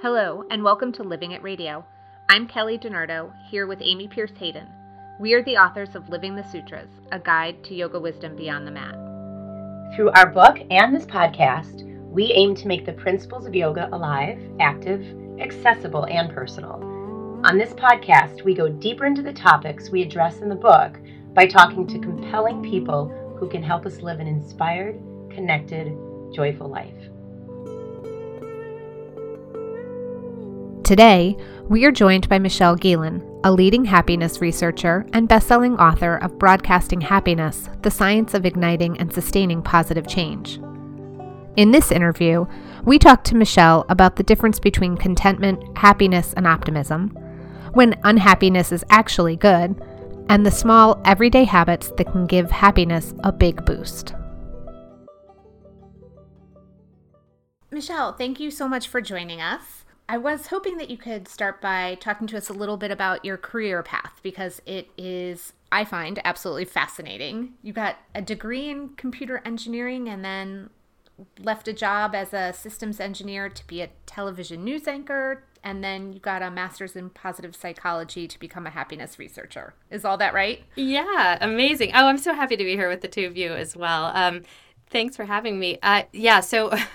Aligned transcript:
Hello, 0.00 0.44
and 0.48 0.62
welcome 0.62 0.92
to 0.92 1.02
Living 1.02 1.32
It 1.32 1.42
Radio. 1.42 1.84
I'm 2.28 2.46
Kelly 2.46 2.78
DiNardo, 2.78 3.32
here 3.50 3.66
with 3.66 3.80
Amy 3.82 4.06
Pierce 4.06 4.30
Hayden. 4.38 4.68
We 5.18 5.34
are 5.34 5.42
the 5.42 5.56
authors 5.56 5.96
of 5.96 6.08
Living 6.08 6.36
the 6.36 6.44
Sutras, 6.44 6.88
a 7.10 7.18
guide 7.18 7.64
to 7.64 7.74
yoga 7.74 7.98
wisdom 7.98 8.36
beyond 8.36 8.64
the 8.64 8.70
mat. 8.70 8.94
Through 9.96 10.10
our 10.10 10.30
book 10.30 10.58
and 10.70 10.94
this 10.94 11.04
podcast, 11.04 11.82
we 12.12 12.32
aim 12.32 12.54
to 12.54 12.68
make 12.68 12.86
the 12.86 12.92
principles 12.92 13.44
of 13.44 13.56
yoga 13.56 13.88
alive, 13.92 14.40
active, 14.60 15.04
accessible, 15.40 16.06
and 16.06 16.32
personal. 16.32 16.74
On 17.44 17.58
this 17.58 17.72
podcast, 17.72 18.44
we 18.44 18.54
go 18.54 18.68
deeper 18.68 19.04
into 19.04 19.22
the 19.22 19.32
topics 19.32 19.90
we 19.90 20.02
address 20.02 20.42
in 20.42 20.48
the 20.48 20.54
book 20.54 20.96
by 21.34 21.44
talking 21.44 21.88
to 21.88 21.98
compelling 21.98 22.62
people 22.62 23.08
who 23.40 23.48
can 23.48 23.64
help 23.64 23.84
us 23.84 24.00
live 24.00 24.20
an 24.20 24.28
inspired, 24.28 24.94
connected, 25.28 25.92
joyful 26.32 26.68
life. 26.68 27.08
Today, 30.88 31.36
we 31.68 31.84
are 31.84 31.92
joined 31.92 32.30
by 32.30 32.38
Michelle 32.38 32.74
Gielan, 32.74 33.22
a 33.44 33.52
leading 33.52 33.84
happiness 33.84 34.40
researcher 34.40 35.04
and 35.12 35.28
best-selling 35.28 35.76
author 35.76 36.16
of 36.16 36.38
Broadcasting 36.38 37.02
Happiness: 37.02 37.68
The 37.82 37.90
Science 37.90 38.32
of 38.32 38.46
Igniting 38.46 38.98
and 38.98 39.12
Sustaining 39.12 39.60
Positive 39.60 40.08
Change. 40.08 40.58
In 41.56 41.72
this 41.72 41.92
interview, 41.92 42.46
we 42.84 42.98
talk 42.98 43.22
to 43.24 43.36
Michelle 43.36 43.84
about 43.90 44.16
the 44.16 44.22
difference 44.22 44.58
between 44.58 44.96
contentment, 44.96 45.62
happiness, 45.76 46.32
and 46.32 46.46
optimism, 46.46 47.08
when 47.74 48.00
unhappiness 48.04 48.72
is 48.72 48.82
actually 48.88 49.36
good, 49.36 49.78
and 50.30 50.46
the 50.46 50.50
small, 50.50 51.02
everyday 51.04 51.44
habits 51.44 51.92
that 51.98 52.10
can 52.10 52.26
give 52.26 52.50
happiness 52.50 53.12
a 53.24 53.30
big 53.30 53.62
boost. 53.66 54.14
Michelle, 57.70 58.14
thank 58.14 58.40
you 58.40 58.50
so 58.50 58.66
much 58.66 58.88
for 58.88 59.02
joining 59.02 59.42
us. 59.42 59.77
I 60.08 60.16
was 60.16 60.46
hoping 60.46 60.78
that 60.78 60.88
you 60.88 60.96
could 60.96 61.28
start 61.28 61.60
by 61.60 61.96
talking 62.00 62.26
to 62.28 62.36
us 62.38 62.48
a 62.48 62.54
little 62.54 62.78
bit 62.78 62.90
about 62.90 63.26
your 63.26 63.36
career 63.36 63.82
path 63.82 64.20
because 64.22 64.62
it 64.64 64.88
is, 64.96 65.52
I 65.70 65.84
find, 65.84 66.18
absolutely 66.24 66.64
fascinating. 66.64 67.54
You 67.62 67.74
got 67.74 67.96
a 68.14 68.22
degree 68.22 68.70
in 68.70 68.90
computer 68.90 69.42
engineering 69.44 70.08
and 70.08 70.24
then 70.24 70.70
left 71.38 71.68
a 71.68 71.74
job 71.74 72.14
as 72.14 72.32
a 72.32 72.54
systems 72.54 73.00
engineer 73.00 73.50
to 73.50 73.66
be 73.66 73.82
a 73.82 73.90
television 74.06 74.64
news 74.64 74.88
anchor, 74.88 75.44
and 75.62 75.84
then 75.84 76.12
you 76.12 76.20
got 76.20 76.40
a 76.40 76.50
master's 76.50 76.96
in 76.96 77.10
positive 77.10 77.54
psychology 77.54 78.26
to 78.28 78.38
become 78.38 78.66
a 78.66 78.70
happiness 78.70 79.18
researcher. 79.18 79.74
Is 79.90 80.04
all 80.04 80.16
that 80.18 80.32
right? 80.32 80.62
Yeah, 80.76 81.36
amazing. 81.40 81.90
Oh, 81.94 82.06
I'm 82.06 82.18
so 82.18 82.32
happy 82.32 82.56
to 82.56 82.64
be 82.64 82.76
here 82.76 82.88
with 82.88 83.02
the 83.02 83.08
two 83.08 83.26
of 83.26 83.36
you 83.36 83.52
as 83.52 83.76
well. 83.76 84.06
Um, 84.14 84.44
thanks 84.88 85.16
for 85.16 85.24
having 85.24 85.58
me. 85.58 85.78
Uh, 85.82 86.04
yeah, 86.12 86.40
so. 86.40 86.72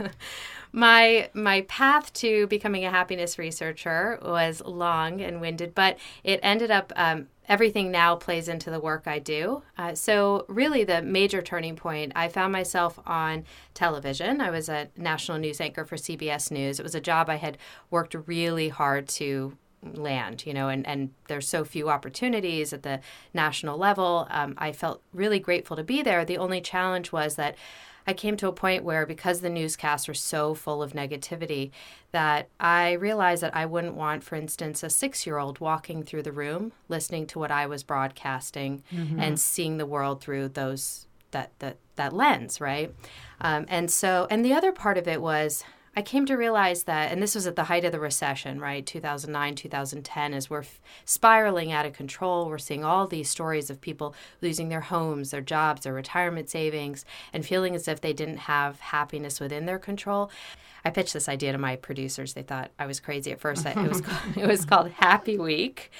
my 0.73 1.29
my 1.33 1.61
path 1.61 2.11
to 2.13 2.47
becoming 2.47 2.83
a 2.83 2.89
happiness 2.89 3.39
researcher 3.39 4.19
was 4.21 4.61
long 4.65 5.21
and 5.21 5.39
winded, 5.39 5.73
but 5.73 5.97
it 6.23 6.39
ended 6.43 6.71
up. 6.71 6.91
Um, 6.95 7.27
everything 7.49 7.91
now 7.91 8.15
plays 8.15 8.47
into 8.47 8.71
the 8.71 8.79
work 8.79 9.05
I 9.05 9.19
do. 9.19 9.63
Uh, 9.77 9.93
so, 9.93 10.45
really, 10.47 10.85
the 10.85 11.01
major 11.01 11.41
turning 11.41 11.75
point, 11.75 12.13
I 12.15 12.29
found 12.29 12.53
myself 12.53 12.97
on 13.05 13.43
television. 13.73 14.39
I 14.39 14.49
was 14.49 14.69
a 14.69 14.89
national 14.95 15.39
news 15.39 15.59
anchor 15.59 15.83
for 15.83 15.97
CBS 15.97 16.51
News. 16.51 16.79
It 16.79 16.83
was 16.83 16.95
a 16.95 17.01
job 17.01 17.29
I 17.29 17.35
had 17.35 17.57
worked 17.91 18.15
really 18.27 18.69
hard 18.69 19.09
to 19.09 19.57
land, 19.83 20.45
you 20.45 20.53
know, 20.53 20.69
and, 20.69 20.87
and 20.87 21.11
there's 21.27 21.47
so 21.47 21.65
few 21.65 21.89
opportunities 21.89 22.73
at 22.73 22.83
the 22.83 23.01
national 23.33 23.77
level. 23.77 24.27
Um, 24.29 24.55
I 24.57 24.71
felt 24.71 25.01
really 25.13 25.39
grateful 25.39 25.75
to 25.75 25.83
be 25.83 26.01
there. 26.01 26.23
The 26.23 26.37
only 26.37 26.61
challenge 26.61 27.11
was 27.11 27.35
that 27.35 27.55
I 28.05 28.13
came 28.13 28.37
to 28.37 28.47
a 28.47 28.53
point 28.53 28.83
where, 28.83 29.05
because 29.05 29.41
the 29.41 29.49
newscasts 29.49 30.07
were 30.07 30.13
so 30.13 30.53
full 30.53 30.83
of 30.83 30.93
negativity, 30.93 31.71
that 32.11 32.49
I 32.59 32.93
realized 32.93 33.43
that 33.43 33.55
I 33.55 33.65
wouldn't 33.65 33.95
want, 33.95 34.23
for 34.23 34.35
instance, 34.35 34.83
a 34.83 34.89
six 34.89 35.25
year 35.25 35.37
old 35.37 35.59
walking 35.59 36.03
through 36.03 36.23
the 36.23 36.31
room, 36.31 36.71
listening 36.89 37.27
to 37.27 37.39
what 37.39 37.51
I 37.51 37.65
was 37.65 37.83
broadcasting 37.83 38.83
mm-hmm. 38.91 39.19
and 39.19 39.39
seeing 39.39 39.77
the 39.77 39.85
world 39.85 40.21
through 40.21 40.49
those 40.49 41.07
that 41.31 41.51
that 41.59 41.77
that 41.95 42.13
lens, 42.13 42.61
right? 42.61 42.93
Um, 43.41 43.65
and 43.67 43.91
so, 43.91 44.27
and 44.29 44.43
the 44.43 44.53
other 44.53 44.71
part 44.71 44.97
of 44.97 45.07
it 45.07 45.21
was 45.21 45.63
I 45.95 46.01
came 46.01 46.25
to 46.25 46.35
realize 46.35 46.83
that, 46.83 47.11
and 47.11 47.21
this 47.21 47.35
was 47.35 47.45
at 47.45 47.55
the 47.55 47.65
height 47.65 47.85
of 47.85 47.91
the 47.91 47.99
recession, 47.99 48.59
right? 48.59 48.83
2009, 48.83 49.53
2010, 49.53 50.33
as 50.33 50.49
we're 50.49 50.61
f- 50.61 50.81
spiraling 51.05 51.71
out 51.71 51.85
of 51.85 51.93
control. 51.93 52.49
We're 52.49 52.57
seeing 52.57 52.83
all 52.83 53.05
these 53.05 53.29
stories 53.29 53.69
of 53.69 53.79
people 53.79 54.15
losing 54.41 54.69
their 54.69 54.81
homes, 54.81 55.29
their 55.29 55.41
jobs, 55.41 55.81
their 55.83 55.93
retirement 55.93 56.49
savings, 56.49 57.05
and 57.31 57.45
feeling 57.45 57.75
as 57.75 57.87
if 57.87 58.01
they 58.01 58.11
didn't 58.11 58.37
have 58.37 58.79
happiness 58.79 59.39
within 59.39 59.67
their 59.67 59.77
control. 59.77 60.31
I 60.83 60.89
pitched 60.89 61.13
this 61.13 61.29
idea 61.29 61.51
to 61.51 61.57
my 61.59 61.75
producers. 61.75 62.33
They 62.33 62.41
thought 62.41 62.71
I 62.79 62.87
was 62.87 62.99
crazy 62.99 63.31
at 63.31 63.39
first. 63.39 63.65
it 63.65 63.75
was 63.77 64.01
called, 64.01 64.19
it 64.37 64.47
was 64.47 64.65
called 64.65 64.89
Happy 64.91 65.37
Week, 65.37 65.91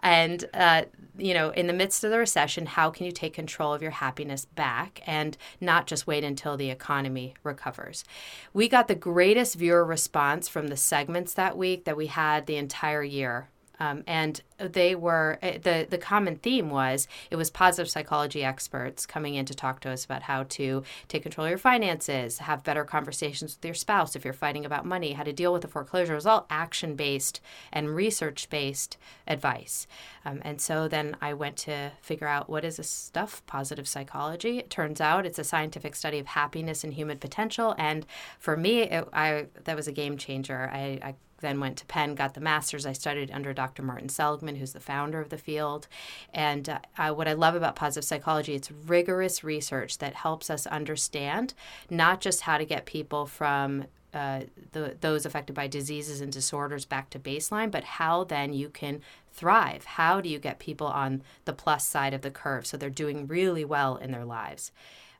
and 0.00 0.44
uh, 0.54 0.82
you 1.16 1.34
know 1.34 1.50
in 1.50 1.66
the 1.66 1.72
midst 1.72 2.04
of 2.04 2.10
the 2.10 2.18
recession 2.18 2.66
how 2.66 2.90
can 2.90 3.06
you 3.06 3.12
take 3.12 3.32
control 3.32 3.74
of 3.74 3.82
your 3.82 3.90
happiness 3.90 4.44
back 4.44 5.00
and 5.06 5.36
not 5.60 5.86
just 5.86 6.06
wait 6.06 6.24
until 6.24 6.56
the 6.56 6.70
economy 6.70 7.34
recovers? 7.42 8.04
We 8.52 8.68
got 8.68 8.88
the 8.88 8.94
greatest 8.94 9.56
viewer 9.56 9.84
response 9.84 10.48
from 10.48 10.68
the 10.68 10.76
segments 10.76 11.34
that 11.34 11.56
week 11.56 11.84
that 11.84 11.96
we 11.96 12.06
had 12.06 12.46
the 12.46 12.56
entire 12.56 13.02
year 13.02 13.48
um, 13.80 14.02
and 14.06 14.40
they 14.58 14.94
were 14.94 15.38
eh, 15.42 15.58
the 15.58 15.86
the 15.88 15.98
common 15.98 16.36
theme 16.36 16.70
was 16.70 17.06
it 17.30 17.36
was 17.36 17.50
positive 17.50 17.90
psychology 17.90 18.44
experts 18.44 19.06
coming 19.06 19.34
in 19.34 19.44
to 19.46 19.54
talk 19.54 19.80
to 19.80 19.90
us 19.90 20.04
about 20.04 20.22
how 20.22 20.44
to 20.44 20.82
take 21.06 21.22
control 21.22 21.46
of 21.46 21.50
your 21.50 21.58
finances, 21.58 22.38
have 22.38 22.64
better 22.64 22.84
conversations 22.84 23.56
with 23.56 23.64
your 23.64 23.74
spouse 23.74 24.16
if 24.16 24.24
you're 24.24 24.34
fighting 24.34 24.64
about 24.64 24.84
money, 24.84 25.12
how 25.12 25.22
to 25.22 25.32
deal 25.32 25.52
with 25.52 25.62
the 25.62 25.68
foreclosure. 25.68 26.12
It 26.12 26.16
was 26.16 26.26
all 26.26 26.46
action 26.50 26.96
based 26.96 27.40
and 27.72 27.94
research 27.94 28.50
based 28.50 28.96
advice. 29.26 29.86
Um, 30.24 30.40
and 30.44 30.60
so 30.60 30.88
then 30.88 31.16
I 31.20 31.32
went 31.34 31.56
to 31.58 31.92
figure 32.00 32.26
out 32.26 32.50
what 32.50 32.64
is 32.64 32.76
this 32.76 32.90
stuff, 32.90 33.42
positive 33.46 33.88
psychology. 33.88 34.58
It 34.58 34.70
turns 34.70 35.00
out 35.00 35.24
it's 35.24 35.38
a 35.38 35.44
scientific 35.44 35.94
study 35.94 36.18
of 36.18 36.26
happiness 36.26 36.84
and 36.84 36.92
human 36.92 37.18
potential. 37.18 37.74
And 37.78 38.04
for 38.38 38.56
me, 38.56 38.82
it, 38.82 39.08
I 39.12 39.46
that 39.64 39.76
was 39.76 39.88
a 39.88 39.92
game 39.92 40.16
changer. 40.18 40.70
I, 40.72 40.98
I 41.02 41.14
then 41.40 41.60
went 41.60 41.76
to 41.78 41.86
Penn, 41.86 42.14
got 42.14 42.34
the 42.34 42.40
master's. 42.40 42.86
I 42.86 42.92
studied 42.92 43.30
under 43.30 43.52
Dr. 43.52 43.82
Martin 43.82 44.08
Seligman, 44.08 44.56
who's 44.56 44.72
the 44.72 44.80
founder 44.80 45.20
of 45.20 45.28
the 45.28 45.38
field. 45.38 45.88
And 46.34 46.68
uh, 46.68 46.78
I, 46.96 47.10
what 47.10 47.28
I 47.28 47.32
love 47.32 47.54
about 47.54 47.76
positive 47.76 48.04
psychology, 48.04 48.54
it's 48.54 48.70
rigorous 48.70 49.44
research 49.44 49.98
that 49.98 50.14
helps 50.14 50.50
us 50.50 50.66
understand 50.66 51.54
not 51.88 52.20
just 52.20 52.42
how 52.42 52.58
to 52.58 52.64
get 52.64 52.86
people 52.86 53.26
from 53.26 53.86
uh, 54.14 54.40
the, 54.72 54.96
those 55.00 55.26
affected 55.26 55.54
by 55.54 55.66
diseases 55.66 56.20
and 56.20 56.32
disorders 56.32 56.84
back 56.84 57.10
to 57.10 57.18
baseline, 57.18 57.70
but 57.70 57.84
how 57.84 58.24
then 58.24 58.52
you 58.52 58.70
can 58.70 59.00
thrive. 59.32 59.84
How 59.84 60.20
do 60.20 60.28
you 60.28 60.38
get 60.38 60.58
people 60.58 60.86
on 60.86 61.22
the 61.44 61.52
plus 61.52 61.86
side 61.86 62.14
of 62.14 62.22
the 62.22 62.30
curve 62.30 62.66
so 62.66 62.76
they're 62.76 62.90
doing 62.90 63.26
really 63.26 63.64
well 63.64 63.96
in 63.96 64.10
their 64.10 64.24
lives? 64.24 64.72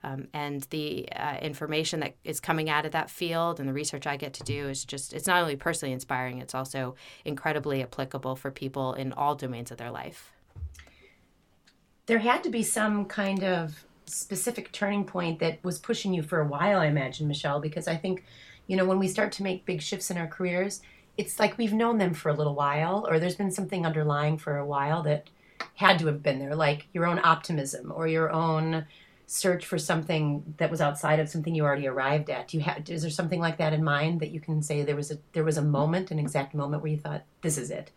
Um, 0.05 0.29
and 0.33 0.63
the 0.71 1.09
uh, 1.13 1.39
information 1.43 2.01
that 2.01 2.15
is 2.23 2.39
coming 2.39 2.71
out 2.71 2.87
of 2.87 2.93
that 2.93 3.11
field 3.11 3.59
and 3.59 3.69
the 3.69 3.73
research 3.73 4.07
I 4.07 4.17
get 4.17 4.33
to 4.35 4.45
do 4.45 4.69
is 4.69 4.85
just, 4.85 5.13
it's 5.13 5.27
not 5.27 5.43
only 5.43 5.57
personally 5.57 5.93
inspiring, 5.93 6.39
it's 6.39 6.55
also 6.55 6.95
incredibly 7.25 7.83
applicable 7.83 8.37
for 8.37 8.51
people 8.51 8.95
in 8.95 9.13
all 9.13 9.35
domains 9.35 9.71
of 9.71 9.79
their 9.79 9.91
life. 9.91 10.31
There 12.07 12.21
had 12.21 12.43
to 12.45 12.51
be 12.51 12.63
some 12.63 13.07
kind 13.07 13.43
of 13.43 13.85
specific 14.07 14.73
turning 14.73 15.05
point 15.05 15.41
that 15.41 15.63
was 15.63 15.79
pushing 15.79 16.15
you 16.15 16.23
for 16.23 16.41
a 16.41 16.47
while, 16.47 16.79
I 16.81 16.87
imagine, 16.87 17.29
Michelle, 17.29 17.61
because 17.61 17.89
I 17.89 17.97
think, 17.97 18.25
you 18.67 18.77
know, 18.77 18.85
when 18.85 18.99
we 18.99 19.09
start 19.09 19.33
to 19.33 19.43
make 19.43 19.67
big 19.67 19.83
shifts 19.83 20.11
in 20.11 20.17
our 20.17 20.29
careers, 20.29 20.81
it's 21.17 21.41
like 21.41 21.59
we've 21.59 21.73
known 21.73 21.99
them 21.99 22.15
for 22.15 22.29
a 22.29 22.35
little 22.35 22.55
while, 22.55 23.07
or 23.11 23.19
there's 23.19 23.35
been 23.35 23.51
something 23.51 23.85
underlying 23.85 24.39
for 24.39 24.57
a 24.57 24.65
while 24.65 25.03
that 25.03 25.29
had 25.75 25.99
to 25.99 26.07
have 26.07 26.23
been 26.23 26.39
there, 26.39 26.55
like 26.55 26.87
your 26.93 27.05
own 27.05 27.21
optimism 27.23 27.93
or 27.95 28.07
your 28.07 28.31
own 28.31 28.87
search 29.31 29.67
for 29.67 29.79
something 29.79 30.55
that 30.57 30.71
was 30.71 30.81
outside 30.81 31.21
of 31.21 31.29
something 31.29 31.55
you 31.55 31.63
already 31.63 31.87
arrived 31.87 32.31
at? 32.31 32.49
Do 32.49 32.57
you 32.57 32.63
have 32.63 32.89
is 32.89 33.03
there 33.03 33.11
something 33.11 33.41
like 33.41 33.59
that 33.59 33.75
in 33.75 33.85
mind 33.85 34.21
that 34.21 34.31
you 34.31 34.41
can 34.41 34.63
say 34.63 34.83
there 34.83 34.97
was 34.97 35.11
a 35.11 35.19
there 35.33 35.45
was 35.45 35.59
a 35.59 35.63
moment, 35.63 36.11
an 36.11 36.19
exact 36.19 36.55
moment 36.55 36.83
where 36.83 36.91
you 36.91 36.99
thought 36.99 37.25
this 37.43 37.59
is 37.59 37.71
it? 37.71 37.93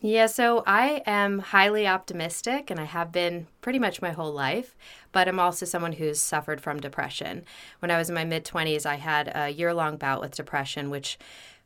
Yeah, 0.00 0.26
so 0.26 0.62
I 0.64 1.02
am 1.06 1.40
highly 1.40 1.88
optimistic 1.88 2.70
and 2.70 2.78
I 2.78 2.84
have 2.84 3.10
been 3.10 3.48
pretty 3.62 3.80
much 3.80 4.00
my 4.00 4.10
whole 4.10 4.32
life, 4.32 4.76
but 5.10 5.26
I'm 5.26 5.40
also 5.40 5.66
someone 5.66 5.92
who's 5.92 6.20
suffered 6.20 6.60
from 6.60 6.78
depression. 6.78 7.44
When 7.80 7.90
I 7.90 7.98
was 7.98 8.08
in 8.08 8.14
my 8.14 8.24
mid 8.24 8.44
20s, 8.44 8.86
I 8.86 8.96
had 8.96 9.32
a 9.34 9.48
year 9.48 9.74
long 9.74 9.96
bout 9.96 10.20
with 10.20 10.36
depression, 10.36 10.90
which 10.90 11.18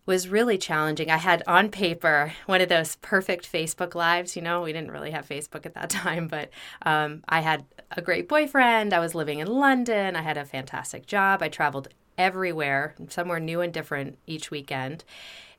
was 0.04 0.28
really 0.28 0.58
challenging. 0.58 1.10
I 1.10 1.16
had 1.16 1.42
on 1.46 1.68
paper 1.70 2.32
one 2.46 2.60
of 2.60 2.68
those 2.68 2.96
perfect 2.96 3.50
Facebook 3.50 3.94
lives. 3.94 4.34
You 4.34 4.42
know, 4.42 4.62
we 4.62 4.72
didn't 4.72 4.90
really 4.90 5.12
have 5.12 5.28
Facebook 5.28 5.64
at 5.64 5.74
that 5.74 5.90
time, 6.04 6.28
but 6.28 6.50
um, 6.82 7.22
I 7.28 7.40
had 7.40 7.64
a 7.90 8.02
great 8.02 8.28
boyfriend. 8.28 8.92
I 8.92 8.98
was 8.98 9.14
living 9.14 9.38
in 9.38 9.46
London. 9.46 10.16
I 10.16 10.22
had 10.22 10.36
a 10.36 10.44
fantastic 10.44 11.06
job. 11.06 11.42
I 11.42 11.48
traveled 11.48 11.88
everywhere, 12.18 12.94
somewhere 13.08 13.40
new 13.40 13.60
and 13.60 13.72
different 13.72 14.18
each 14.26 14.50
weekend, 14.50 15.04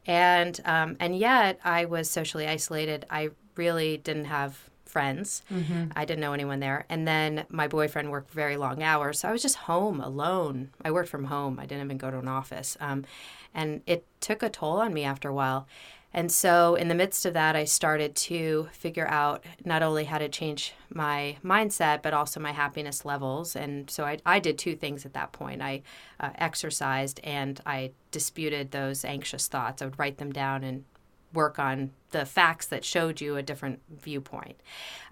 and 0.06 0.60
um, 0.66 0.98
and 1.00 1.18
yet 1.18 1.60
I 1.64 1.86
was 1.86 2.10
socially 2.10 2.48
isolated. 2.48 3.06
I 3.10 3.30
really 3.56 3.98
didn't 3.98 4.26
have 4.26 4.70
friends. 4.94 5.42
Mm-hmm. 5.52 5.86
I 5.96 6.06
didn't 6.06 6.22
know 6.22 6.34
anyone 6.34 6.60
there. 6.60 6.86
And 6.88 7.08
then 7.08 7.46
my 7.50 7.68
boyfriend 7.68 8.12
worked 8.12 8.32
very 8.32 8.58
long 8.58 8.84
hours. 8.84 9.20
So 9.20 9.28
I 9.28 9.32
was 9.32 9.42
just 9.42 9.56
home 9.56 10.00
alone. 10.00 10.70
I 10.86 10.92
worked 10.92 11.10
from 11.10 11.26
home, 11.26 11.60
I 11.60 11.66
didn't 11.66 11.86
even 11.86 11.98
go 11.98 12.12
to 12.12 12.20
an 12.20 12.28
office. 12.28 12.78
Um, 12.80 13.04
and 13.54 13.82
it 13.86 14.06
took 14.20 14.44
a 14.44 14.50
toll 14.50 14.78
on 14.78 14.94
me 14.94 15.04
after 15.04 15.30
a 15.30 15.34
while. 15.34 15.68
And 16.16 16.32
so, 16.32 16.76
in 16.76 16.90
the 16.90 16.96
midst 16.96 17.26
of 17.26 17.34
that, 17.34 17.56
I 17.56 17.64
started 17.64 18.16
to 18.16 18.70
figure 18.72 19.08
out 19.08 19.44
not 19.66 19.82
only 19.82 20.04
how 20.04 20.20
to 20.20 20.30
change 20.30 20.74
my 20.94 21.38
mindset, 21.44 22.04
but 22.04 22.14
also 22.14 22.40
my 22.40 22.52
happiness 22.52 23.04
levels. 23.04 23.56
And 23.56 23.90
so, 23.90 24.04
I, 24.06 24.20
I 24.24 24.38
did 24.38 24.60
two 24.60 24.76
things 24.76 25.08
at 25.08 25.14
that 25.14 25.32
point 25.32 25.64
I 25.64 25.82
uh, 26.20 26.30
exercised 26.36 27.20
and 27.24 27.60
I 27.66 27.92
disputed 28.12 28.72
those 28.72 29.04
anxious 29.04 29.48
thoughts. 29.48 29.82
I 29.82 29.86
would 29.86 29.98
write 29.98 30.20
them 30.20 30.32
down 30.32 30.64
and 30.64 30.86
work 31.34 31.58
on 31.58 31.90
the 32.12 32.26
facts 32.26 32.68
that 32.68 32.86
showed 32.86 33.20
you 33.20 33.36
a 33.36 33.42
different 33.42 33.80
viewpoint. 33.90 34.58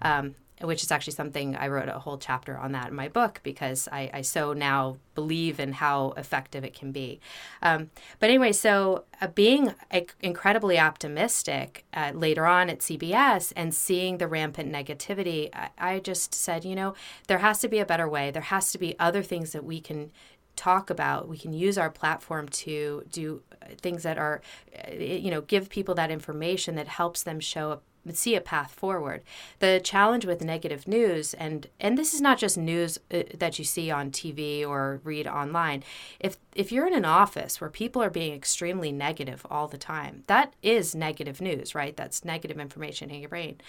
Um, 0.02 0.36
which 0.62 0.82
is 0.82 0.90
actually 0.90 1.12
something 1.14 1.56
I 1.56 1.68
wrote 1.68 1.88
a 1.88 1.98
whole 1.98 2.18
chapter 2.18 2.56
on 2.56 2.72
that 2.72 2.88
in 2.88 2.94
my 2.94 3.08
book 3.08 3.40
because 3.42 3.88
I, 3.90 4.10
I 4.12 4.20
so 4.22 4.52
now 4.52 4.96
believe 5.14 5.60
in 5.60 5.72
how 5.72 6.12
effective 6.16 6.64
it 6.64 6.74
can 6.74 6.92
be. 6.92 7.20
Um, 7.62 7.90
but 8.18 8.30
anyway, 8.30 8.52
so 8.52 9.04
uh, 9.20 9.28
being 9.28 9.74
incredibly 10.20 10.78
optimistic 10.78 11.84
uh, 11.92 12.12
later 12.14 12.46
on 12.46 12.70
at 12.70 12.80
CBS 12.80 13.52
and 13.56 13.74
seeing 13.74 14.18
the 14.18 14.28
rampant 14.28 14.72
negativity, 14.72 15.50
I, 15.52 15.70
I 15.78 15.98
just 15.98 16.34
said, 16.34 16.64
you 16.64 16.74
know, 16.74 16.94
there 17.26 17.38
has 17.38 17.60
to 17.60 17.68
be 17.68 17.78
a 17.78 17.86
better 17.86 18.08
way. 18.08 18.30
There 18.30 18.42
has 18.42 18.72
to 18.72 18.78
be 18.78 18.98
other 18.98 19.22
things 19.22 19.52
that 19.52 19.64
we 19.64 19.80
can 19.80 20.10
talk 20.54 20.90
about 20.90 21.28
we 21.28 21.38
can 21.38 21.52
use 21.52 21.78
our 21.78 21.90
platform 21.90 22.46
to 22.46 23.02
do 23.10 23.42
uh, 23.62 23.66
things 23.80 24.02
that 24.02 24.18
are 24.18 24.42
uh, 24.86 24.92
you 24.92 25.30
know 25.30 25.40
give 25.40 25.70
people 25.70 25.94
that 25.94 26.10
information 26.10 26.74
that 26.74 26.88
helps 26.88 27.22
them 27.22 27.40
show 27.40 27.72
up 27.72 27.82
see 28.12 28.34
a 28.34 28.40
path 28.40 28.72
forward. 28.72 29.22
The 29.60 29.80
challenge 29.82 30.26
with 30.26 30.42
negative 30.42 30.88
news, 30.88 31.34
and 31.34 31.68
and 31.78 31.96
this 31.96 32.14
is 32.14 32.20
not 32.20 32.38
just 32.38 32.58
news 32.58 32.98
uh, 33.12 33.22
that 33.34 33.58
you 33.58 33.64
see 33.64 33.90
on 33.90 34.10
TV 34.10 34.66
or 34.66 35.00
read 35.04 35.26
online. 35.26 35.84
If 36.18 36.36
if 36.54 36.72
you're 36.72 36.86
in 36.86 36.94
an 36.94 37.04
office 37.04 37.60
where 37.60 37.70
people 37.70 38.02
are 38.02 38.10
being 38.10 38.34
extremely 38.34 38.92
negative 38.92 39.46
all 39.50 39.68
the 39.68 39.78
time, 39.78 40.24
that 40.26 40.54
is 40.62 40.94
negative 40.94 41.40
news, 41.40 41.74
right? 41.74 41.96
That's 41.96 42.24
negative 42.24 42.58
information 42.58 43.10
in 43.10 43.20
your 43.20 43.28
brain. 43.28 43.60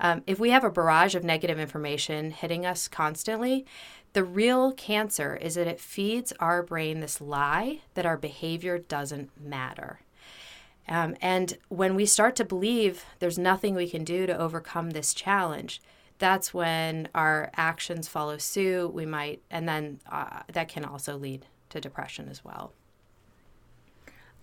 Um, 0.00 0.22
if 0.26 0.38
we 0.38 0.50
have 0.50 0.64
a 0.64 0.70
barrage 0.70 1.14
of 1.14 1.24
negative 1.24 1.58
information 1.58 2.30
hitting 2.32 2.66
us 2.66 2.88
constantly, 2.88 3.64
the 4.12 4.24
real 4.24 4.72
cancer 4.72 5.36
is 5.36 5.56
that 5.56 5.66
it 5.66 5.78
feeds 5.80 6.32
our 6.40 6.62
brain 6.62 7.00
this 7.00 7.20
lie 7.20 7.80
that 7.94 8.06
our 8.06 8.16
behavior 8.16 8.78
doesn't 8.78 9.30
matter. 9.38 10.00
Um, 10.88 11.16
and 11.20 11.58
when 11.68 11.94
we 11.94 12.06
start 12.06 12.36
to 12.36 12.44
believe 12.44 13.04
there's 13.18 13.38
nothing 13.38 13.74
we 13.74 13.88
can 13.88 14.04
do 14.04 14.26
to 14.26 14.38
overcome 14.38 14.90
this 14.90 15.12
challenge, 15.12 15.80
that's 16.18 16.54
when 16.54 17.08
our 17.14 17.50
actions 17.56 18.08
follow 18.08 18.38
suit. 18.38 18.94
We 18.94 19.06
might, 19.06 19.42
and 19.50 19.68
then 19.68 20.00
uh, 20.10 20.42
that 20.52 20.68
can 20.68 20.84
also 20.84 21.16
lead 21.16 21.46
to 21.70 21.80
depression 21.80 22.28
as 22.28 22.44
well. 22.44 22.72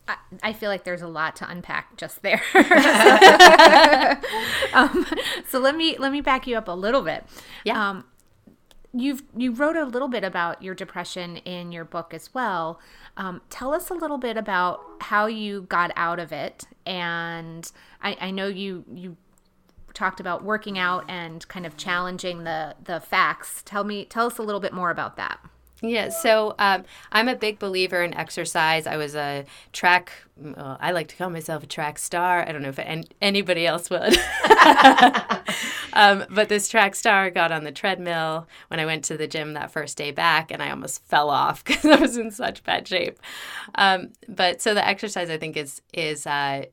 I, 0.08 0.18
I 0.42 0.54
feel 0.54 0.70
like 0.70 0.84
there's 0.84 1.02
a 1.02 1.08
lot 1.08 1.36
to 1.38 1.50
unpack 1.50 1.98
just 1.98 2.22
there. 2.22 2.42
um, 4.74 5.06
so 5.48 5.60
let 5.60 5.76
me 5.76 5.98
let 5.98 6.12
me 6.12 6.22
back 6.22 6.46
you 6.46 6.58
up 6.58 6.68
a 6.68 6.74
little 6.74 7.02
bit. 7.02 7.26
Yeah. 7.64 7.90
Um, 7.90 8.06
you've 8.94 9.24
you 9.36 9.52
wrote 9.52 9.76
a 9.76 9.86
little 9.86 10.08
bit 10.08 10.24
about 10.24 10.62
your 10.62 10.76
depression 10.76 11.38
in 11.38 11.72
your 11.72 11.86
book 11.86 12.14
as 12.14 12.34
well. 12.34 12.80
Um, 13.18 13.42
tell 13.50 13.74
us 13.74 13.90
a 13.90 13.94
little 13.94 14.18
bit 14.18 14.38
about 14.38 14.82
how 15.02 15.26
you 15.26 15.64
got 15.64 15.92
out 15.96 16.20
of 16.20 16.32
it, 16.32 16.66
and 16.86 17.70
I, 18.02 18.18
I 18.20 18.32
know 18.32 18.48
you 18.48 18.86
you 18.94 19.18
talked 19.94 20.20
about 20.20 20.44
working 20.44 20.78
out 20.78 21.06
and 21.08 21.48
kind 21.48 21.66
of 21.66 21.78
challenging 21.78 22.44
the 22.44 22.76
the 22.84 23.00
facts. 23.00 23.64
Tell 23.66 23.84
me, 23.84 24.06
tell 24.06 24.28
us 24.28 24.38
a 24.38 24.44
little 24.44 24.62
bit 24.62 24.74
more 24.74 24.90
about 24.90 25.16
that. 25.18 25.40
Yeah, 25.86 26.08
so 26.10 26.56
um, 26.60 26.86
I'm 27.12 27.28
a 27.28 27.36
big 27.36 27.60
believer 27.60 28.02
in 28.04 28.14
exercise. 28.14 28.88
I 28.88 28.96
was 28.96 29.16
a 29.16 29.44
track, 29.74 30.14
well, 30.38 30.78
I 30.80 30.92
like 30.92 31.10
to 31.10 31.16
call 31.18 31.30
myself 31.30 31.62
a 31.64 31.68
track 31.68 32.00
star. 32.00 32.48
I 32.48 32.54
don't 32.54 32.62
know 32.62 32.70
if 32.70 32.80
an- 32.80 33.04
anybody 33.22 33.68
else 33.68 33.90
would. 33.90 34.18
um, 35.94 36.24
but 36.30 36.48
this 36.48 36.70
track 36.70 36.96
star 36.96 37.30
got 37.30 37.52
on 37.52 37.66
the 37.66 37.72
treadmill 37.74 38.48
when 38.70 38.80
I 38.80 38.86
went 38.86 39.04
to 39.06 39.18
the 39.18 39.28
gym 39.28 39.54
that 39.56 39.72
first 39.72 39.98
day 39.98 40.12
back, 40.12 40.52
and 40.52 40.64
I 40.64 40.70
almost 40.70 41.04
fell 41.04 41.30
off 41.30 41.64
because 41.66 41.86
I 41.86 42.00
was 42.00 42.16
in 42.16 42.32
such 42.32 42.64
bad 42.64 42.88
shape. 42.88 43.20
Um, 43.76 44.14
but 44.30 44.62
so 44.62 44.74
the 44.74 44.88
exercise, 44.88 45.30
I 45.30 45.38
think, 45.38 45.58
is 45.58 45.82
is 45.94 46.26
uh, 46.26 46.64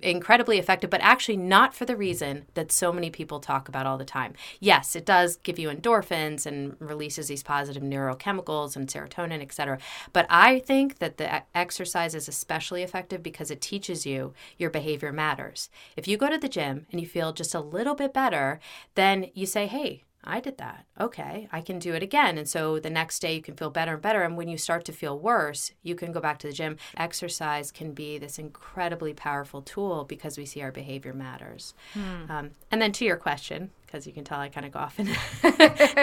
incredibly 0.00 0.58
effective, 0.58 0.90
but 0.90 1.00
actually 1.02 1.36
not 1.36 1.74
for 1.74 1.84
the 1.84 1.96
reason 1.96 2.46
that 2.54 2.72
so 2.72 2.92
many 2.92 3.10
people 3.10 3.40
talk 3.40 3.68
about 3.68 3.86
all 3.86 3.98
the 3.98 4.04
time. 4.04 4.34
Yes, 4.60 4.96
it 4.96 5.04
does 5.04 5.36
give 5.36 5.58
you 5.58 5.68
endorphins 5.68 6.46
and 6.46 6.76
releases 6.78 7.28
these 7.28 7.42
positive 7.42 7.82
neurochemicals 7.82 8.76
and 8.76 8.88
serotonin, 8.88 9.42
etc. 9.42 9.78
But 10.12 10.26
I 10.30 10.58
think 10.60 10.98
that 10.98 11.16
the 11.16 11.42
exercise 11.54 12.14
is 12.14 12.28
especially 12.28 12.82
effective 12.82 13.22
because 13.22 13.50
it 13.50 13.60
teaches 13.60 14.06
you 14.06 14.32
your 14.58 14.70
behavior 14.70 15.12
matters. 15.12 15.68
If 15.96 16.08
you 16.08 16.16
go 16.16 16.30
to 16.30 16.38
the 16.38 16.48
gym 16.48 16.86
and 16.90 17.00
you 17.00 17.06
feel 17.06 17.32
just 17.32 17.54
a 17.54 17.60
little 17.60 17.94
bit 17.94 18.14
better, 18.14 18.60
then 18.94 19.30
you 19.34 19.46
say, 19.46 19.66
hey, 19.66 20.04
I 20.24 20.40
did 20.40 20.58
that. 20.58 20.86
Okay, 21.00 21.48
I 21.50 21.60
can 21.60 21.78
do 21.78 21.94
it 21.94 22.02
again. 22.02 22.38
And 22.38 22.48
so 22.48 22.78
the 22.78 22.90
next 22.90 23.18
day 23.20 23.34
you 23.34 23.42
can 23.42 23.56
feel 23.56 23.70
better 23.70 23.94
and 23.94 24.02
better. 24.02 24.22
And 24.22 24.36
when 24.36 24.48
you 24.48 24.56
start 24.56 24.84
to 24.84 24.92
feel 24.92 25.18
worse, 25.18 25.72
you 25.82 25.94
can 25.94 26.12
go 26.12 26.20
back 26.20 26.38
to 26.40 26.46
the 26.46 26.52
gym. 26.52 26.76
Exercise 26.96 27.72
can 27.72 27.92
be 27.92 28.18
this 28.18 28.38
incredibly 28.38 29.14
powerful 29.14 29.62
tool 29.62 30.04
because 30.04 30.38
we 30.38 30.46
see 30.46 30.62
our 30.62 30.70
behavior 30.70 31.12
matters. 31.12 31.74
Hmm. 31.94 32.30
Um, 32.30 32.50
and 32.70 32.80
then 32.80 32.92
to 32.92 33.04
your 33.04 33.16
question, 33.16 33.70
because 33.84 34.06
you 34.06 34.12
can 34.12 34.24
tell 34.24 34.38
I 34.38 34.48
kind 34.48 34.64
of 34.64 34.72
go 34.72 34.78
off 34.78 34.98
in 34.98 35.06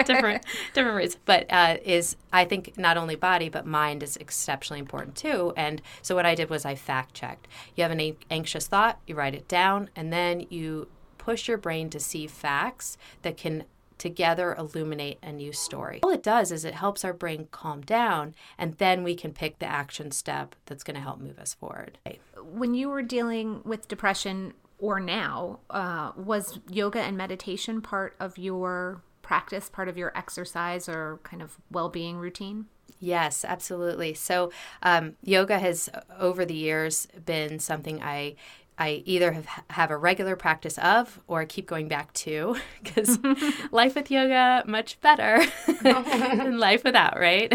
different 0.04 0.44
different 0.74 0.96
routes, 0.96 1.16
but 1.24 1.46
uh, 1.50 1.78
is 1.82 2.16
I 2.32 2.44
think 2.44 2.78
not 2.78 2.96
only 2.96 3.16
body 3.16 3.48
but 3.48 3.66
mind 3.66 4.02
is 4.02 4.16
exceptionally 4.18 4.80
important 4.80 5.16
too. 5.16 5.52
And 5.56 5.82
so 6.02 6.14
what 6.14 6.26
I 6.26 6.34
did 6.34 6.50
was 6.50 6.64
I 6.64 6.74
fact 6.74 7.14
checked. 7.14 7.48
You 7.74 7.82
have 7.82 7.90
an 7.90 8.16
anxious 8.30 8.68
thought, 8.68 9.00
you 9.06 9.14
write 9.14 9.34
it 9.34 9.48
down, 9.48 9.90
and 9.96 10.12
then 10.12 10.46
you 10.50 10.88
push 11.18 11.48
your 11.48 11.58
brain 11.58 11.90
to 11.90 12.00
see 12.00 12.26
facts 12.26 12.96
that 13.22 13.36
can 13.36 13.64
together 14.00 14.56
illuminate 14.58 15.18
a 15.22 15.30
new 15.32 15.52
story. 15.52 16.00
All 16.02 16.10
it 16.10 16.22
does 16.22 16.50
is 16.50 16.64
it 16.64 16.74
helps 16.74 17.04
our 17.04 17.12
brain 17.12 17.46
calm 17.52 17.82
down, 17.82 18.34
and 18.58 18.74
then 18.78 19.04
we 19.04 19.14
can 19.14 19.32
pick 19.32 19.60
the 19.60 19.66
action 19.66 20.10
step 20.10 20.56
that's 20.66 20.82
going 20.82 20.96
to 20.96 21.00
help 21.00 21.20
move 21.20 21.38
us 21.38 21.54
forward. 21.54 21.98
When 22.42 22.74
you 22.74 22.88
were 22.88 23.02
dealing 23.02 23.60
with 23.64 23.86
depression 23.86 24.54
or 24.78 24.98
now, 24.98 25.60
uh, 25.68 26.12
was 26.16 26.58
yoga 26.68 27.00
and 27.00 27.16
meditation 27.16 27.82
part 27.82 28.16
of 28.18 28.38
your 28.38 29.02
practice, 29.22 29.68
part 29.68 29.88
of 29.88 29.96
your 29.96 30.16
exercise 30.16 30.88
or 30.88 31.20
kind 31.22 31.42
of 31.42 31.58
well 31.70 31.88
being 31.88 32.16
routine? 32.16 32.66
Yes, 32.98 33.44
absolutely. 33.46 34.14
So, 34.14 34.50
um, 34.82 35.16
yoga 35.22 35.58
has 35.58 35.88
over 36.18 36.44
the 36.44 36.54
years 36.54 37.06
been 37.24 37.58
something 37.58 38.02
I 38.02 38.36
I 38.80 39.02
either 39.04 39.32
have, 39.32 39.46
have 39.68 39.90
a 39.90 39.96
regular 39.96 40.36
practice 40.36 40.78
of 40.78 41.20
or 41.28 41.44
keep 41.44 41.66
going 41.66 41.86
back 41.86 42.14
to 42.14 42.56
because 42.82 43.18
life 43.70 43.94
with 43.94 44.10
yoga 44.10 44.64
much 44.66 44.98
better 45.02 45.44
than 45.82 46.58
life 46.58 46.82
without, 46.82 47.20
right? 47.20 47.52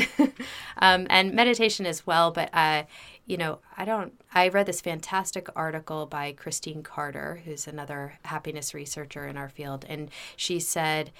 um, 0.77 1.07
and 1.09 1.33
meditation 1.33 1.87
as 1.87 2.05
well. 2.05 2.29
But 2.29 2.51
uh, 2.53 2.83
you 3.25 3.37
know, 3.37 3.57
I 3.75 3.85
don't. 3.85 4.13
I 4.35 4.49
read 4.49 4.67
this 4.67 4.81
fantastic 4.81 5.49
article 5.55 6.05
by 6.05 6.31
Christine 6.33 6.83
Carter, 6.83 7.41
who's 7.43 7.67
another 7.67 8.13
happiness 8.23 8.75
researcher 8.75 9.27
in 9.27 9.35
our 9.35 9.49
field, 9.49 9.83
and 9.89 10.11
she 10.35 10.59
said 10.59 11.11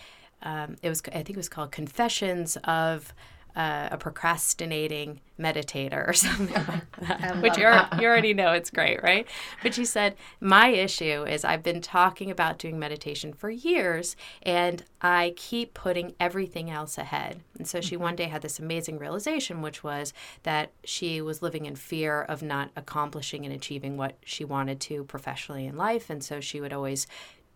um, 0.44 0.76
it 0.84 0.90
was. 0.90 1.02
I 1.08 1.24
think 1.24 1.32
it 1.32 1.38
was 1.38 1.50
called 1.50 1.72
"Confessions 1.72 2.58
of." 2.64 3.12
Uh, 3.56 3.90
a 3.92 3.98
procrastinating 3.98 5.22
meditator 5.40 6.08
or 6.08 6.14
something 6.14 6.54
like 6.68 6.92
that, 7.08 7.42
which 7.42 7.58
you 7.58 7.64
you 8.02 8.08
already 8.08 8.34
know 8.34 8.52
it's 8.52 8.70
great, 8.70 9.02
right? 9.02 9.28
But 9.64 9.74
she 9.74 9.86
said, 9.86 10.16
My 10.40 10.70
issue 10.70 11.24
is 11.24 11.46
I've 11.46 11.64
been 11.64 11.82
talking 11.82 12.30
about 12.30 12.58
doing 12.58 12.78
meditation 12.78 13.34
for 13.34 13.50
years 13.50 14.16
and 14.44 14.84
I 15.02 15.34
keep 15.38 15.74
putting 15.74 16.16
everything 16.20 16.70
else 16.70 16.98
ahead. 16.98 17.42
And 17.58 17.68
so 17.68 17.80
she 17.80 17.96
mm-hmm. 17.96 18.04
one 18.04 18.16
day 18.16 18.26
had 18.26 18.42
this 18.42 18.60
amazing 18.60 18.98
realization, 18.98 19.62
which 19.62 19.84
was 19.84 20.14
that 20.44 20.72
she 20.84 21.22
was 21.22 21.42
living 21.42 21.66
in 21.66 21.76
fear 21.76 22.24
of 22.24 22.42
not 22.42 22.72
accomplishing 22.76 23.46
and 23.46 23.54
achieving 23.54 23.98
what 23.98 24.18
she 24.26 24.44
wanted 24.44 24.80
to 24.82 25.04
professionally 25.06 25.66
in 25.66 25.78
life. 25.78 26.10
And 26.10 26.24
so 26.24 26.42
she 26.42 26.60
would 26.60 26.74
always 26.74 27.08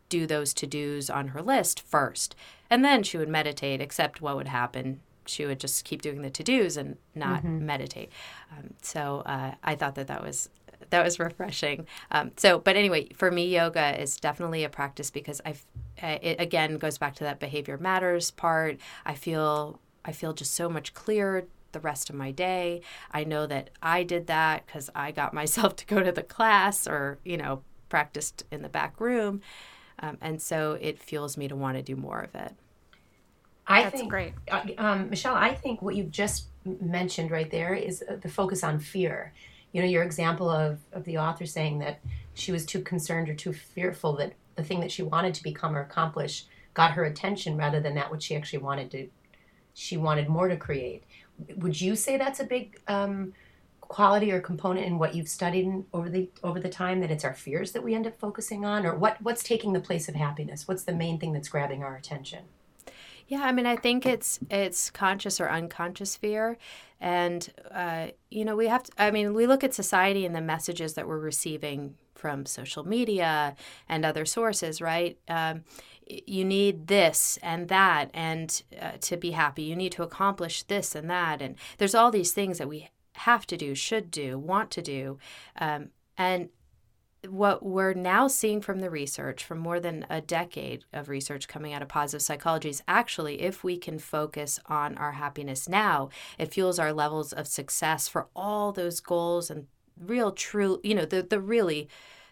do 0.10 0.26
those 0.26 0.54
to 0.56 0.66
dos 0.66 1.10
on 1.10 1.30
her 1.30 1.42
list 1.42 1.80
first. 1.82 2.36
And 2.70 2.84
then 2.84 3.04
she 3.04 3.18
would 3.18 3.30
meditate, 3.30 3.80
except 3.80 4.22
what 4.22 4.36
would 4.36 4.48
happen 4.48 5.02
she 5.30 5.46
would 5.46 5.60
just 5.60 5.86
keep 5.86 6.02
doing 6.02 6.22
the 6.22 6.30
to 6.30 6.44
dos 6.44 6.78
and 6.78 6.98
not 7.16 7.40
mm-hmm. 7.40 7.66
meditate. 7.66 8.12
Um, 8.52 8.74
so 8.82 9.24
uh, 9.26 9.54
I 9.64 9.76
thought 9.76 9.96
that 9.96 10.08
that 10.08 10.24
was 10.24 10.50
that 10.90 11.04
was 11.04 11.20
refreshing. 11.20 11.86
Um, 12.12 12.32
so, 12.38 12.60
but 12.60 12.76
anyway, 12.76 13.10
for 13.14 13.32
me, 13.32 13.48
yoga 13.48 14.00
is 14.02 14.18
definitely 14.18 14.64
a 14.64 14.70
practice 14.70 15.12
because 15.12 15.42
I, 15.46 15.56
it 16.02 16.40
again 16.40 16.78
goes 16.78 16.98
back 16.98 17.16
to 17.16 17.24
that 17.26 17.40
behavior 17.40 17.78
matters 17.78 18.32
part. 18.32 18.80
I 19.06 19.14
feel 19.16 19.80
I 20.06 20.12
feel 20.12 20.34
just 20.34 20.54
so 20.54 20.70
much 20.70 20.94
clearer 20.94 21.46
the 21.72 21.80
rest 21.80 22.10
of 22.10 22.16
my 22.16 22.32
day. 22.32 22.82
I 23.12 23.24
know 23.24 23.46
that 23.46 23.70
I 23.82 24.04
did 24.04 24.28
that 24.28 24.66
because 24.66 24.90
I 24.96 25.12
got 25.12 25.34
myself 25.42 25.76
to 25.78 25.86
go 25.86 26.02
to 26.02 26.12
the 26.12 26.24
class 26.24 26.88
or 26.88 27.20
you 27.24 27.38
know 27.38 27.62
practiced 27.90 28.44
in 28.52 28.62
the 28.62 28.70
back 28.70 29.00
room. 29.00 29.42
Um, 30.02 30.18
and 30.22 30.42
so 30.42 30.78
it 30.80 30.98
fuels 30.98 31.36
me 31.36 31.48
to 31.50 31.56
want 31.56 31.76
to 31.76 31.84
do 31.84 31.96
more 31.96 32.20
of 32.20 32.34
it. 32.34 32.54
I 33.70 33.84
That's 33.84 33.96
think, 33.98 34.10
great. 34.10 34.34
Uh, 34.52 34.64
um, 34.80 35.10
Michelle, 35.12 35.36
I 35.36 35.54
think 35.54 35.82
what 35.82 35.96
you've 35.96 36.12
just 36.12 36.48
mentioned 36.66 37.30
right 37.30 37.50
there 37.50 37.76
is 37.76 38.04
uh, 38.10 38.16
the 38.16 38.28
focus 38.28 38.64
on 38.64 38.80
fear. 38.80 39.32
You 39.72 39.82
know, 39.82 39.88
your 39.88 40.04
example 40.04 40.50
of, 40.50 40.80
of 40.92 41.06
the 41.06 41.20
author 41.20 41.46
saying 41.46 41.78
that 41.80 42.00
she 42.34 42.52
was 42.52 42.66
too 42.66 42.82
concerned 42.82 43.30
or 43.30 43.36
too 43.36 43.54
fearful 43.54 44.16
that 44.18 44.34
the 44.56 44.64
thing 44.64 44.80
that 44.80 44.92
she 44.92 45.04
wanted 45.04 45.36
to 45.36 45.44
become 45.44 45.76
or 45.76 45.82
accomplish 45.82 46.46
got 46.74 46.92
her 46.92 47.06
attention 47.06 47.58
rather 47.58 47.80
than 47.80 47.96
that 47.96 48.10
what 48.10 48.24
she 48.24 48.36
actually 48.36 48.60
wanted 48.60 48.92
to 48.92 49.08
she 49.74 49.98
wanted 49.98 50.28
more 50.28 50.48
to 50.48 50.58
create 50.58 51.04
would 51.58 51.80
you 51.80 51.96
say 51.96 52.18
that's 52.18 52.40
a 52.40 52.44
big 52.44 52.80
um, 52.88 53.34
quality 53.82 54.32
or 54.32 54.42
component 54.42 54.86
in 54.86 55.00
what 55.00 55.16
you've 55.16 55.28
studied 55.28 55.84
over 55.94 56.10
the 56.10 56.30
over 56.44 56.60
the 56.60 56.70
time 56.70 57.00
that 57.00 57.10
it's 57.10 57.24
our 57.24 57.34
fears 57.34 57.72
that 57.72 57.84
we 57.84 57.96
end 57.96 58.06
up 58.06 58.20
focusing 58.20 58.66
on 58.66 58.86
or 58.86 58.96
what 58.96 59.22
what's 59.22 59.44
taking 59.44 59.74
the 59.74 59.80
place 59.80 60.10
of 60.10 60.16
happiness 60.16 60.68
what's 60.68 60.84
the 60.84 60.94
main 60.94 61.20
thing 61.20 61.34
that's 61.34 61.50
grabbing 61.50 61.84
our 61.84 61.96
attention 61.96 62.44
yeah, 63.30 63.44
I 63.44 63.52
mean, 63.52 63.68
I 63.68 63.76
think 63.76 64.08
it's 64.08 64.40
it's 64.50 64.90
conscious 64.90 65.40
or 65.40 65.50
unconscious 65.50 66.18
fear, 66.18 66.58
and 67.00 67.48
uh, 67.70 68.08
you 68.32 68.44
know, 68.44 68.56
we 68.56 68.68
have 68.68 68.84
to. 68.84 68.92
I 68.98 69.12
mean, 69.12 69.36
we 69.36 69.46
look 69.46 69.64
at 69.64 69.72
society 69.72 70.26
and 70.26 70.36
the 70.36 70.42
messages 70.42 70.96
that 70.96 71.08
we're 71.08 71.20
receiving 71.20 71.94
from 72.16 72.48
social 72.48 72.84
media 72.84 73.56
and 73.88 74.04
other 74.04 74.26
sources, 74.26 74.82
right? 74.82 75.20
Um, 75.28 75.64
you 76.08 76.44
need 76.44 76.88
this 76.88 77.38
and 77.44 77.68
that, 77.70 78.10
and 78.16 78.64
uh, 78.82 78.94
to 79.02 79.16
be 79.16 79.32
happy, 79.32 79.62
you 79.62 79.76
need 79.76 79.92
to 79.92 80.02
accomplish 80.02 80.64
this 80.64 80.96
and 80.96 81.08
that, 81.12 81.40
and 81.40 81.56
there's 81.78 81.94
all 81.94 82.10
these 82.10 82.32
things 82.32 82.58
that 82.58 82.68
we 82.68 82.90
have 83.14 83.46
to 83.46 83.58
do, 83.58 83.76
should 83.76 84.10
do, 84.10 84.40
want 84.40 84.72
to 84.72 84.82
do, 84.82 85.20
um, 85.62 85.90
and 86.18 86.50
what 87.28 87.66
we're 87.66 87.94
now 87.94 88.28
seeing 88.28 88.62
from 88.62 88.80
the 88.80 88.90
research, 88.90 89.44
from 89.44 89.60
more 89.60 89.80
than 89.80 90.06
a 90.10 90.22
decade 90.22 90.86
of 90.94 91.10
research 91.10 91.48
coming 91.48 91.74
out 91.74 91.82
of 91.82 91.88
positive 91.88 92.22
psychology, 92.22 92.70
is 92.70 92.84
actually 92.88 93.42
if 93.42 93.64
we 93.64 93.78
can 93.78 94.00
focus 94.00 94.60
on 94.68 94.98
our 94.98 95.14
happiness 95.14 95.68
now, 95.68 96.10
it 96.38 96.54
fuels 96.54 96.80
our 96.80 96.94
levels 96.94 97.34
of 97.34 97.48
success 97.48 98.08
for 98.08 98.28
all 98.36 98.72
those 98.72 99.00
goals 99.00 99.50
and 99.50 99.68
real, 100.00 100.32
true, 100.32 100.80
you 100.84 100.96
know, 100.96 101.06
the, 101.06 101.22
the 101.22 101.42
really 101.42 101.90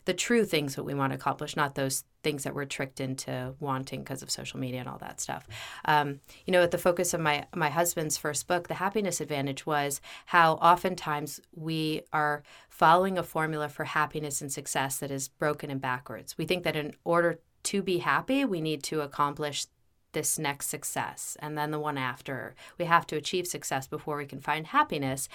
the 0.08 0.14
true 0.14 0.46
things 0.46 0.76
that 0.76 0.84
we 0.84 0.94
want 0.94 1.12
to 1.12 1.16
accomplish, 1.16 1.58
not 1.58 1.76
those 1.76 2.06
things 2.24 2.46
that 2.46 2.56
we're 2.56 2.64
tricked 2.64 3.02
into 3.02 3.54
wanting 3.60 4.00
because 4.00 4.24
of 4.24 4.32
social 4.32 4.58
media 4.58 4.80
and 4.80 4.88
all 4.88 4.98
that 5.00 5.20
stuff. 5.20 5.46
Um, 5.84 6.22
you 6.46 6.54
know, 6.54 6.64
at 6.64 6.72
the 6.72 6.78
focus 6.78 7.14
of 7.14 7.20
my 7.20 7.46
my 7.54 7.70
husband's 7.70 8.18
first 8.18 8.48
book, 8.48 8.70
The 8.70 8.76
Happiness 8.76 9.20
Advantage, 9.20 9.66
was 9.66 10.00
how 10.28 10.54
oftentimes 10.54 11.42
we 11.54 12.04
are 12.14 12.42
following 12.70 13.18
a 13.18 13.24
formula 13.24 13.68
for 13.68 13.84
happiness 13.84 14.42
and 14.42 14.50
success 14.50 14.98
that 15.00 15.12
is 15.12 15.28
broken 15.28 15.70
and 15.70 15.82
backwards. 15.82 16.38
We 16.38 16.46
think 16.46 16.64
that 16.64 16.78
in 16.78 16.94
order 17.04 17.42
to 17.64 17.84
be 17.84 17.98
happy, 17.98 18.46
we 18.46 18.62
need 18.62 18.84
to 18.84 19.02
accomplish 19.02 19.68
this 20.14 20.40
next 20.40 20.68
success 20.68 21.36
and 21.42 21.58
then 21.58 21.72
the 21.72 21.80
one 21.80 21.98
after. 21.98 22.56
We 22.80 22.86
have 22.86 23.06
to 23.08 23.18
achieve 23.18 23.46
success 23.46 23.88
before 23.88 24.18
we 24.18 24.26
can 24.26 24.40
find 24.40 24.68
happiness. 24.68 25.28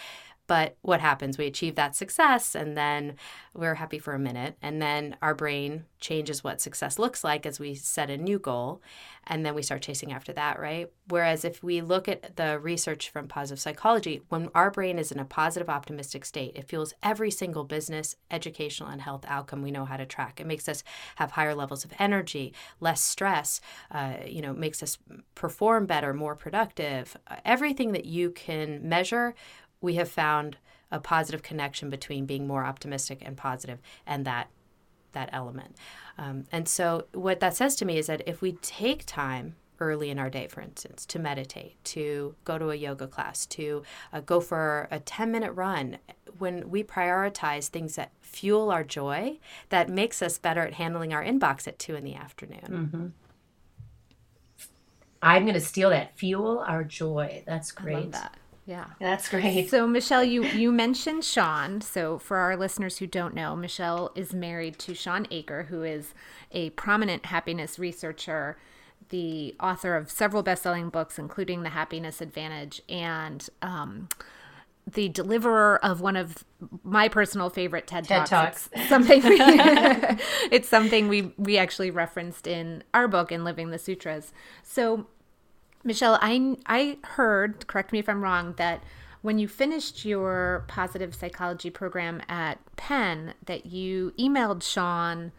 But 0.53 0.77
what 0.83 1.01
happens? 1.01 1.39
We 1.39 1.47
achieve 1.47 1.77
that 1.77 1.97
success 1.97 2.55
and 2.55 2.77
then 2.77 3.17
we're 3.55 3.77
happy 3.77 3.99
for 3.99 4.13
a 4.13 4.19
minute. 4.19 4.59
And 4.61 4.83
then 4.83 5.17
our 5.23 5.35
brain 5.35 5.87
changes 5.99 6.45
what 6.45 6.61
success 6.61 6.99
looks 6.99 7.25
like 7.25 7.47
as 7.47 7.59
we 7.59 7.75
set 7.75 8.11
a 8.11 8.19
new 8.19 8.39
goal. 8.39 8.83
And 9.27 9.47
then 9.47 9.55
we 9.55 9.63
start 9.63 9.81
chasing 9.81 10.13
after 10.13 10.33
that, 10.35 10.59
right? 10.59 10.91
Whereas 11.09 11.45
if 11.45 11.63
we 11.63 11.81
look 11.81 12.07
at 12.07 12.37
the 12.37 12.59
research 12.59 13.09
from 13.09 13.29
positive 13.29 13.61
psychology, 13.61 14.21
when 14.29 14.51
our 14.55 14.71
brain 14.71 14.99
is 14.99 15.13
in 15.13 15.21
a 15.21 15.25
positive, 15.25 15.71
optimistic 15.71 16.25
state, 16.25 16.57
it 16.57 16.69
fuels 16.69 16.93
every 17.03 17.31
single 17.31 17.65
business, 17.65 18.17
educational, 18.31 18.91
and 18.91 19.01
health 19.01 19.25
outcome 19.29 19.63
we 19.63 19.71
know 19.71 19.85
how 19.85 19.97
to 19.97 20.05
track. 20.05 20.41
It 20.41 20.47
makes 20.47 20.69
us 20.69 20.83
have 21.17 21.31
higher 21.31 21.55
levels 21.55 21.85
of 21.85 21.93
energy, 21.99 22.53
less 22.81 23.01
stress, 23.01 23.61
uh, 23.91 24.17
you 24.27 24.43
know, 24.43 24.53
makes 24.53 24.83
us 24.83 24.99
perform 25.35 25.87
better, 25.87 26.13
more 26.13 26.35
productive. 26.35 27.17
Everything 27.45 27.93
that 27.93 28.07
you 28.07 28.33
can 28.33 28.87
measure 28.87 29.35
we 29.83 29.97
have 29.97 30.09
found 30.09 30.57
a 30.91 30.99
positive 31.01 31.43
connection 31.43 31.91
between 31.91 32.27
being 32.27 32.47
more 32.47 32.65
optimistic 32.65 33.23
and 33.23 33.37
positive 33.37 33.79
and 34.07 34.25
that 34.25 34.49
that 35.13 35.29
element. 35.33 35.77
Um, 36.17 36.45
and 36.51 36.67
so 36.67 37.07
what 37.13 37.41
that 37.41 37.55
says 37.55 37.77
to 37.77 37.85
me 37.85 37.99
is 37.99 38.07
that 38.07 38.23
if 38.27 38.41
we 38.41 38.53
take 38.53 39.05
time 39.05 39.57
early 39.79 40.11
in 40.11 40.19
our 40.19 40.31
day, 40.31 40.47
for 40.47 40.61
instance, 40.61 41.05
to 41.07 41.19
meditate, 41.19 41.77
to 41.85 42.35
go 42.45 42.57
to 42.57 42.71
a 42.71 42.75
yoga 42.75 43.07
class, 43.07 43.45
to 43.47 43.83
uh, 44.13 44.21
go 44.21 44.41
for 44.41 44.89
a 44.91 45.01
10 45.01 45.31
minute 45.31 45.53
run, 45.53 45.99
when 46.39 46.71
we 46.71 46.83
prioritize 46.83 47.69
things 47.69 47.97
that 47.97 48.13
fuel 48.21 48.71
our 48.71 48.85
joy, 48.85 49.39
that 49.69 49.89
makes 49.89 50.23
us 50.23 50.39
better 50.39 50.63
at 50.63 50.75
handling 50.75 51.13
our 51.13 51.23
inbox 51.23 51.69
at 51.69 51.79
two 51.79 51.95
in 51.95 52.05
the 52.05 52.15
afternoon. 52.15 52.61
Mm-hmm. 52.71 53.07
I'm 55.21 55.43
going 55.43 55.55
to 55.55 55.61
steal 55.61 55.91
that. 55.91 56.17
Fuel 56.17 56.65
our 56.67 56.83
joy. 56.83 57.45
That's 57.47 57.71
great. 57.71 57.97
I 57.97 58.01
love 58.01 58.13
that. 58.13 58.39
Yeah. 58.65 58.87
That's 59.01 59.29
great. 59.29 59.71
So 59.71 59.87
Michelle, 59.87 60.23
you 60.23 60.45
you 60.45 60.71
mentioned 60.71 61.25
Shawn. 61.25 61.81
So 61.81 62.19
for 62.19 62.37
our 62.37 62.57
listeners 62.57 62.99
who 62.99 63.07
don't 63.07 63.35
know, 63.35 63.57
Michelle 63.57 64.13
is 64.15 64.33
married 64.33 64.79
to 64.81 64.95
Shawn 64.95 65.27
Achor, 65.31 65.65
who 65.65 65.83
is 65.83 66.15
a 66.53 66.71
prominent 66.71 67.27
happiness 67.27 67.79
researcher, 67.79 68.57
the 69.09 69.55
author 69.61 69.97
of 69.97 70.11
several 70.11 70.43
best-selling 70.43 70.91
books, 70.91 71.19
including 71.19 71.63
The 71.65 71.71
Happiness 71.71 72.21
Advantage, 72.21 72.81
and 72.89 73.49
um, 73.63 74.09
the 74.91 75.09
deliverer 75.09 75.85
of 75.85 76.01
one 76.01 76.17
of 76.17 76.45
my 76.85 77.09
personal 77.09 77.51
favorite 77.51 77.87
TED, 77.87 78.05
TED 78.05 78.27
Talks. 78.27 78.69
Talks. 78.69 78.71
It's 78.73 78.89
something 78.89 79.23
we, 79.23 79.39
it's 80.51 80.69
something 80.69 81.09
we 81.09 81.33
we 81.37 81.59
actually 81.59 81.91
referenced 81.91 82.47
in 82.47 82.85
our 82.95 83.09
book 83.09 83.33
in 83.33 83.43
Living 83.43 83.71
the 83.71 83.79
Sutras. 83.79 84.33
So 84.63 85.07
Michelle, 85.85 86.19
I 86.21 86.57
I 86.67 86.99
heard, 87.03 87.67
correct 87.67 87.93
me 87.93 87.99
if 87.99 88.09
I'm 88.09 88.23
wrong, 88.23 88.55
that 88.57 88.83
when 89.23 89.39
you 89.39 89.49
finished 89.49 90.05
your 90.05 90.65
positive 90.69 91.15
psychology 91.15 91.71
program 91.71 92.23
at 92.29 92.59
Penn, 92.77 93.35
that 93.47 93.67
you 93.67 94.13
emailed 94.19 94.63
Shawn 94.63 95.33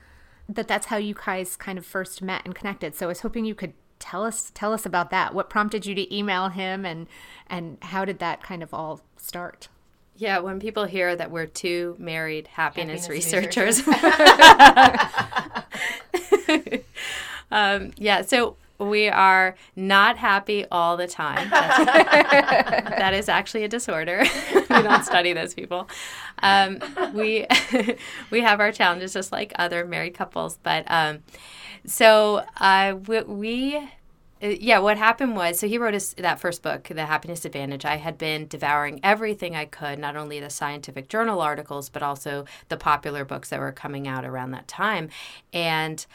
that 0.50 0.68
that's 0.68 0.88
how 0.88 0.98
you 0.98 1.14
guys 1.14 1.56
kind 1.56 1.78
of 1.78 1.86
first 1.86 2.22
met 2.22 2.42
and 2.46 2.54
connected. 2.54 2.96
So 2.96 3.06
I 3.06 3.08
was 3.08 3.22
hoping 3.22 3.46
you 3.46 3.56
could 3.56 3.74
tell 4.00 4.24
us 4.24 4.52
tell 4.54 4.74
us 4.74 4.86
about 4.86 5.10
that. 5.12 5.34
What 5.34 5.50
prompted 5.50 5.86
you 5.86 5.96
to 5.96 6.16
email 6.16 6.50
him 6.50 6.86
and 6.86 7.08
and 7.48 7.78
how 7.82 8.06
did 8.06 8.20
that 8.20 8.44
kind 8.44 8.62
of 8.62 8.74
all 8.74 9.02
start? 9.18 9.70
Yeah, 10.16 10.40
when 10.40 10.60
people 10.60 10.86
hear 10.86 11.16
that 11.16 11.32
we're 11.32 11.48
two 11.48 11.96
married 11.98 12.48
happiness, 12.48 13.08
happiness 13.08 13.34
researchers. 13.34 13.82
um, 17.52 17.92
yeah, 17.98 18.22
so 18.22 18.56
we 18.80 19.08
are 19.08 19.56
not 19.76 20.18
happy 20.18 20.66
all 20.72 20.98
the 20.98 21.08
time. 21.08 21.50
that 21.50 23.14
is 23.14 23.30
actually 23.30 23.64
a 23.64 23.68
disorder. 23.68 24.24
we 24.56 24.62
don't 24.68 25.06
study 25.06 25.34
those 25.34 25.54
people. 25.54 25.88
Um, 26.42 26.80
we 27.14 27.46
we 28.32 28.42
have 28.42 28.60
our 28.60 28.72
challenges 28.72 29.14
just 29.14 29.32
like 29.32 29.54
other 29.56 29.86
married 29.86 30.14
couples, 30.16 30.58
but 30.64 30.86
um, 30.88 31.20
so 31.86 32.44
uh, 32.60 32.96
we, 33.08 33.22
we 33.24 33.90
uh, 34.44 34.48
yeah, 34.60 34.80
what 34.80 34.98
happened 34.98 35.36
was 35.36 35.60
so 35.60 35.68
he 35.68 35.78
wrote 35.78 35.94
his, 35.94 36.14
that 36.16 36.40
first 36.40 36.62
book, 36.62 36.84
The 36.84 37.06
Happiness 37.06 37.46
Advantage. 37.46 37.86
I 37.86 37.96
had 37.96 38.18
been 38.18 38.48
devouring 38.48 39.00
everything 39.02 39.56
I 39.56 39.66
could, 39.66 40.00
not 40.00 40.18
only 40.18 40.40
the 40.40 40.50
scientific 40.50 41.08
journal 41.08 41.40
articles, 41.40 41.90
but 41.90 42.04
also 42.04 42.46
the 42.68 42.78
popular 42.78 43.24
books 43.24 43.50
that 43.50 43.60
were 43.60 43.72
coming 43.72 44.08
out 44.08 44.26
around 44.26 44.52
that 44.52 44.68
time. 44.68 45.10
And 45.54 46.06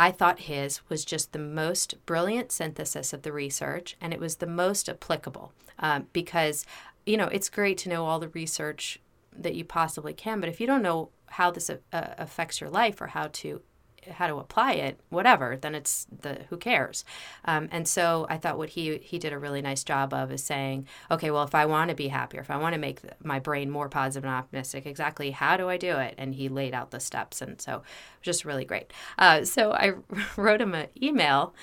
I 0.00 0.10
thought 0.10 0.40
his 0.40 0.80
was 0.88 1.04
just 1.04 1.32
the 1.32 1.38
most 1.38 1.94
brilliant 2.06 2.52
synthesis 2.52 3.12
of 3.12 3.20
the 3.20 3.34
research, 3.34 3.98
and 4.00 4.14
it 4.14 4.18
was 4.18 4.36
the 4.36 4.46
most 4.46 4.88
applicable 4.88 5.52
um, 5.78 6.06
because, 6.14 6.64
you 7.04 7.18
know, 7.18 7.26
it's 7.26 7.50
great 7.50 7.76
to 7.78 7.90
know 7.90 8.06
all 8.06 8.18
the 8.18 8.30
research 8.30 8.98
that 9.36 9.54
you 9.54 9.62
possibly 9.62 10.14
can, 10.14 10.40
but 10.40 10.48
if 10.48 10.58
you 10.58 10.66
don't 10.66 10.80
know 10.80 11.10
how 11.26 11.50
this 11.50 11.68
uh, 11.68 11.74
affects 11.92 12.62
your 12.62 12.70
life 12.70 13.02
or 13.02 13.08
how 13.08 13.28
to 13.32 13.60
how 14.08 14.26
to 14.26 14.36
apply 14.36 14.72
it, 14.72 15.00
whatever, 15.08 15.56
then 15.56 15.74
it's 15.74 16.06
the 16.20 16.40
who 16.48 16.56
cares. 16.56 17.04
Um, 17.44 17.68
and 17.70 17.86
so 17.86 18.26
I 18.28 18.36
thought 18.36 18.58
what 18.58 18.70
he 18.70 18.98
he 18.98 19.18
did 19.18 19.32
a 19.32 19.38
really 19.38 19.62
nice 19.62 19.84
job 19.84 20.14
of 20.14 20.32
is 20.32 20.42
saying, 20.42 20.86
okay, 21.10 21.30
well, 21.30 21.44
if 21.44 21.54
I 21.54 21.66
want 21.66 21.90
to 21.90 21.94
be 21.94 22.08
happier, 22.08 22.40
if 22.40 22.50
I 22.50 22.56
want 22.56 22.74
to 22.74 22.80
make 22.80 23.00
my 23.22 23.38
brain 23.38 23.70
more 23.70 23.88
positive 23.88 24.24
and 24.24 24.34
optimistic, 24.34 24.86
exactly 24.86 25.30
how 25.30 25.56
do 25.56 25.68
I 25.68 25.76
do 25.76 25.96
it? 25.98 26.14
And 26.18 26.34
he 26.34 26.48
laid 26.48 26.74
out 26.74 26.90
the 26.90 27.00
steps, 27.00 27.42
and 27.42 27.60
so 27.60 27.82
just 28.22 28.44
really 28.44 28.64
great. 28.64 28.92
Uh, 29.18 29.44
so 29.44 29.72
I 29.72 29.92
wrote 30.36 30.60
him 30.60 30.74
an 30.74 30.88
email. 31.00 31.54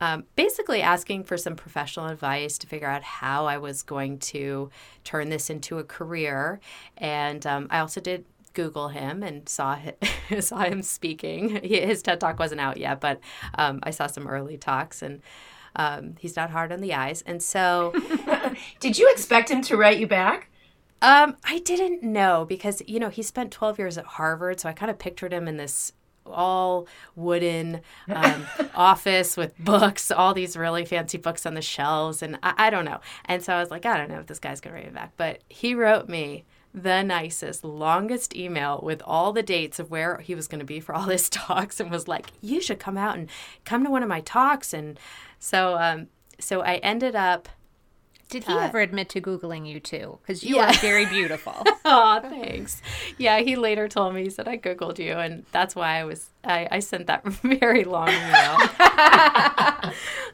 Um, 0.00 0.24
basically 0.34 0.82
asking 0.82 1.22
for 1.22 1.36
some 1.36 1.54
professional 1.54 2.08
advice 2.08 2.58
to 2.58 2.66
figure 2.66 2.88
out 2.88 3.04
how 3.04 3.46
I 3.46 3.58
was 3.58 3.84
going 3.84 4.18
to 4.18 4.68
turn 5.04 5.28
this 5.28 5.48
into 5.48 5.78
a 5.78 5.84
career. 5.84 6.58
And 6.96 7.46
um, 7.46 7.68
I 7.70 7.78
also 7.78 8.00
did 8.00 8.24
Google 8.54 8.88
him 8.88 9.22
and 9.22 9.48
saw 9.48 9.76
him, 9.76 9.94
saw 10.40 10.60
him 10.60 10.82
speaking. 10.82 11.60
He, 11.62 11.80
his 11.80 12.02
TED 12.02 12.20
talk 12.20 12.38
wasn't 12.38 12.60
out 12.60 12.76
yet, 12.76 13.00
but 13.00 13.20
um, 13.56 13.80
I 13.82 13.90
saw 13.90 14.06
some 14.06 14.26
early 14.26 14.56
talks, 14.56 15.02
and 15.02 15.22
um, 15.76 16.14
he's 16.18 16.36
not 16.36 16.50
hard 16.50 16.72
on 16.72 16.80
the 16.80 16.94
eyes. 16.94 17.22
And 17.22 17.42
so, 17.42 17.94
did 18.80 18.98
you 18.98 19.10
expect 19.10 19.50
him 19.50 19.62
to 19.62 19.76
write 19.76 19.98
you 19.98 20.06
back? 20.06 20.48
Um, 21.00 21.36
I 21.44 21.58
didn't 21.58 22.02
know 22.04 22.44
because 22.48 22.80
you 22.86 23.00
know 23.00 23.08
he 23.08 23.22
spent 23.22 23.50
12 23.50 23.78
years 23.78 23.98
at 23.98 24.04
Harvard, 24.04 24.60
so 24.60 24.68
I 24.68 24.72
kind 24.72 24.90
of 24.90 24.98
pictured 24.98 25.32
him 25.32 25.48
in 25.48 25.56
this 25.56 25.92
all 26.26 26.86
wooden 27.16 27.80
um, 28.08 28.46
office 28.74 29.36
with 29.36 29.56
books, 29.58 30.10
all 30.10 30.34
these 30.34 30.56
really 30.56 30.84
fancy 30.84 31.18
books 31.18 31.46
on 31.46 31.54
the 31.54 31.62
shelves. 31.62 32.22
And 32.22 32.38
I, 32.42 32.54
I 32.56 32.70
don't 32.70 32.84
know. 32.84 33.00
And 33.24 33.42
so 33.42 33.54
I 33.54 33.60
was 33.60 33.70
like, 33.70 33.86
I 33.86 33.96
don't 33.96 34.10
know 34.10 34.20
if 34.20 34.26
this 34.26 34.38
guy's 34.38 34.60
going 34.60 34.74
to 34.74 34.80
write 34.80 34.92
me 34.92 34.94
back. 34.94 35.12
But 35.16 35.40
he 35.48 35.74
wrote 35.74 36.08
me 36.08 36.44
the 36.74 37.02
nicest, 37.02 37.64
longest 37.64 38.34
email 38.34 38.80
with 38.82 39.02
all 39.04 39.32
the 39.32 39.42
dates 39.42 39.78
of 39.78 39.90
where 39.90 40.18
he 40.18 40.34
was 40.34 40.48
going 40.48 40.60
to 40.60 40.64
be 40.64 40.80
for 40.80 40.94
all 40.94 41.04
his 41.04 41.28
talks 41.30 41.80
and 41.80 41.90
was 41.90 42.08
like, 42.08 42.28
you 42.40 42.60
should 42.60 42.78
come 42.78 42.96
out 42.96 43.16
and 43.16 43.28
come 43.64 43.84
to 43.84 43.90
one 43.90 44.02
of 44.02 44.08
my 44.08 44.20
talks. 44.20 44.72
And 44.72 44.98
so, 45.38 45.76
um, 45.78 46.08
so 46.38 46.62
I 46.62 46.76
ended 46.76 47.14
up 47.14 47.48
did 48.32 48.44
he 48.44 48.52
uh, 48.54 48.60
ever 48.60 48.80
admit 48.80 49.10
to 49.10 49.20
Googling 49.20 49.68
you 49.68 49.78
too? 49.78 50.18
Because 50.22 50.42
you 50.42 50.56
yeah. 50.56 50.70
are 50.70 50.72
very 50.78 51.04
beautiful. 51.04 51.52
oh, 51.84 52.18
thanks. 52.22 52.80
Yeah, 53.18 53.40
he 53.40 53.56
later 53.56 53.88
told 53.88 54.14
me, 54.14 54.22
he 54.22 54.30
said, 54.30 54.48
I 54.48 54.56
Googled 54.56 54.98
you. 54.98 55.12
And 55.12 55.44
that's 55.52 55.76
why 55.76 55.98
I 55.98 56.04
was, 56.04 56.30
I, 56.42 56.66
I 56.70 56.78
sent 56.78 57.08
that 57.08 57.26
very 57.26 57.84
long 57.84 58.08
email. 58.08 58.56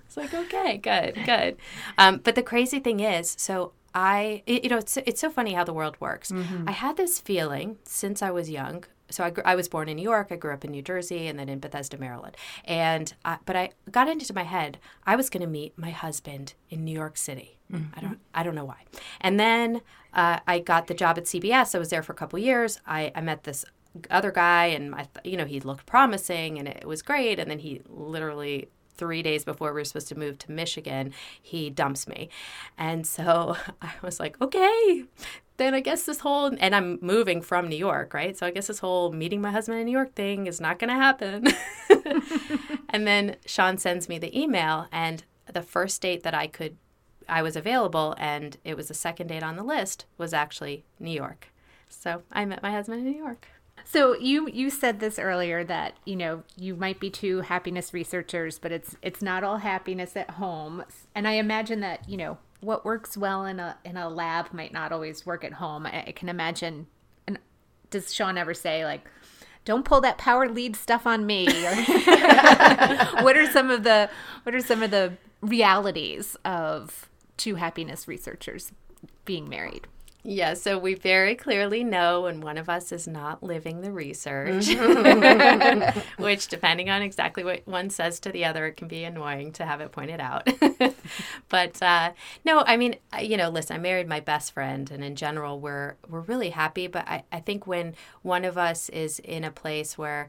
it's 0.06 0.16
like, 0.16 0.32
okay, 0.32 0.76
good, 0.76 1.18
good. 1.26 1.56
Um, 1.98 2.18
but 2.18 2.36
the 2.36 2.42
crazy 2.42 2.78
thing 2.78 3.00
is, 3.00 3.34
so 3.36 3.72
I, 3.94 4.42
you 4.46 4.68
know, 4.68 4.78
it's, 4.78 4.96
it's 4.98 5.20
so 5.20 5.30
funny 5.30 5.54
how 5.54 5.64
the 5.64 5.72
world 5.72 5.96
works. 6.00 6.30
Mm-hmm. 6.30 6.68
I 6.68 6.72
had 6.72 6.96
this 6.96 7.18
feeling 7.18 7.78
since 7.84 8.22
I 8.22 8.30
was 8.30 8.50
young 8.50 8.84
so 9.10 9.24
I, 9.24 9.32
I 9.44 9.54
was 9.54 9.68
born 9.68 9.88
in 9.88 9.96
New 9.96 10.02
York. 10.02 10.28
I 10.30 10.36
grew 10.36 10.52
up 10.52 10.64
in 10.64 10.70
New 10.70 10.82
Jersey 10.82 11.26
and 11.26 11.38
then 11.38 11.48
in 11.48 11.60
Bethesda, 11.60 11.98
Maryland. 11.98 12.36
And 12.64 13.12
I, 13.24 13.38
but 13.44 13.56
I 13.56 13.70
got 13.90 14.08
into 14.08 14.32
my 14.34 14.42
head 14.42 14.78
I 15.06 15.16
was 15.16 15.30
going 15.30 15.40
to 15.40 15.46
meet 15.46 15.78
my 15.78 15.90
husband 15.90 16.54
in 16.70 16.84
New 16.84 16.92
York 16.92 17.16
City. 17.16 17.58
Mm-hmm. 17.72 17.98
I 17.98 18.00
don't 18.00 18.20
I 18.34 18.42
don't 18.42 18.54
know 18.54 18.64
why. 18.64 18.84
And 19.20 19.38
then 19.38 19.82
uh, 20.14 20.40
I 20.46 20.58
got 20.58 20.86
the 20.86 20.94
job 20.94 21.18
at 21.18 21.24
CBS. 21.24 21.74
I 21.74 21.78
was 21.78 21.90
there 21.90 22.02
for 22.02 22.12
a 22.12 22.16
couple 22.16 22.38
years. 22.38 22.80
I, 22.86 23.12
I 23.14 23.20
met 23.20 23.44
this 23.44 23.64
other 24.10 24.30
guy 24.30 24.66
and 24.66 24.94
I 24.94 25.08
you 25.24 25.36
know 25.36 25.44
he 25.44 25.60
looked 25.60 25.86
promising 25.86 26.58
and 26.58 26.68
it 26.68 26.86
was 26.86 27.02
great. 27.02 27.38
And 27.38 27.50
then 27.50 27.58
he 27.58 27.82
literally 27.88 28.68
three 28.98 29.22
days 29.22 29.44
before 29.44 29.72
we 29.72 29.80
were 29.80 29.84
supposed 29.84 30.08
to 30.08 30.18
move 30.18 30.38
to 30.38 30.52
Michigan, 30.52 31.14
he 31.40 31.70
dumps 31.70 32.06
me. 32.06 32.28
And 32.76 33.06
so 33.06 33.56
I 33.82 33.92
was 34.02 34.20
like, 34.20 34.40
okay, 34.42 35.04
then 35.56 35.74
I 35.74 35.80
guess 35.80 36.04
this 36.04 36.20
whole, 36.20 36.46
and 36.58 36.74
I'm 36.74 36.98
moving 37.00 37.40
from 37.40 37.68
New 37.68 37.76
York, 37.76 38.12
right? 38.14 38.36
So 38.36 38.46
I 38.46 38.50
guess 38.50 38.66
this 38.66 38.78
whole 38.78 39.12
meeting 39.12 39.40
my 39.40 39.50
husband 39.50 39.78
in 39.78 39.86
New 39.86 39.92
York 39.92 40.14
thing 40.14 40.46
is 40.46 40.60
not 40.60 40.78
going 40.78 40.90
to 40.90 40.94
happen. 40.94 41.46
and 42.90 43.06
then 43.06 43.36
Shawn 43.46 43.78
sends 43.78 44.08
me 44.08 44.18
the 44.18 44.38
email, 44.38 44.86
and 44.92 45.24
the 45.52 45.62
first 45.62 46.00
date 46.00 46.22
that 46.22 46.34
I 46.34 46.46
could, 46.46 46.76
I 47.28 47.42
was 47.42 47.56
available, 47.56 48.14
and 48.18 48.56
it 48.64 48.76
was 48.76 48.88
the 48.88 48.94
second 48.94 49.28
date 49.28 49.42
on 49.42 49.56
the 49.56 49.64
list, 49.64 50.06
was 50.16 50.32
actually 50.32 50.84
New 51.00 51.10
York. 51.10 51.48
So 51.88 52.22
I 52.30 52.44
met 52.44 52.62
my 52.62 52.70
husband 52.70 53.00
in 53.04 53.12
New 53.12 53.18
York. 53.18 53.48
So 53.90 54.14
you 54.14 54.50
you 54.50 54.68
said 54.68 55.00
this 55.00 55.18
earlier 55.18 55.64
that 55.64 55.94
you 56.04 56.14
know 56.14 56.42
you 56.58 56.76
might 56.76 57.00
be 57.00 57.08
two 57.08 57.40
happiness 57.40 57.94
researchers, 57.94 58.58
but 58.58 58.70
it's 58.70 58.96
it's 59.00 59.22
not 59.22 59.42
all 59.42 59.56
happiness 59.56 60.14
at 60.14 60.32
home. 60.32 60.84
And 61.14 61.26
I 61.26 61.32
imagine 61.32 61.80
that 61.80 62.06
you 62.06 62.18
know 62.18 62.36
what 62.60 62.84
works 62.84 63.16
well 63.16 63.46
in 63.46 63.58
a 63.58 63.78
in 63.86 63.96
a 63.96 64.10
lab 64.10 64.52
might 64.52 64.74
not 64.74 64.92
always 64.92 65.24
work 65.24 65.42
at 65.42 65.54
home. 65.54 65.86
I, 65.86 66.04
I 66.08 66.12
can 66.12 66.28
imagine. 66.28 66.86
And 67.26 67.38
does 67.88 68.12
Shawn 68.12 68.36
ever 68.36 68.52
say 68.52 68.84
like? 68.84 69.08
Don't 69.64 69.84
pull 69.84 70.00
that 70.02 70.18
power 70.18 70.48
lead 70.48 70.76
stuff 70.76 71.06
on 71.06 71.26
me. 71.26 71.46
what 71.46 73.36
are 73.36 73.50
some 73.50 73.70
of 73.70 73.84
the 73.84 74.10
what 74.42 74.54
are 74.54 74.60
some 74.60 74.82
of 74.82 74.90
the 74.90 75.14
realities 75.40 76.36
of 76.44 77.08
two 77.38 77.54
happiness 77.54 78.06
researchers 78.06 78.70
being 79.24 79.48
married? 79.48 79.86
Yeah, 80.30 80.52
so 80.52 80.76
we 80.76 80.92
very 80.92 81.34
clearly 81.34 81.82
know 81.82 82.20
when 82.20 82.42
one 82.42 82.58
of 82.58 82.68
us 82.68 82.92
is 82.92 83.08
not 83.08 83.42
living 83.42 83.80
the 83.80 83.90
research, 83.90 84.66
mm-hmm. 84.66 86.22
which, 86.22 86.48
depending 86.48 86.90
on 86.90 87.00
exactly 87.00 87.42
what 87.44 87.66
one 87.66 87.88
says 87.88 88.20
to 88.20 88.30
the 88.30 88.44
other, 88.44 88.66
it 88.66 88.76
can 88.76 88.88
be 88.88 89.04
annoying 89.04 89.52
to 89.52 89.64
have 89.64 89.80
it 89.80 89.90
pointed 89.90 90.20
out. 90.20 90.46
but 91.48 91.82
uh, 91.82 92.12
no, 92.44 92.62
I 92.66 92.76
mean, 92.76 92.96
you 93.18 93.38
know, 93.38 93.48
listen, 93.48 93.76
I 93.76 93.78
married 93.78 94.06
my 94.06 94.20
best 94.20 94.52
friend, 94.52 94.90
and 94.90 95.02
in 95.02 95.16
general, 95.16 95.60
we're 95.60 95.94
we're 96.06 96.20
really 96.20 96.50
happy. 96.50 96.88
But 96.88 97.08
I, 97.08 97.22
I 97.32 97.40
think 97.40 97.66
when 97.66 97.94
one 98.20 98.44
of 98.44 98.58
us 98.58 98.90
is 98.90 99.20
in 99.20 99.44
a 99.44 99.50
place 99.50 99.96
where 99.96 100.28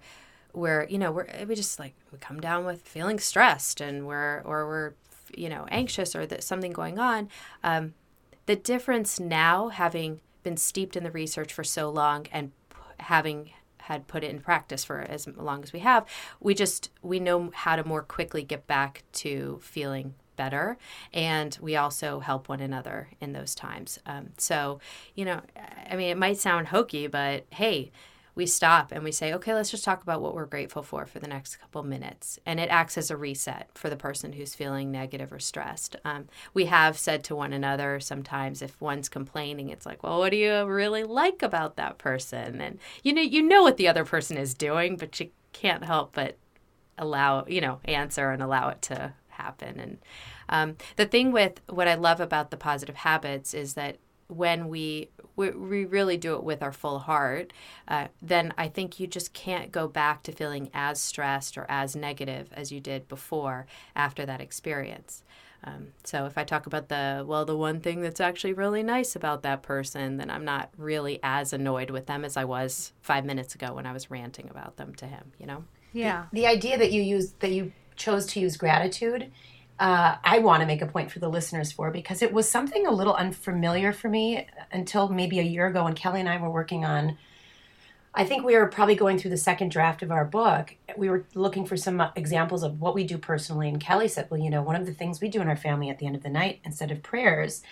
we're, 0.54 0.88
you 0.88 0.98
know 0.98 1.12
we're 1.12 1.28
we 1.46 1.56
just 1.56 1.78
like 1.78 1.94
we 2.14 2.20
come 2.20 2.40
down 2.40 2.64
with 2.66 2.84
feeling 2.84 3.20
stressed 3.20 3.82
and 3.82 4.08
we're 4.08 4.44
or 4.46 4.66
we're 4.66 4.94
you 5.36 5.50
know 5.50 5.66
anxious 5.70 6.16
or 6.16 6.26
that 6.26 6.42
something 6.42 6.72
going 6.72 7.00
on 7.00 7.28
um, 7.66 7.94
the 8.50 8.56
difference 8.56 9.20
now, 9.20 9.68
having 9.68 10.22
been 10.42 10.58
steeped 10.58 10.98
in 10.98 11.04
the 11.04 11.12
research 11.12 11.54
for 11.54 11.64
so 11.64 11.88
long 11.88 12.26
and 12.32 12.52
having 13.00 13.52
had 13.78 14.08
put 14.08 14.24
it 14.24 14.32
in 14.32 14.40
practice 14.40 14.84
for 14.84 15.02
as 15.02 15.28
long 15.28 15.62
as 15.62 15.72
we 15.72 15.82
have, 15.82 16.04
we 16.40 16.56
just 16.56 16.90
we 17.04 17.20
know 17.20 17.52
how 17.54 17.76
to 17.76 17.84
more 17.84 18.02
quickly 18.02 18.42
get 18.42 18.66
back 18.66 19.04
to 19.12 19.60
feeling 19.62 20.16
better. 20.36 20.80
And 21.14 21.56
we 21.62 21.76
also 21.76 22.22
help 22.22 22.50
one 22.50 22.60
another 22.60 23.10
in 23.22 23.34
those 23.34 23.54
times. 23.54 24.00
Um, 24.08 24.30
so 24.40 24.80
you 25.14 25.26
know 25.26 25.42
i 25.92 25.96
mean 25.96 26.10
it 26.10 26.18
might 26.18 26.38
sound 26.38 26.70
hokey 26.70 27.06
but 27.06 27.46
hey 27.52 27.92
we 28.40 28.46
stop 28.46 28.94
and 28.94 29.04
we 29.04 29.12
say, 29.12 29.34
okay, 29.34 29.54
let's 29.54 29.70
just 29.70 29.84
talk 29.84 30.02
about 30.02 30.22
what 30.22 30.34
we're 30.34 30.46
grateful 30.46 30.82
for 30.82 31.06
for 31.06 31.20
the 31.20 31.28
next 31.28 31.58
couple 31.58 31.84
minutes. 31.84 32.40
And 32.46 32.58
it 32.58 32.70
acts 32.70 32.98
as 32.98 33.12
a 33.12 33.18
reset 33.18 33.70
for 33.76 33.90
the 33.90 33.98
person 33.98 34.32
who's 34.32 34.56
feeling 34.56 34.92
negative 34.92 35.34
or 35.34 35.40
stressed. 35.40 35.98
Um, 36.06 36.30
we 36.54 36.66
have 36.68 36.98
said 36.98 37.26
to 37.26 37.36
one 37.36 37.52
another 37.52 38.00
sometimes 38.00 38.62
if 38.62 38.80
one's 38.80 39.10
complaining, 39.10 39.68
it's 39.68 39.86
like, 39.86 40.04
well, 40.04 40.20
what 40.20 40.30
do 40.30 40.38
you 40.38 40.64
really 40.64 41.04
like 41.04 41.44
about 41.44 41.76
that 41.76 41.98
person? 41.98 42.62
And 42.62 42.80
you 43.04 43.12
know, 43.12 43.22
you 43.22 43.42
know 43.42 43.62
what 43.62 43.76
the 43.76 43.90
other 43.90 44.06
person 44.06 44.38
is 44.38 44.54
doing, 44.54 44.96
but 44.96 45.20
you 45.20 45.32
can't 45.52 45.84
help 45.84 46.14
but 46.14 46.38
allow, 46.98 47.44
you 47.46 47.60
know, 47.60 47.82
answer 47.84 48.32
and 48.32 48.42
allow 48.42 48.70
it 48.70 48.82
to 48.84 49.14
happen. 49.28 49.82
And 49.82 49.98
um, 50.48 50.78
the 50.96 51.06
thing 51.06 51.34
with 51.34 51.60
what 51.68 51.90
I 51.90 51.96
love 51.96 52.22
about 52.22 52.52
the 52.52 52.58
positive 52.58 52.96
habits 52.96 53.54
is 53.54 53.74
that 53.74 53.98
when 54.30 54.70
we 54.70 55.10
we, 55.36 55.52
we 55.52 55.86
really 55.86 56.18
do 56.18 56.36
it 56.36 56.44
with 56.44 56.62
our 56.62 56.72
full 56.72 57.00
heart, 57.00 57.54
uh, 57.88 58.08
then 58.22 58.54
I 58.58 58.68
think 58.68 59.00
you 59.00 59.08
just 59.08 59.34
can't 59.34 59.72
go 59.72 59.88
back 59.88 60.24
to 60.24 60.32
feeling 60.32 60.70
as 60.74 61.00
stressed 61.00 61.58
or 61.58 61.66
as 61.70 61.96
negative 61.96 62.50
as 62.54 62.72
you 62.72 62.80
did 62.80 63.08
before 63.08 63.66
after 63.96 64.26
that 64.26 64.42
experience. 64.42 65.24
Um, 65.64 65.88
so 66.04 66.26
if 66.26 66.38
I 66.38 66.44
talk 66.46 66.68
about 66.68 66.88
the, 66.88 67.24
well, 67.28 67.44
the 67.44 67.58
one 67.58 67.82
thing 67.82 68.02
that's 68.02 68.22
actually 68.22 68.54
really 68.54 68.82
nice 68.84 69.16
about 69.16 69.44
that 69.44 69.62
person, 69.62 70.18
then 70.18 70.30
I'm 70.30 70.46
not 70.46 70.70
really 70.78 71.20
as 71.22 71.52
annoyed 71.52 71.90
with 71.90 72.06
them 72.06 72.24
as 72.24 72.38
I 72.38 72.46
was 72.46 72.94
five 73.02 73.26
minutes 73.26 73.56
ago 73.56 73.74
when 73.74 73.86
I 73.86 73.92
was 73.92 74.10
ranting 74.10 74.50
about 74.50 74.78
them 74.78 74.96
to 74.96 75.06
him, 75.06 75.34
you 75.38 75.46
know? 75.46 75.66
Yeah. 75.92 76.26
The, 76.32 76.42
the 76.42 76.48
idea 76.48 76.78
that 76.78 76.92
you 76.92 77.02
use, 77.02 77.34
that 77.40 77.52
you 77.52 77.74
chose 77.98 78.26
to 78.28 78.40
use 78.40 78.56
gratitude 78.56 79.32
uh, 79.80 80.18
I 80.24 80.40
want 80.40 80.60
to 80.62 80.68
make 80.68 80.82
a 80.82 80.86
point 80.86 81.10
for 81.10 81.20
the 81.20 81.30
listeners 81.30 81.72
for 81.72 81.90
because 81.90 82.22
it 82.22 82.34
was 82.34 82.50
something 82.50 82.86
a 82.86 82.92
little 82.92 83.16
unfamiliar 83.16 83.94
for 83.94 84.10
me 84.10 84.46
until 84.72 85.08
maybe 85.08 85.40
a 85.40 85.44
year 85.44 85.68
ago 85.68 85.86
when 85.86 85.94
Kelly 85.94 86.20
and 86.20 86.28
I 86.28 86.38
were 86.38 86.50
working 86.50 86.84
on. 86.84 87.18
I 88.14 88.26
think 88.26 88.44
we 88.44 88.58
were 88.58 88.68
probably 88.68 88.96
going 88.96 89.18
through 89.18 89.32
the 89.32 89.38
second 89.38 89.72
draft 89.72 90.04
of 90.04 90.12
our 90.12 90.26
book. 90.26 90.76
We 90.98 91.10
were 91.10 91.26
looking 91.34 91.66
for 91.66 91.78
some 91.78 92.04
examples 92.16 92.64
of 92.64 92.82
what 92.82 92.94
we 92.94 93.06
do 93.06 93.18
personally, 93.18 93.70
and 93.70 93.80
Kelly 93.80 94.10
said, 94.10 94.28
"Well, 94.30 94.42
you 94.42 94.50
know, 94.50 94.62
one 94.62 94.76
of 94.76 94.86
the 94.86 94.94
things 94.94 95.22
we 95.22 95.30
do 95.30 95.42
in 95.42 95.48
our 95.48 95.56
family 95.56 95.90
at 95.90 96.00
the 96.00 96.08
end 96.08 96.16
of 96.16 96.24
the 96.24 96.30
night, 96.30 96.60
instead 96.66 96.92
of 96.92 97.02
prayers, 97.02 97.64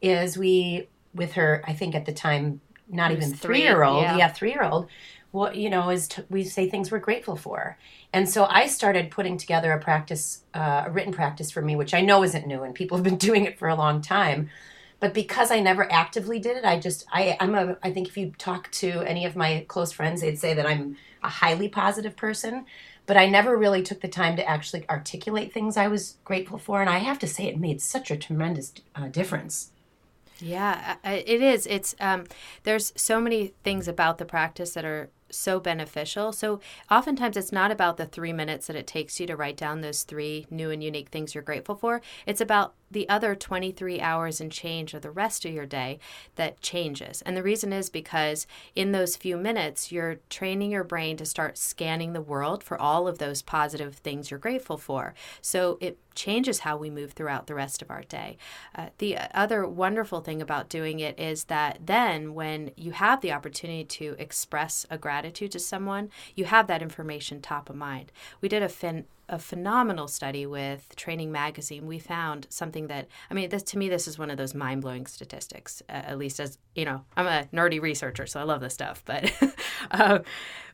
is 0.00 0.38
we, 0.38 0.88
with 1.12 1.32
her, 1.32 1.62
I 1.66 1.74
think 1.74 1.94
at 1.94 2.06
the 2.06 2.12
time, 2.12 2.60
not 2.88 3.10
even 3.10 3.34
three 3.34 3.62
year 3.62 3.82
old, 3.82 4.02
yeah, 4.02 4.16
yeah 4.16 4.28
three 4.28 4.52
year 4.52 4.62
old, 4.62 4.88
what 5.32 5.56
you 5.56 5.70
know 5.70 5.90
is 5.90 6.08
t- 6.08 6.22
we 6.28 6.44
say 6.44 6.68
things 6.68 6.90
we're 6.90 6.98
grateful 6.98 7.36
for. 7.36 7.78
And 8.12 8.28
so 8.28 8.46
i 8.46 8.66
started 8.66 9.10
putting 9.10 9.36
together 9.36 9.72
a 9.72 9.80
practice 9.80 10.42
uh, 10.54 10.84
a 10.86 10.90
written 10.90 11.12
practice 11.12 11.50
for 11.50 11.62
me 11.62 11.76
which 11.76 11.94
i 11.94 12.00
know 12.00 12.24
isn't 12.24 12.46
new 12.46 12.62
and 12.62 12.74
people 12.74 12.96
have 12.96 13.04
been 13.04 13.16
doing 13.28 13.44
it 13.44 13.58
for 13.58 13.68
a 13.68 13.74
long 13.74 14.00
time. 14.02 14.50
But 14.98 15.14
because 15.14 15.50
i 15.50 15.60
never 15.60 15.90
actively 15.90 16.38
did 16.38 16.56
it 16.56 16.64
i 16.64 16.78
just 16.78 17.06
i 17.12 17.36
i'm 17.40 17.54
a 17.54 17.76
i 17.82 17.92
think 17.92 18.08
if 18.08 18.16
you 18.16 18.32
talk 18.38 18.70
to 18.72 19.00
any 19.02 19.24
of 19.24 19.36
my 19.36 19.64
close 19.68 19.92
friends 19.92 20.20
they'd 20.20 20.38
say 20.38 20.54
that 20.54 20.66
i'm 20.66 20.96
a 21.22 21.28
highly 21.28 21.68
positive 21.68 22.16
person. 22.16 22.64
But 23.06 23.16
i 23.16 23.26
never 23.26 23.56
really 23.56 23.82
took 23.82 24.00
the 24.00 24.08
time 24.08 24.36
to 24.36 24.48
actually 24.48 24.88
articulate 24.90 25.52
things 25.52 25.76
i 25.76 25.88
was 25.88 26.16
grateful 26.24 26.58
for. 26.58 26.80
And 26.80 26.90
i 26.90 26.98
have 26.98 27.18
to 27.20 27.26
say 27.26 27.44
it 27.46 27.58
made 27.58 27.80
such 27.80 28.10
a 28.10 28.16
tremendous 28.16 28.72
uh, 28.96 29.08
difference. 29.08 29.70
Yeah, 30.42 30.96
it 31.04 31.42
is. 31.42 31.66
It's 31.66 31.94
um, 32.00 32.24
there's 32.62 32.92
so 32.96 33.20
many 33.20 33.52
things 33.62 33.88
about 33.88 34.18
the 34.18 34.24
practice 34.24 34.72
that 34.72 34.84
are 34.84 35.10
so 35.30 35.60
beneficial. 35.60 36.32
So 36.32 36.60
oftentimes 36.90 37.36
it's 37.36 37.52
not 37.52 37.70
about 37.70 37.96
the 37.96 38.06
three 38.06 38.32
minutes 38.32 38.66
that 38.66 38.76
it 38.76 38.86
takes 38.86 39.20
you 39.20 39.26
to 39.26 39.36
write 39.36 39.56
down 39.56 39.80
those 39.80 40.02
three 40.02 40.46
new 40.50 40.70
and 40.70 40.82
unique 40.82 41.08
things 41.08 41.34
you're 41.34 41.42
grateful 41.42 41.74
for. 41.74 42.00
It's 42.26 42.40
about 42.40 42.74
the 42.90 43.08
other 43.08 43.34
23 43.34 44.00
hours 44.00 44.40
and 44.40 44.50
change 44.50 44.94
of 44.94 45.02
the 45.02 45.10
rest 45.10 45.44
of 45.44 45.52
your 45.52 45.66
day 45.66 45.98
that 46.36 46.60
changes. 46.60 47.22
And 47.22 47.36
the 47.36 47.42
reason 47.42 47.72
is 47.72 47.88
because 47.88 48.46
in 48.74 48.92
those 48.92 49.16
few 49.16 49.36
minutes, 49.36 49.92
you're 49.92 50.18
training 50.28 50.72
your 50.72 50.84
brain 50.84 51.16
to 51.18 51.26
start 51.26 51.56
scanning 51.56 52.12
the 52.12 52.20
world 52.20 52.64
for 52.64 52.80
all 52.80 53.06
of 53.06 53.18
those 53.18 53.42
positive 53.42 53.96
things 53.96 54.30
you're 54.30 54.38
grateful 54.38 54.76
for. 54.76 55.14
So 55.40 55.78
it 55.80 55.98
changes 56.14 56.60
how 56.60 56.76
we 56.76 56.90
move 56.90 57.12
throughout 57.12 57.46
the 57.46 57.54
rest 57.54 57.80
of 57.80 57.90
our 57.90 58.02
day. 58.02 58.36
Uh, 58.74 58.88
the 58.98 59.16
other 59.34 59.66
wonderful 59.66 60.20
thing 60.20 60.42
about 60.42 60.68
doing 60.68 61.00
it 61.00 61.18
is 61.18 61.44
that 61.44 61.78
then 61.86 62.34
when 62.34 62.72
you 62.76 62.92
have 62.92 63.20
the 63.20 63.32
opportunity 63.32 63.84
to 63.84 64.16
express 64.18 64.84
a 64.90 64.98
gratitude 64.98 65.52
to 65.52 65.58
someone, 65.58 66.10
you 66.34 66.44
have 66.44 66.66
that 66.66 66.82
information 66.82 67.40
top 67.40 67.70
of 67.70 67.76
mind. 67.76 68.12
We 68.40 68.48
did 68.48 68.62
a 68.62 68.68
fin- 68.68 69.06
a 69.30 69.38
phenomenal 69.38 70.08
study 70.08 70.44
with 70.44 70.94
Training 70.96 71.30
Magazine, 71.32 71.86
we 71.86 71.98
found 71.98 72.46
something 72.50 72.88
that 72.88 73.08
I 73.30 73.34
mean, 73.34 73.48
this 73.48 73.62
to 73.64 73.78
me, 73.78 73.88
this 73.88 74.08
is 74.08 74.18
one 74.18 74.30
of 74.30 74.36
those 74.36 74.54
mind 74.54 74.82
blowing 74.82 75.06
statistics. 75.06 75.82
Uh, 75.88 75.92
at 75.92 76.18
least 76.18 76.40
as 76.40 76.58
you 76.74 76.84
know, 76.84 77.04
I'm 77.16 77.26
a 77.26 77.48
nerdy 77.52 77.80
researcher, 77.80 78.26
so 78.26 78.40
I 78.40 78.42
love 78.42 78.60
this 78.60 78.74
stuff. 78.74 79.02
But 79.04 79.32
uh, 79.90 80.18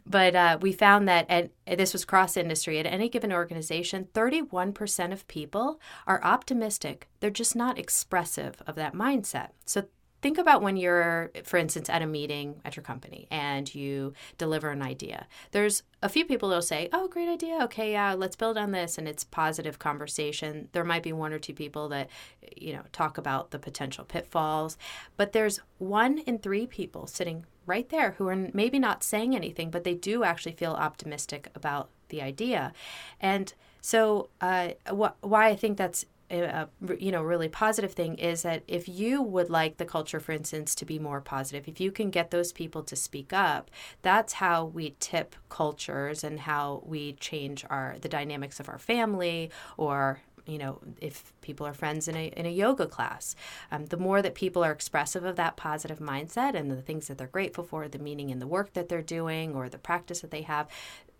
but 0.06 0.34
uh, 0.34 0.58
we 0.60 0.72
found 0.72 1.08
that 1.08 1.28
at 1.28 1.50
this 1.66 1.92
was 1.92 2.04
cross 2.04 2.36
industry 2.36 2.78
at 2.78 2.86
any 2.86 3.08
given 3.08 3.32
organization, 3.32 4.08
31% 4.14 5.12
of 5.12 5.26
people 5.28 5.80
are 6.06 6.22
optimistic. 6.22 7.08
They're 7.20 7.30
just 7.30 7.56
not 7.56 7.78
expressive 7.78 8.62
of 8.66 8.76
that 8.76 8.94
mindset. 8.94 9.48
So 9.64 9.84
think 10.22 10.38
about 10.38 10.62
when 10.62 10.76
you're, 10.76 11.30
for 11.44 11.56
instance, 11.56 11.88
at 11.88 12.02
a 12.02 12.06
meeting 12.06 12.60
at 12.64 12.76
your 12.76 12.82
company 12.82 13.26
and 13.30 13.72
you 13.74 14.12
deliver 14.38 14.70
an 14.70 14.82
idea. 14.82 15.26
There's 15.52 15.82
a 16.02 16.08
few 16.08 16.24
people 16.24 16.48
that'll 16.48 16.62
say, 16.62 16.88
"Oh, 16.92 17.08
great 17.08 17.28
idea. 17.28 17.58
Okay, 17.64 17.92
yeah, 17.92 18.14
let's 18.14 18.36
build 18.36 18.56
on 18.56 18.72
this," 18.72 18.98
and 18.98 19.08
it's 19.08 19.24
positive 19.24 19.78
conversation. 19.78 20.68
There 20.72 20.84
might 20.84 21.02
be 21.02 21.12
one 21.12 21.32
or 21.32 21.38
two 21.38 21.54
people 21.54 21.88
that, 21.88 22.08
you 22.56 22.72
know, 22.72 22.82
talk 22.92 23.18
about 23.18 23.50
the 23.50 23.58
potential 23.58 24.04
pitfalls, 24.04 24.76
but 25.16 25.32
there's 25.32 25.60
one 25.78 26.18
in 26.18 26.38
three 26.38 26.66
people 26.66 27.06
sitting 27.06 27.44
right 27.66 27.88
there 27.88 28.12
who 28.12 28.28
are 28.28 28.48
maybe 28.52 28.78
not 28.78 29.02
saying 29.02 29.34
anything, 29.34 29.70
but 29.70 29.84
they 29.84 29.94
do 29.94 30.22
actually 30.24 30.52
feel 30.52 30.72
optimistic 30.72 31.50
about 31.54 31.90
the 32.08 32.22
idea, 32.22 32.72
and 33.20 33.54
so 33.80 34.30
uh, 34.40 34.70
wh- 34.88 35.24
why 35.24 35.46
I 35.48 35.56
think 35.56 35.76
that's 35.76 36.04
a, 36.30 36.68
you 36.98 37.12
know 37.12 37.22
really 37.22 37.48
positive 37.48 37.92
thing 37.92 38.16
is 38.16 38.42
that 38.42 38.62
if 38.66 38.88
you 38.88 39.22
would 39.22 39.50
like 39.50 39.76
the 39.76 39.84
culture 39.84 40.20
for 40.20 40.32
instance 40.32 40.74
to 40.74 40.84
be 40.84 40.98
more 40.98 41.20
positive 41.20 41.68
if 41.68 41.80
you 41.80 41.92
can 41.92 42.10
get 42.10 42.30
those 42.30 42.52
people 42.52 42.82
to 42.82 42.96
speak 42.96 43.32
up 43.32 43.70
that's 44.02 44.34
how 44.34 44.64
we 44.64 44.94
tip 45.00 45.36
cultures 45.48 46.24
and 46.24 46.40
how 46.40 46.82
we 46.84 47.12
change 47.14 47.64
our 47.70 47.96
the 48.00 48.08
dynamics 48.08 48.60
of 48.60 48.68
our 48.68 48.78
family 48.78 49.50
or 49.76 50.20
you 50.46 50.58
know 50.58 50.80
if 51.00 51.32
people 51.40 51.66
are 51.66 51.74
friends 51.74 52.08
in 52.08 52.16
a, 52.16 52.26
in 52.36 52.46
a 52.46 52.50
yoga 52.50 52.86
class. 52.86 53.36
Um, 53.70 53.86
the 53.86 53.96
more 53.96 54.22
that 54.22 54.34
people 54.34 54.64
are 54.64 54.72
expressive 54.72 55.24
of 55.24 55.36
that 55.36 55.56
positive 55.56 55.98
mindset 55.98 56.54
and 56.54 56.70
the 56.70 56.82
things 56.82 57.08
that 57.08 57.18
they're 57.18 57.26
grateful 57.26 57.64
for 57.64 57.88
the 57.88 57.98
meaning 57.98 58.30
in 58.30 58.38
the 58.38 58.46
work 58.46 58.72
that 58.72 58.88
they're 58.88 59.02
doing 59.02 59.54
or 59.54 59.68
the 59.68 59.78
practice 59.78 60.20
that 60.20 60.30
they 60.30 60.42
have 60.42 60.68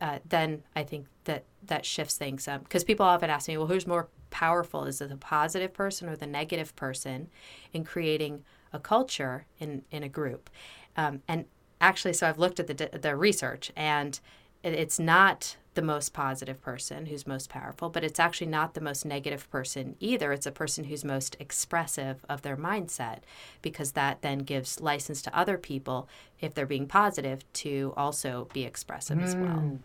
uh, 0.01 0.19
then 0.29 0.63
i 0.75 0.83
think 0.83 1.07
that 1.25 1.45
that 1.63 1.85
shifts 1.85 2.17
things 2.17 2.49
because 2.63 2.83
um, 2.83 2.87
people 2.87 3.07
often 3.07 3.31
ask 3.31 3.49
me 3.49 3.57
well 3.57 3.67
who's 3.67 3.87
more 3.87 4.09
powerful 4.31 4.85
is 4.85 5.01
it 5.01 5.09
the 5.09 5.17
positive 5.17 5.73
person 5.73 6.09
or 6.09 6.17
the 6.17 6.27
negative 6.27 6.75
person 6.77 7.29
in 7.73 7.85
creating 7.85 8.43
a 8.73 8.79
culture 8.79 9.47
in, 9.59 9.83
in 9.91 10.03
a 10.03 10.09
group 10.09 10.51
um, 10.97 11.23
and 11.29 11.45
actually 11.81 12.13
so 12.13 12.29
i've 12.29 12.39
looked 12.39 12.61
at 12.61 12.67
the, 12.67 12.99
the 12.99 13.17
research 13.17 13.71
and 13.77 14.21
it's 14.63 14.99
not 14.99 15.57
the 15.77 15.83
most 15.83 16.13
positive 16.13 16.61
person 16.61 17.07
who's 17.07 17.27
most 17.27 17.49
powerful, 17.49 17.89
but 17.89 18.03
it's 18.03 18.19
actually 18.19 18.49
not 18.49 18.75
the 18.75 18.81
most 18.81 19.05
negative 19.05 19.49
person 19.51 19.95
either. 20.01 20.33
It's 20.33 20.47
a 20.47 20.51
person 20.51 20.85
who's 20.85 21.05
most 21.05 21.37
expressive 21.39 22.25
of 22.29 22.43
their 22.43 22.57
mindset 22.57 23.21
because 23.63 23.93
that 23.93 24.23
then 24.23 24.39
gives 24.39 24.81
license 24.81 25.23
to 25.23 25.39
other 25.39 25.59
people, 25.59 26.09
if 26.41 26.55
they're 26.55 26.67
being 26.67 26.89
positive, 26.89 27.45
to 27.53 27.93
also 27.97 28.49
be 28.53 28.65
expressive 28.65 29.19
mm. 29.19 29.25
as 29.25 29.37
well. 29.37 29.79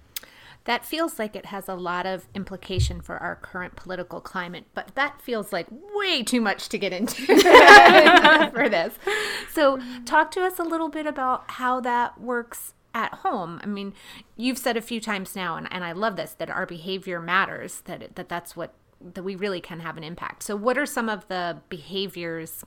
That 0.65 0.85
feels 0.85 1.17
like 1.17 1.35
it 1.35 1.47
has 1.47 1.67
a 1.67 1.73
lot 1.73 2.05
of 2.05 2.27
implication 2.35 3.01
for 3.01 3.17
our 3.17 3.35
current 3.35 3.75
political 3.75 4.21
climate, 4.21 4.65
but 4.75 4.93
that 4.93 5.19
feels 5.21 5.51
like 5.51 5.65
way 5.71 6.21
too 6.21 6.39
much 6.39 6.69
to 6.69 6.77
get 6.77 6.93
into 6.93 7.25
for 8.53 8.69
this. 8.69 8.93
So, 9.51 9.79
talk 10.05 10.29
to 10.31 10.41
us 10.41 10.59
a 10.59 10.63
little 10.63 10.89
bit 10.89 11.07
about 11.07 11.49
how 11.51 11.79
that 11.81 12.21
works 12.21 12.75
at 12.93 13.13
home. 13.15 13.59
I 13.63 13.67
mean, 13.67 13.93
you've 14.35 14.57
said 14.57 14.77
a 14.77 14.81
few 14.81 15.01
times 15.01 15.35
now, 15.35 15.55
and, 15.55 15.67
and 15.71 15.83
I 15.83 15.93
love 15.93 16.15
this, 16.15 16.33
that 16.33 16.49
our 16.49 16.65
behavior 16.65 17.19
matters, 17.19 17.81
that, 17.85 18.15
that 18.15 18.29
that's 18.29 18.55
what, 18.55 18.73
that 19.01 19.23
we 19.23 19.35
really 19.35 19.61
can 19.61 19.79
have 19.79 19.97
an 19.97 20.03
impact. 20.03 20.43
So 20.43 20.55
what 20.55 20.77
are 20.77 20.85
some 20.85 21.09
of 21.09 21.27
the 21.27 21.57
behaviors 21.69 22.63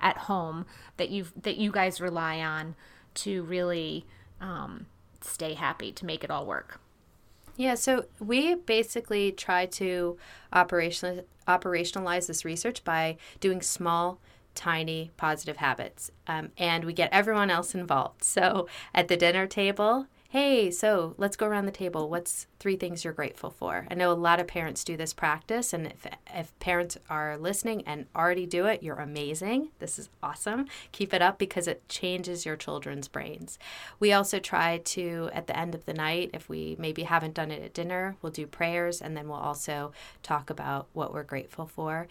at 0.00 0.16
home 0.18 0.66
that 0.96 1.10
you've, 1.10 1.32
that 1.40 1.56
you 1.56 1.70
guys 1.70 2.00
rely 2.00 2.40
on 2.40 2.74
to 3.14 3.42
really 3.44 4.06
um, 4.40 4.86
stay 5.20 5.54
happy, 5.54 5.92
to 5.92 6.06
make 6.06 6.24
it 6.24 6.30
all 6.30 6.46
work? 6.46 6.80
Yeah, 7.58 7.74
so 7.74 8.04
we 8.20 8.54
basically 8.54 9.32
try 9.32 9.66
to 9.66 10.16
operational, 10.52 11.24
operationalize 11.48 12.28
this 12.28 12.44
research 12.44 12.84
by 12.84 13.16
doing 13.40 13.62
small 13.62 14.20
tiny 14.54 15.10
positive 15.16 15.56
habits. 15.56 16.12
Um, 16.28 16.50
and 16.56 16.84
we 16.84 16.92
get 16.92 17.12
everyone 17.12 17.50
else 17.50 17.74
involved. 17.74 18.22
So 18.22 18.68
at 18.94 19.08
the 19.08 19.16
dinner 19.16 19.48
table, 19.48 20.06
hey, 20.28 20.70
so 20.70 21.14
let's 21.18 21.36
go 21.36 21.46
around 21.46 21.66
the 21.66 21.72
table. 21.72 22.08
What's 22.08 22.46
three 22.60 22.76
things 22.76 23.04
you're 23.04 23.12
grateful 23.12 23.50
for? 23.50 23.86
I 23.90 23.94
know 23.94 24.10
a 24.10 24.14
lot 24.14 24.40
of 24.40 24.46
parents 24.46 24.84
do 24.84 24.96
this 24.96 25.12
practice, 25.12 25.72
and 25.72 25.86
if, 25.86 26.06
if 26.34 26.58
parents 26.58 26.98
are 27.08 27.38
listening 27.38 27.82
and 27.86 28.06
already 28.16 28.46
do 28.46 28.66
it, 28.66 28.82
you're 28.82 28.96
amazing. 28.96 29.70
This 29.78 29.98
is 29.98 30.08
awesome. 30.22 30.66
Keep 30.92 31.14
it 31.14 31.22
up 31.22 31.38
because 31.38 31.68
it 31.68 31.88
changes 31.88 32.44
your 32.44 32.56
children's 32.56 33.08
brains. 33.08 33.58
We 34.00 34.12
also 34.12 34.38
try 34.38 34.78
to, 34.78 35.30
at 35.32 35.46
the 35.46 35.58
end 35.58 35.74
of 35.74 35.84
the 35.86 35.94
night, 35.94 36.30
if 36.34 36.48
we 36.48 36.76
maybe 36.78 37.04
haven't 37.04 37.34
done 37.34 37.50
it 37.50 37.62
at 37.62 37.74
dinner, 37.74 38.16
we'll 38.22 38.32
do 38.32 38.46
prayers, 38.46 39.00
and 39.00 39.16
then 39.16 39.28
we'll 39.28 39.38
also 39.38 39.92
talk 40.22 40.50
about 40.50 40.88
what 40.92 41.12
we're 41.12 41.22
grateful 41.22 41.66
for. 41.66 42.08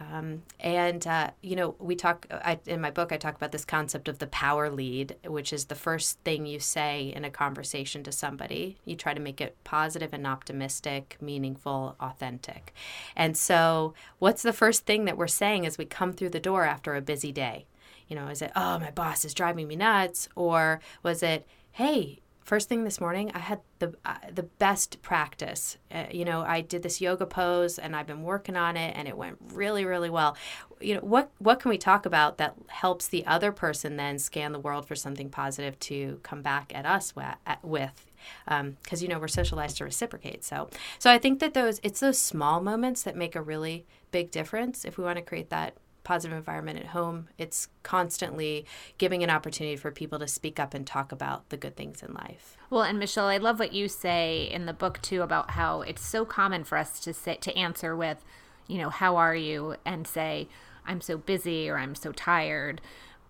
Um, 0.00 0.42
and 0.58 1.06
uh, 1.06 1.30
you 1.40 1.54
know, 1.54 1.76
we 1.78 1.94
talk 1.94 2.26
I, 2.30 2.58
in 2.66 2.80
my 2.80 2.90
book. 2.90 3.12
I 3.12 3.16
talk 3.16 3.36
about 3.36 3.52
this 3.52 3.64
concept 3.64 4.08
of 4.08 4.18
the 4.18 4.26
power 4.26 4.68
lead, 4.68 5.14
which 5.24 5.52
is 5.52 5.66
the 5.66 5.76
first 5.76 6.18
thing 6.24 6.46
you 6.46 6.58
say 6.58 7.12
in 7.14 7.24
a 7.24 7.30
conversation 7.30 8.02
to 8.02 8.10
somebody. 8.10 8.76
You 8.84 8.96
try 8.96 9.14
to 9.14 9.20
make 9.20 9.40
it 9.40 9.56
positive 9.62 9.83
and 10.12 10.26
optimistic, 10.26 11.16
meaningful, 11.20 11.96
authentic. 12.00 12.72
And 13.16 13.36
so, 13.36 13.94
what's 14.18 14.42
the 14.42 14.52
first 14.52 14.86
thing 14.86 15.04
that 15.04 15.16
we're 15.16 15.26
saying 15.26 15.66
as 15.66 15.78
we 15.78 15.84
come 15.84 16.12
through 16.12 16.30
the 16.30 16.40
door 16.40 16.64
after 16.64 16.94
a 16.94 17.02
busy 17.02 17.32
day? 17.32 17.66
You 18.08 18.16
know, 18.16 18.28
is 18.28 18.42
it, 18.42 18.52
"Oh, 18.54 18.78
my 18.78 18.90
boss 18.90 19.24
is 19.24 19.34
driving 19.34 19.68
me 19.68 19.76
nuts," 19.76 20.28
or 20.36 20.80
was 21.02 21.22
it, 21.22 21.46
"Hey, 21.72 22.20
first 22.44 22.68
thing 22.68 22.84
this 22.84 23.00
morning 23.00 23.30
i 23.34 23.38
had 23.38 23.60
the 23.78 23.94
uh, 24.04 24.16
the 24.32 24.42
best 24.42 25.00
practice 25.02 25.78
uh, 25.90 26.04
you 26.10 26.24
know 26.24 26.42
i 26.42 26.60
did 26.60 26.82
this 26.82 27.00
yoga 27.00 27.24
pose 27.24 27.78
and 27.78 27.96
i've 27.96 28.06
been 28.06 28.22
working 28.22 28.54
on 28.54 28.76
it 28.76 28.94
and 28.96 29.08
it 29.08 29.16
went 29.16 29.36
really 29.52 29.84
really 29.84 30.10
well 30.10 30.36
you 30.80 30.94
know 30.94 31.00
what 31.00 31.30
what 31.38 31.58
can 31.58 31.70
we 31.70 31.78
talk 31.78 32.04
about 32.04 32.36
that 32.36 32.54
helps 32.68 33.08
the 33.08 33.24
other 33.26 33.50
person 33.50 33.96
then 33.96 34.18
scan 34.18 34.52
the 34.52 34.58
world 34.58 34.86
for 34.86 34.94
something 34.94 35.30
positive 35.30 35.78
to 35.80 36.20
come 36.22 36.42
back 36.42 36.70
at 36.74 36.84
us 36.84 37.14
with 37.62 38.12
because 38.46 38.60
um, 38.60 38.76
you 39.00 39.08
know 39.08 39.18
we're 39.18 39.28
socialized 39.28 39.78
to 39.78 39.84
reciprocate. 39.84 40.44
So 40.44 40.68
so 40.98 41.10
i 41.10 41.18
think 41.18 41.40
that 41.40 41.54
those 41.54 41.80
it's 41.82 42.00
those 42.00 42.18
small 42.18 42.60
moments 42.60 43.02
that 43.02 43.16
make 43.16 43.34
a 43.34 43.42
really 43.42 43.86
big 44.10 44.30
difference. 44.30 44.84
If 44.84 44.96
we 44.98 45.04
want 45.04 45.16
to 45.16 45.22
create 45.22 45.50
that 45.50 45.76
positive 46.04 46.36
environment 46.36 46.78
at 46.78 46.86
home, 46.86 47.28
it's 47.38 47.68
constantly 47.82 48.66
giving 48.98 49.24
an 49.24 49.30
opportunity 49.30 49.74
for 49.74 49.90
people 49.90 50.18
to 50.18 50.28
speak 50.28 50.60
up 50.60 50.74
and 50.74 50.86
talk 50.86 51.10
about 51.10 51.48
the 51.48 51.56
good 51.56 51.74
things 51.74 52.02
in 52.02 52.12
life. 52.12 52.56
Well, 52.70 52.82
and 52.82 52.98
Michelle, 52.98 53.26
I 53.26 53.38
love 53.38 53.58
what 53.58 53.72
you 53.72 53.88
say 53.88 54.48
in 54.52 54.66
the 54.66 54.72
book 54.72 55.00
too 55.02 55.22
about 55.22 55.52
how 55.52 55.80
it's 55.80 56.06
so 56.06 56.24
common 56.24 56.62
for 56.62 56.78
us 56.78 57.00
to 57.00 57.14
sit 57.14 57.40
to 57.42 57.56
answer 57.56 57.96
with, 57.96 58.24
you 58.68 58.78
know, 58.78 58.90
how 58.90 59.16
are 59.16 59.34
you? 59.34 59.76
and 59.84 60.06
say 60.06 60.48
I'm 60.86 61.00
so 61.00 61.16
busy 61.16 61.68
or 61.68 61.78
I'm 61.78 61.94
so 61.94 62.12
tired 62.12 62.80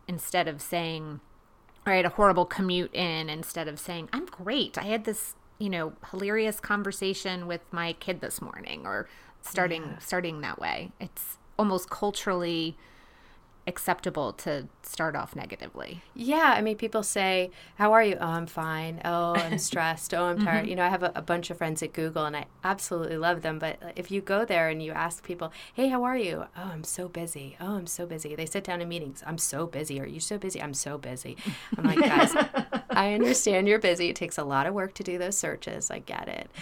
instead 0.09 0.49
of 0.49 0.61
saying 0.61 1.21
I 1.87 1.95
had 1.95 2.07
a 2.07 2.11
horrible 2.11 2.47
commute 2.47 2.95
in 2.95 3.29
instead 3.29 3.69
of 3.69 3.79
saying 3.79 4.09
I'm 4.13 4.27
great. 4.27 4.79
I 4.79 4.85
had 4.85 5.05
this, 5.05 5.35
you 5.59 5.69
know, 5.69 5.93
hilarious 6.11 6.61
conversation 6.61 7.47
with 7.47 7.61
my 7.71 7.93
kid 7.95 8.21
this 8.21 8.41
morning 8.41 8.87
or 8.87 9.09
starting 9.43 9.83
yeah. 9.83 9.99
starting 9.99 10.41
that 10.41 10.59
way. 10.59 10.93
It's 11.01 11.39
almost 11.59 11.91
culturally 11.91 12.77
acceptable 13.67 14.33
to 14.33 14.69
start 14.83 15.17
off 15.17 15.35
negatively. 15.35 16.03
Yeah, 16.15 16.55
I 16.57 16.61
mean, 16.61 16.77
people 16.77 17.03
say, 17.03 17.51
"How 17.77 17.93
are 17.93 18.03
you?" 18.03 18.17
"Oh, 18.21 18.27
I'm 18.27 18.47
fine." 18.47 19.01
"Oh, 19.05 19.35
I'm 19.35 19.59
stressed." 19.69 20.15
"Oh, 20.15 20.25
I'm 20.25 20.45
tired." 20.45 20.63
Mm-hmm. 20.63 20.69
You 20.69 20.77
know, 20.77 20.85
I 20.85 20.89
have 20.89 21.03
a, 21.03 21.13
a, 21.15 21.23
bunch 21.23 21.51
of 21.51 21.59
friends 21.59 21.83
at 21.83 21.93
Google, 21.93 22.25
and 22.25 22.37
I 22.37 22.47
absolutely 22.63 23.17
love 23.17 23.43
them. 23.43 23.59
But 23.59 23.79
if 23.97 24.11
you 24.11 24.21
go 24.21 24.45
there 24.45 24.69
and 24.69 24.83
you 24.83 24.93
ask 24.93 25.25
people, 25.25 25.53
"Hey, 25.73 25.89
how 25.89 26.05
are 26.05 26.17
you?" 26.17 26.45
"Oh, 26.57 26.71
I'm 26.73 26.85
so 26.85 27.09
busy." 27.09 27.57
"Oh, 27.61 27.77
I'm 27.77 27.87
so 27.87 28.07
busy." 28.07 28.35
They 28.35 28.47
sit 28.47 28.65
down 28.65 28.81
in 28.81 28.89
meetings. 28.89 29.23
"I'm 29.27 29.39
so 29.39 29.67
busy." 29.67 30.01
"Are 30.01 30.07
you 30.07 30.21
so 30.21 30.39
busy?" 30.39 30.61
"I'm 30.63 30.75
so 30.75 30.99
busy." 30.99 31.37
I'm 31.77 31.85
like, 31.85 32.01
guys. 32.01 32.35
I 32.91 33.15
understand 33.15 33.67
you're 33.67 33.81
busy. 33.81 34.09
It 34.09 34.17
takes 34.17 34.39
a 34.39 34.45
lot 34.45 34.67
of 34.67 34.75
work 34.75 34.95
to 34.95 35.03
do 35.03 35.19
those 35.19 35.37
searches. 35.37 35.91
I 35.91 36.01
get 36.01 36.29
it. 36.29 36.51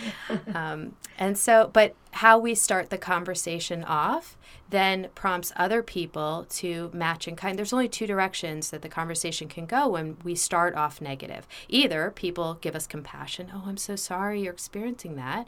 Um, 0.55 0.97
and 1.19 1.37
so, 1.39 1.71
but 1.73 1.95
how 2.13 2.39
we 2.39 2.55
start 2.55 2.91
the 2.91 2.99
conversation 2.99 3.85
off 3.85 4.37
then 4.73 5.09
prompts 5.15 5.53
other 5.55 5.83
people 5.83 6.47
to 6.49 6.91
match 6.93 7.29
in 7.29 7.37
kind. 7.37 7.57
There's 7.57 7.75
only 7.75 7.89
two 7.89 8.07
directions 8.07 8.71
that 8.71 8.83
the 8.83 8.89
conversation 8.89 9.47
can 9.47 9.67
go 9.67 9.87
when 9.87 10.17
we 10.25 10.35
start 10.35 10.75
off 10.75 11.01
negative. 11.01 11.47
Either 11.69 12.11
people 12.11 12.55
give 12.61 12.75
us 12.75 12.87
compassion, 12.87 13.53
oh, 13.55 13.65
I'm 13.67 13.77
so 13.77 13.97
sorry 13.97 14.43
you're 14.43 14.53
experiencing 14.53 15.17
that, 15.17 15.47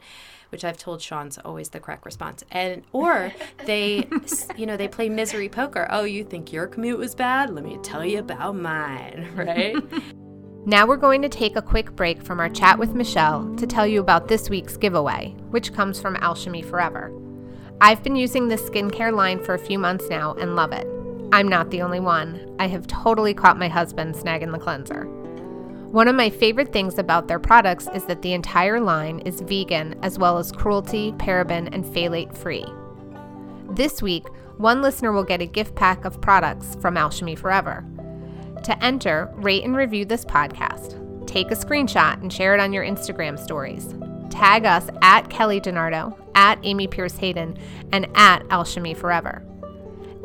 which 0.49 0.63
I've 0.63 0.77
told 0.77 1.01
Shawn's 1.01 1.39
always 1.39 1.69
the 1.69 1.79
correct 1.79 2.05
response. 2.05 2.43
And 2.51 2.83
or 2.93 3.33
they 3.65 4.07
you 4.55 4.67
know, 4.67 4.77
they 4.77 4.87
play 4.87 5.09
misery 5.09 5.49
poker. 5.49 5.87
Oh, 5.89 6.03
you 6.03 6.23
think 6.23 6.53
your 6.53 6.67
commute 6.67 6.99
was 6.99 7.15
bad? 7.15 7.49
Let 7.49 7.65
me 7.65 7.79
tell 7.81 8.05
you 8.05 8.19
about 8.19 8.55
mine, 8.55 9.27
right? 9.35 9.75
Now 10.67 10.87
we're 10.87 10.97
going 10.97 11.21
to 11.21 11.29
take 11.29 11.55
a 11.55 11.61
quick 11.61 11.95
break 11.95 12.23
from 12.23 12.39
our 12.39 12.49
chat 12.49 12.79
with 12.79 12.95
Michelle 12.95 13.53
to 13.57 13.67
tell 13.67 13.85
you 13.85 13.99
about 13.99 14.27
this 14.27 14.49
week's 14.49 14.77
giveaway, 14.77 15.35
which 15.51 15.71
comes 15.73 16.01
from 16.01 16.15
Alchimie 16.15 16.65
Forever. 16.65 17.13
I've 17.81 18.01
been 18.01 18.15
using 18.15 18.47
this 18.47 18.63
skincare 18.63 19.13
line 19.15 19.43
for 19.43 19.53
a 19.53 19.59
few 19.59 19.77
months 19.77 20.09
now 20.09 20.33
and 20.33 20.55
love 20.55 20.71
it. 20.71 20.87
I'm 21.31 21.47
not 21.47 21.69
the 21.69 21.83
only 21.83 21.99
one. 21.99 22.55
I 22.57 22.65
have 22.65 22.87
totally 22.87 23.35
caught 23.35 23.59
my 23.59 23.67
husband 23.67 24.15
snagging 24.15 24.51
the 24.51 24.57
cleanser. 24.57 25.03
One 25.91 26.07
of 26.07 26.15
my 26.15 26.31
favorite 26.31 26.73
things 26.73 26.97
about 26.97 27.27
their 27.27 27.37
products 27.37 27.87
is 27.93 28.05
that 28.05 28.23
the 28.23 28.33
entire 28.33 28.79
line 28.79 29.19
is 29.19 29.41
vegan 29.41 29.99
as 30.01 30.17
well 30.17 30.39
as 30.39 30.51
cruelty, 30.51 31.11
paraben, 31.11 31.71
and 31.71 31.85
phthalate 31.85 32.35
free. 32.35 32.65
This 33.69 34.01
week, 34.01 34.25
one 34.57 34.81
listener 34.81 35.11
will 35.11 35.23
get 35.23 35.43
a 35.43 35.45
gift 35.45 35.75
pack 35.75 36.05
of 36.05 36.21
products 36.21 36.75
from 36.81 36.95
Alchimie 36.95 37.37
Forever. 37.37 37.85
To 38.63 38.83
enter, 38.83 39.31
rate 39.35 39.63
and 39.63 39.75
review 39.75 40.05
this 40.05 40.25
podcast. 40.25 41.27
Take 41.27 41.51
a 41.51 41.55
screenshot 41.55 42.21
and 42.21 42.31
share 42.31 42.53
it 42.53 42.59
on 42.59 42.73
your 42.73 42.83
Instagram 42.83 43.37
stories 43.37 43.93
tag 44.35 44.65
us 44.65 44.89
at 45.01 45.29
Kelly 45.29 45.61
DiNardo, 45.61 46.17
at 46.35 46.59
Amy 46.63 46.87
Pierce 46.87 47.15
Hayden, 47.17 47.57
and 47.93 48.05
at 48.15 48.43
Alchimie 48.49 48.95
Forever. 48.95 49.43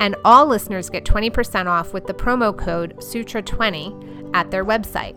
And 0.01 0.17
all 0.25 0.47
listeners 0.47 0.91
get 0.91 1.05
20% 1.05 1.67
off 1.67 1.93
with 1.93 2.07
the 2.07 2.15
promo 2.15 2.57
code 2.57 2.97
Sutra20 2.99 4.31
at 4.35 4.51
their 4.51 4.65
website. 4.65 5.17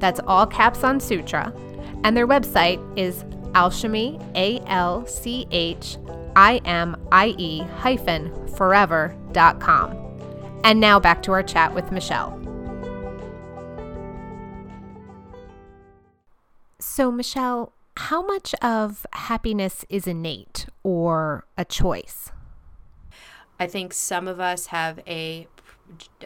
That's 0.00 0.20
all 0.26 0.46
caps 0.46 0.82
on 0.82 0.98
Sutra. 0.98 1.54
And 2.02 2.16
their 2.16 2.26
website 2.26 2.80
is 2.98 3.22
alchimie, 3.52 4.20
A 4.34 4.58
L 4.66 5.06
C 5.06 5.46
H 5.52 5.98
I 6.34 6.60
M 6.64 6.96
I 7.12 7.34
E 7.38 7.60
hyphen 7.60 8.48
forever.com. 8.56 9.98
And 10.64 10.80
now 10.80 10.98
back 10.98 11.22
to 11.24 11.32
our 11.32 11.42
chat 11.42 11.74
with 11.74 11.92
Michelle. 11.92 12.41
So, 16.94 17.10
Michelle, 17.10 17.72
how 17.96 18.20
much 18.20 18.54
of 18.56 19.06
happiness 19.14 19.86
is 19.88 20.06
innate 20.06 20.66
or 20.82 21.46
a 21.56 21.64
choice? 21.64 22.30
I 23.58 23.66
think 23.66 23.94
some 23.94 24.28
of 24.28 24.38
us 24.38 24.66
have 24.66 25.00
a, 25.06 25.48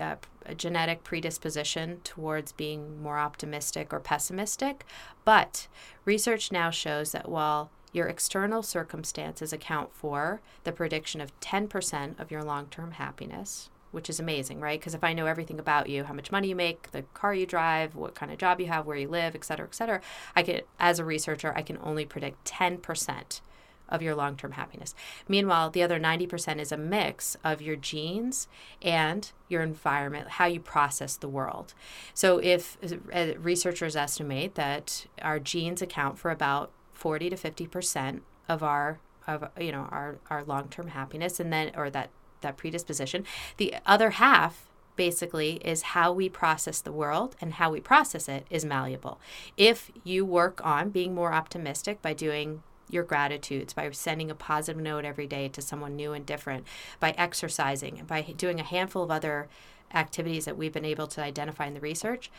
uh, 0.01 0.17
a, 0.45 0.55
genetic 0.57 1.05
predisposition 1.05 2.01
towards 2.03 2.51
being 2.51 3.01
more 3.01 3.17
optimistic 3.17 3.93
or 3.93 4.01
pessimistic, 4.01 4.85
but 5.25 5.69
research 6.05 6.51
now 6.51 6.71
shows 6.71 7.13
that 7.13 7.29
while 7.29 7.71
your 7.93 8.09
external 8.09 8.65
circumstances 8.65 9.53
account 9.53 9.95
for 9.95 10.41
the 10.65 10.73
prediction 10.73 11.21
of 11.21 11.39
10% 11.39 12.19
of 12.19 12.33
your 12.33 12.43
long 12.43 12.67
term 12.67 12.91
happiness, 12.91 13.71
which 13.91 14.11
is 14.11 14.21
amazing, 14.21 14.61
right? 14.61 14.79
Because 14.79 14.95
if 14.95 15.05
I 15.05 15.13
know 15.13 15.27
everything 15.27 15.59
about 15.59 15.89
you, 15.89 16.05
how 16.05 16.15
much 16.15 16.33
money 16.33 16.49
you 16.49 16.57
make, 16.57 16.91
the 16.93 17.03
car 17.15 17.35
you 17.35 17.47
drive, 17.47 17.95
what 17.95 18.15
kind 18.15 18.33
of 18.33 18.39
job 18.39 18.61
you 18.61 18.67
have, 18.67 18.87
where 18.87 18.97
you 18.97 19.09
live, 19.09 19.35
et 19.35 19.45
cetera, 19.45 19.67
et 19.67 19.75
cetera, 19.75 20.01
I 20.35 20.43
could, 20.43 20.65
as 20.79 20.99
a 20.99 21.05
researcher, 21.05 21.53
I 21.57 21.63
can 21.63 21.79
only 21.83 22.05
predict 22.05 22.45
10% 22.45 23.41
of 23.89 24.03
your 24.03 24.15
long 24.15 24.37
term 24.37 24.53
happiness. 24.53 24.95
Meanwhile, 25.29 25.71
the 25.71 25.83
other 25.83 26.01
90% 26.01 26.59
is 26.59 26.73
a 26.73 26.77
mix 26.77 27.37
of 27.45 27.63
your 27.63 27.77
genes 27.77 28.49
and 28.83 29.31
your 29.49 29.63
environment, 29.63 30.29
how 30.31 30.47
you 30.47 30.61
process 30.61 31.17
the 31.17 31.29
world. 31.29 31.75
So, 32.13 32.39
if 32.39 32.77
uh, 33.15 33.39
researchers 33.39 33.97
estimate 33.97 34.57
that 34.57 35.07
our 35.23 35.39
genes 35.39 35.83
account 35.83 36.19
for 36.19 36.31
about 36.31 36.73
40 36.95 37.31
to 37.31 37.37
50% 37.37 38.21
of 38.49 38.63
our 38.63 38.99
of 39.27 39.49
you 39.59 39.73
know 39.73 39.89
our 39.91 40.19
our 40.31 40.45
long-term 40.45 40.89
happiness 40.89 41.41
and 41.41 41.53
then 41.53 41.73
or 41.77 41.91
that 41.91 42.11
that 42.41 42.57
predisposition. 42.57 43.25
The 43.57 43.75
other 43.85 44.11
half 44.11 44.67
basically 44.97 45.55
is 45.57 45.83
how 45.83 46.13
we 46.13 46.29
process 46.29 46.81
the 46.81 46.93
world 46.93 47.37
and 47.41 47.55
how 47.55 47.71
we 47.71 47.81
process 47.81 48.29
it 48.29 48.47
is 48.51 48.65
malleable. 48.65 49.21
If 49.57 49.91
you 50.05 50.25
work 50.25 50.65
on 50.65 50.91
being 50.91 51.15
more 51.15 51.33
optimistic 51.33 52.01
by 52.03 52.15
doing 52.15 52.63
your 52.89 53.05
gratitudes, 53.05 53.73
by 53.73 53.91
sending 53.91 54.31
a 54.31 54.35
positive 54.35 54.81
note 54.81 55.05
every 55.05 55.27
day 55.27 55.49
to 55.49 55.61
someone 55.61 55.97
new 55.97 56.13
and 56.13 56.25
different, 56.25 56.67
by 57.01 57.11
exercising, 57.19 58.03
by 58.07 58.23
doing 58.23 58.61
a 58.61 58.65
handful 58.65 59.03
of 59.03 59.11
other 59.11 59.49
activities 59.95 60.45
that 60.45 60.57
we've 60.57 60.73
been 60.73 60.85
able 60.85 61.07
to 61.07 61.23
identify 61.23 61.67
in 61.67 61.75
the 61.75 61.81
research, 61.81 62.31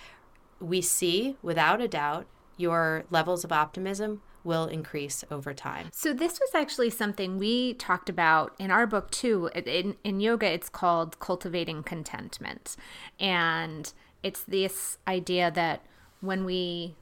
we 0.59 0.81
see 0.81 1.35
without 1.41 1.81
a 1.81 1.87
doubt 1.87 2.25
your 2.57 3.05
levels 3.09 3.43
of 3.43 3.51
optimism 3.51 4.21
will 4.43 4.65
increase 4.65 5.23
over 5.29 5.53
time. 5.53 5.89
So 5.91 6.13
this 6.13 6.39
was 6.39 6.49
actually 6.55 6.89
something 6.89 7.37
we 7.37 7.73
talked 7.73 8.09
about 8.09 8.55
in 8.57 8.71
our 8.71 8.87
book 8.87 9.11
too. 9.11 9.49
In 9.53 9.95
in 10.03 10.19
yoga 10.19 10.47
it's 10.51 10.69
called 10.69 11.19
cultivating 11.19 11.83
contentment. 11.83 12.75
And 13.19 13.91
it's 14.23 14.41
this 14.43 14.97
idea 15.07 15.51
that 15.51 15.83
when 16.21 16.45
we 16.45 16.95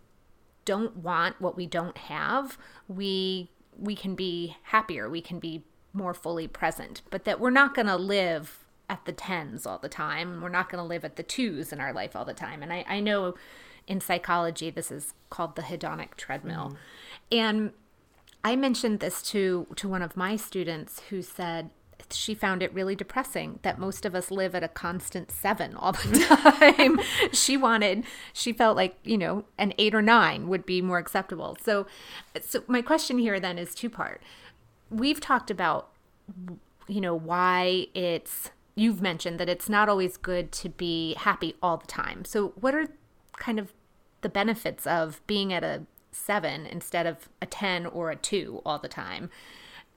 don't 0.66 0.98
want 0.98 1.40
what 1.40 1.56
we 1.56 1.68
don't 1.68 1.98
have, 1.98 2.58
we 2.88 3.52
we 3.78 3.96
can 3.96 4.16
be 4.16 4.58
happier, 4.64 5.10
we 5.10 5.22
can 5.22 5.40
be 5.40 5.64
more 5.94 6.14
fully 6.14 6.48
present, 6.48 7.02
but 7.10 7.24
that 7.26 7.40
we're 7.40 7.50
not 7.50 7.74
going 7.74 7.88
to 7.88 7.96
live 7.96 8.66
at 8.90 9.06
the 9.06 9.12
tens 9.12 9.66
all 9.66 9.78
the 9.78 9.90
time. 9.90 10.42
We're 10.42 10.50
not 10.50 10.70
going 10.70 10.82
to 10.82 10.88
live 10.88 11.06
at 11.06 11.16
the 11.16 11.24
twos 11.24 11.72
in 11.72 11.80
our 11.80 11.94
life 11.94 12.16
all 12.16 12.26
the 12.26 12.34
time. 12.34 12.62
And 12.62 12.72
I, 12.72 12.86
I 12.88 13.00
know 13.00 13.36
in 13.88 14.02
psychology, 14.02 14.70
this 14.70 14.92
is 14.92 15.14
called 15.30 15.56
the 15.56 15.64
hedonic 15.64 16.16
treadmill. 16.16 16.76
Mm. 17.32 17.38
And 17.38 17.72
I 18.44 18.56
mentioned 18.56 19.00
this 19.00 19.22
to 19.24 19.68
to 19.76 19.88
one 19.88 20.02
of 20.02 20.16
my 20.16 20.36
students 20.36 21.02
who 21.10 21.22
said 21.22 21.70
she 22.12 22.36
found 22.36 22.62
it 22.62 22.74
really 22.74 22.96
depressing 22.96 23.60
that 23.64 23.80
most 23.80 24.06
of 24.06 24.14
us 24.16 24.30
live 24.30 24.54
at 24.56 24.64
a 24.64 24.68
constant 24.68 25.32
seven 25.32 25.76
all 25.76 25.94
the 25.94 26.20
time. 26.70 27.00
she 27.32 27.58
wanted, 27.58 28.04
she 28.34 28.54
felt 28.54 28.76
like, 28.76 28.98
you 29.04 29.18
know, 29.18 29.46
an 29.58 29.74
eight 29.78 29.96
or 29.96 30.02
nine 30.02 30.48
would 30.48 30.66
be 30.66 30.82
more 30.82 30.98
acceptable. 30.98 31.58
So, 31.64 31.88
so 32.42 32.64
my 32.68 32.82
question 32.82 33.18
here 33.18 33.40
then 33.40 33.58
is 33.58 33.74
two 33.74 33.90
part. 33.90 34.22
We've 34.90 35.20
talked 35.20 35.50
about, 35.50 35.90
you 36.88 37.02
know, 37.02 37.16
why 37.16 37.88
it's, 37.94 38.52
you've 38.76 39.02
mentioned 39.02 39.40
that 39.40 39.50
it's 39.50 39.70
not 39.70 39.90
always 39.90 40.18
good 40.18 40.52
to 40.52 40.70
be 40.70 41.16
happy 41.16 41.56
all 41.62 41.78
the 41.78 41.88
time. 41.88 42.26
So, 42.26 42.50
what 42.56 42.76
are 42.76 42.88
kind 43.38 43.60
of 43.60 43.74
the 44.22 44.30
benefits 44.30 44.88
of 44.88 45.22
being 45.28 45.54
at 45.54 45.64
a 45.64 45.84
seven 46.12 46.66
instead 46.66 47.06
of 47.06 47.30
a 47.42 47.46
10 47.46 47.86
or 47.86 48.10
a 48.10 48.16
two 48.16 48.62
all 48.66 48.80
the 48.80 48.88
time. 48.88 49.30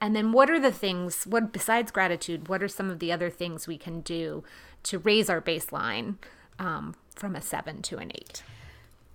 And 0.01 0.14
then 0.14 0.33
what 0.33 0.51
are 0.51 0.61
the 0.61 0.72
things, 0.72 1.24
what 1.24 1.53
besides 1.53 1.90
gratitude, 1.90 2.48
what 2.48 2.62
are 2.62 2.68
some 2.68 2.90
of 2.90 2.98
the 2.98 3.11
other 3.12 3.31
things 3.31 3.66
we 3.66 3.79
can 3.79 4.01
do 4.01 4.44
to 4.85 4.98
raise 4.98 5.29
our 5.29 5.40
baseline 5.40 6.16
um, 6.59 6.94
from 7.14 7.35
a 7.35 7.40
seven 7.40 7.83
to 7.83 7.98
an 7.98 8.12
eight? 8.14 8.42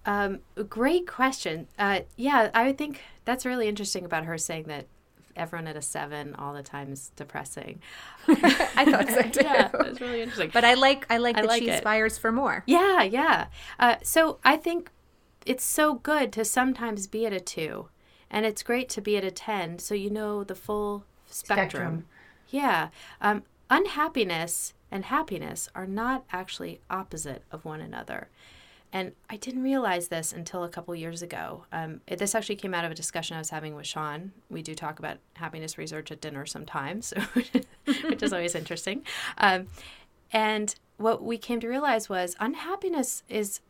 Um, 0.05 0.39
great 0.67 1.07
question. 1.07 1.67
Uh, 1.79 2.01
yeah, 2.17 2.49
I 2.53 2.73
think 2.73 3.01
that's 3.23 3.45
really 3.45 3.69
interesting 3.69 4.03
about 4.03 4.25
her 4.25 4.37
saying 4.37 4.65
that 4.65 4.87
everyone 5.35 5.67
at 5.67 5.75
a 5.75 5.81
seven 5.81 6.35
all 6.35 6.53
the 6.53 6.63
time 6.63 6.91
is 6.91 7.11
depressing. 7.15 7.81
I 8.27 8.85
thought 8.85 9.09
so 9.09 9.21
too. 9.23 9.41
yeah, 9.43 9.67
that's 9.67 10.01
really 10.01 10.21
interesting. 10.21 10.51
But 10.53 10.63
I 10.63 10.73
like 10.75 11.05
I 11.09 11.17
like 11.17 11.37
I 11.37 11.41
that 11.41 11.47
like 11.47 11.61
she 11.61 11.69
it. 11.69 11.75
aspires 11.75 12.17
for 12.17 12.31
more. 12.31 12.63
Yeah, 12.65 13.03
yeah. 13.03 13.47
Uh, 13.79 13.95
so 14.03 14.39
I 14.43 14.57
think 14.57 14.91
it's 15.45 15.65
so 15.65 15.95
good 15.95 16.31
to 16.33 16.45
sometimes 16.45 17.07
be 17.07 17.25
at 17.25 17.33
a 17.33 17.39
two, 17.39 17.89
and 18.29 18.45
it's 18.45 18.63
great 18.63 18.89
to 18.89 19.01
be 19.01 19.17
at 19.17 19.23
a 19.23 19.31
ten, 19.31 19.79
so 19.79 19.93
you 19.95 20.09
know 20.09 20.43
the 20.43 20.55
full 20.55 21.05
spectrum. 21.27 21.69
spectrum. 21.69 22.05
Yeah. 22.49 22.89
Um, 23.21 23.43
unhappiness 23.69 24.73
and 24.91 25.05
happiness 25.05 25.69
are 25.73 25.87
not 25.87 26.23
actually 26.31 26.79
opposite 26.89 27.43
of 27.51 27.65
one 27.65 27.81
another. 27.81 28.29
And 28.93 29.13
I 29.27 29.37
didn't 29.37 29.63
realize 29.63 30.07
this 30.07 30.31
until 30.31 30.63
a 30.63 30.69
couple 30.69 30.95
years 30.95 31.23
ago. 31.23 31.65
Um, 31.71 32.01
it, 32.05 32.19
this 32.19 32.35
actually 32.35 32.57
came 32.57 32.75
out 32.75 32.85
of 32.85 32.91
a 32.91 32.95
discussion 32.95 33.35
I 33.35 33.39
was 33.39 33.49
having 33.49 33.75
with 33.75 33.87
Shawn. 33.87 34.31
We 34.51 34.61
do 34.61 34.75
talk 34.75 34.99
about 34.99 35.17
happiness 35.33 35.79
research 35.79 36.11
at 36.11 36.21
dinner 36.21 36.45
sometimes, 36.45 37.11
which 37.33 38.21
is 38.21 38.31
always 38.31 38.53
interesting. 38.53 39.03
Um, 39.39 39.65
and 40.31 40.75
what 40.97 41.23
we 41.23 41.39
came 41.39 41.59
to 41.61 41.67
realize 41.67 42.07
was 42.07 42.35
unhappiness 42.39 43.23
is 43.27 43.61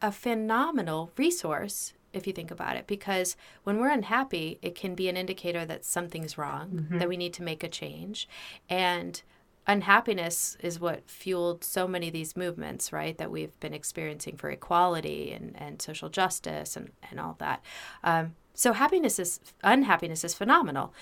a 0.00 0.10
phenomenal 0.10 1.12
resource 1.18 1.92
if 2.12 2.26
you 2.26 2.32
think 2.32 2.50
about 2.50 2.76
it 2.76 2.86
because 2.86 3.36
when 3.62 3.78
we're 3.78 3.90
unhappy 3.90 4.58
it 4.62 4.74
can 4.74 4.94
be 4.94 5.08
an 5.08 5.16
indicator 5.16 5.64
that 5.64 5.84
something's 5.84 6.36
wrong 6.36 6.70
mm-hmm. 6.70 6.98
that 6.98 7.08
we 7.08 7.16
need 7.16 7.32
to 7.32 7.42
make 7.42 7.62
a 7.62 7.68
change 7.68 8.28
and 8.68 9.22
unhappiness 9.70 10.56
is 10.60 10.80
what 10.80 11.08
fueled 11.08 11.62
so 11.62 11.86
many 11.86 12.08
of 12.08 12.12
these 12.12 12.36
movements, 12.36 12.92
right, 12.92 13.16
that 13.18 13.30
we've 13.30 13.58
been 13.60 13.72
experiencing 13.72 14.36
for 14.36 14.50
equality 14.50 15.32
and, 15.32 15.54
and 15.56 15.80
social 15.80 16.08
justice 16.08 16.76
and, 16.76 16.90
and 17.10 17.20
all 17.20 17.36
that. 17.38 17.62
Um, 18.02 18.34
so 18.54 18.72
happiness 18.72 19.18
is 19.18 19.40
unhappiness 19.62 20.24
is 20.24 20.34
phenomenal. 20.34 20.92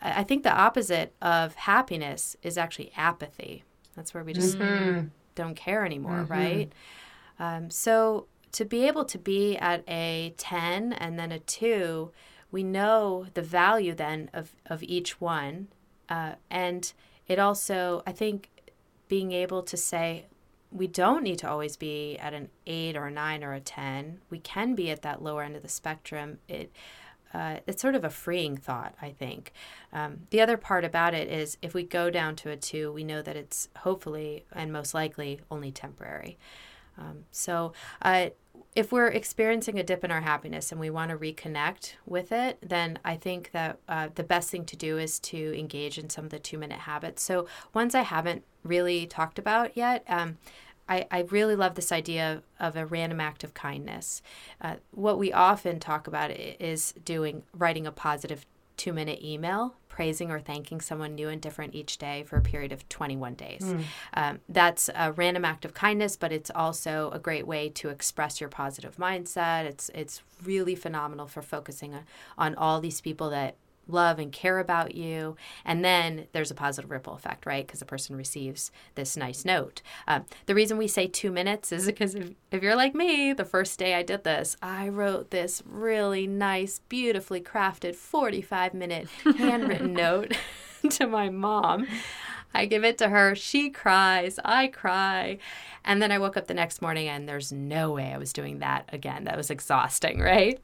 I 0.00 0.24
think 0.24 0.42
the 0.42 0.52
opposite 0.52 1.14
of 1.20 1.54
happiness 1.54 2.36
is 2.42 2.56
actually 2.56 2.90
apathy. 2.96 3.64
That's 3.94 4.14
where 4.14 4.24
we 4.24 4.32
just 4.32 4.58
mm-hmm. 4.58 5.08
don't 5.34 5.54
care 5.54 5.84
anymore, 5.84 6.26
mm-hmm. 6.28 6.32
right? 6.32 6.72
Um, 7.38 7.70
so 7.70 8.26
to 8.52 8.64
be 8.64 8.86
able 8.86 9.04
to 9.04 9.18
be 9.18 9.56
at 9.58 9.84
a 9.88 10.34
10 10.38 10.94
and 10.94 11.18
then 11.18 11.32
a 11.32 11.38
2, 11.38 12.10
we 12.50 12.62
know 12.62 13.26
the 13.34 13.42
value 13.42 13.94
then 13.94 14.30
of, 14.32 14.56
of 14.64 14.82
each 14.82 15.20
one. 15.20 15.68
Uh, 16.08 16.32
and 16.50 16.92
it 17.28 17.38
also, 17.38 18.02
I 18.06 18.12
think, 18.12 18.50
being 19.08 19.32
able 19.32 19.62
to 19.62 19.76
say, 19.76 20.26
we 20.72 20.86
don't 20.86 21.22
need 21.22 21.38
to 21.38 21.48
always 21.48 21.76
be 21.76 22.18
at 22.18 22.34
an 22.34 22.48
8 22.66 22.96
or 22.96 23.06
a 23.06 23.10
9 23.10 23.44
or 23.44 23.54
a 23.54 23.60
10. 23.60 24.20
We 24.30 24.38
can 24.38 24.74
be 24.74 24.90
at 24.90 25.02
that 25.02 25.22
lower 25.22 25.42
end 25.42 25.56
of 25.56 25.62
the 25.62 25.68
spectrum. 25.68 26.38
It, 26.48 26.72
uh, 27.32 27.58
it's 27.66 27.82
sort 27.82 27.94
of 27.94 28.04
a 28.04 28.10
freeing 28.10 28.56
thought, 28.56 28.94
I 29.00 29.10
think. 29.10 29.52
Um, 29.92 30.26
the 30.30 30.40
other 30.40 30.56
part 30.56 30.84
about 30.84 31.14
it 31.14 31.28
is 31.28 31.56
if 31.62 31.74
we 31.74 31.82
go 31.82 32.10
down 32.10 32.36
to 32.36 32.50
a 32.50 32.56
two, 32.56 32.92
we 32.92 33.04
know 33.04 33.22
that 33.22 33.36
it's 33.36 33.68
hopefully 33.78 34.44
and 34.52 34.72
most 34.72 34.94
likely 34.94 35.40
only 35.50 35.70
temporary. 35.70 36.38
Um, 36.98 37.24
so, 37.30 37.72
uh, 38.02 38.30
if 38.74 38.92
we're 38.92 39.08
experiencing 39.08 39.78
a 39.78 39.82
dip 39.82 40.04
in 40.04 40.10
our 40.10 40.20
happiness 40.20 40.70
and 40.70 40.80
we 40.80 40.90
want 40.90 41.10
to 41.10 41.16
reconnect 41.16 41.94
with 42.04 42.30
it, 42.32 42.58
then 42.60 42.98
I 43.04 43.16
think 43.16 43.50
that 43.52 43.78
uh, 43.88 44.08
the 44.14 44.22
best 44.22 44.50
thing 44.50 44.64
to 44.66 44.76
do 44.76 44.98
is 44.98 45.18
to 45.20 45.58
engage 45.58 45.98
in 45.98 46.10
some 46.10 46.24
of 46.24 46.30
the 46.30 46.38
two 46.38 46.58
minute 46.58 46.80
habits. 46.80 47.22
So, 47.22 47.46
ones 47.72 47.94
I 47.94 48.02
haven't 48.02 48.44
really 48.62 49.06
talked 49.06 49.38
about 49.38 49.76
yet. 49.76 50.04
Um, 50.08 50.38
I, 50.88 51.06
I 51.10 51.20
really 51.30 51.56
love 51.56 51.74
this 51.74 51.90
idea 51.90 52.42
of, 52.60 52.76
a 52.76 52.86
random 52.86 53.20
act 53.20 53.42
of 53.42 53.54
kindness. 53.54 54.22
Uh, 54.60 54.76
what 54.92 55.18
we 55.18 55.32
often 55.32 55.80
talk 55.80 56.06
about 56.06 56.30
is 56.30 56.92
doing 57.04 57.42
writing 57.52 57.86
a 57.86 57.92
positive 57.92 58.46
two 58.76 58.92
minute 58.92 59.22
email 59.22 59.74
praising 59.96 60.30
or 60.30 60.38
thanking 60.38 60.78
someone 60.78 61.14
new 61.14 61.30
and 61.30 61.40
different 61.40 61.74
each 61.74 61.96
day 61.96 62.22
for 62.24 62.36
a 62.36 62.42
period 62.42 62.70
of 62.70 62.86
21 62.90 63.32
days. 63.32 63.62
Mm. 63.62 63.84
Um, 64.12 64.40
that's 64.46 64.90
a 64.94 65.10
random 65.12 65.42
act 65.42 65.64
of 65.64 65.72
kindness, 65.72 66.18
but 66.18 66.32
it's 66.32 66.50
also 66.54 67.10
a 67.14 67.18
great 67.18 67.46
way 67.46 67.70
to 67.70 67.88
express 67.88 68.38
your 68.38 68.50
positive 68.50 68.96
mindset. 68.96 69.64
It's 69.64 69.90
it's 69.94 70.20
really 70.44 70.74
phenomenal 70.74 71.26
for 71.26 71.40
focusing 71.40 71.94
on, 71.94 72.04
on 72.36 72.54
all 72.56 72.78
these 72.78 73.00
people 73.00 73.30
that 73.30 73.56
love 73.88 74.18
and 74.18 74.32
care 74.32 74.58
about 74.58 74.94
you. 74.94 75.36
And 75.64 75.84
then 75.84 76.26
there's 76.32 76.50
a 76.50 76.54
positive 76.54 76.90
ripple 76.90 77.14
effect, 77.14 77.46
right? 77.46 77.66
Because 77.66 77.80
the 77.80 77.86
person 77.86 78.16
receives 78.16 78.70
this 78.94 79.16
nice 79.16 79.44
note. 79.44 79.82
Um, 80.06 80.24
the 80.46 80.54
reason 80.54 80.78
we 80.78 80.88
say 80.88 81.06
two 81.06 81.30
minutes 81.30 81.72
is 81.72 81.86
because 81.86 82.14
if, 82.14 82.30
if 82.50 82.62
you're 82.62 82.76
like 82.76 82.94
me, 82.94 83.32
the 83.32 83.44
first 83.44 83.78
day 83.78 83.94
I 83.94 84.02
did 84.02 84.24
this, 84.24 84.56
I 84.62 84.88
wrote 84.88 85.30
this 85.30 85.62
really 85.66 86.26
nice, 86.26 86.80
beautifully 86.88 87.40
crafted 87.40 87.94
45 87.94 88.74
minute 88.74 89.08
handwritten 89.38 89.92
note 89.92 90.36
to 90.90 91.06
my 91.06 91.28
mom. 91.28 91.86
I 92.56 92.66
give 92.66 92.84
it 92.84 92.98
to 92.98 93.08
her. 93.08 93.34
She 93.34 93.70
cries. 93.70 94.38
I 94.44 94.68
cry. 94.68 95.38
And 95.84 96.02
then 96.02 96.10
I 96.10 96.18
woke 96.18 96.36
up 96.36 96.46
the 96.46 96.54
next 96.54 96.82
morning 96.82 97.08
and 97.08 97.28
there's 97.28 97.52
no 97.52 97.92
way 97.92 98.12
I 98.12 98.18
was 98.18 98.32
doing 98.32 98.58
that 98.58 98.88
again. 98.92 99.24
That 99.24 99.36
was 99.36 99.50
exhausting, 99.50 100.20
right? 100.20 100.60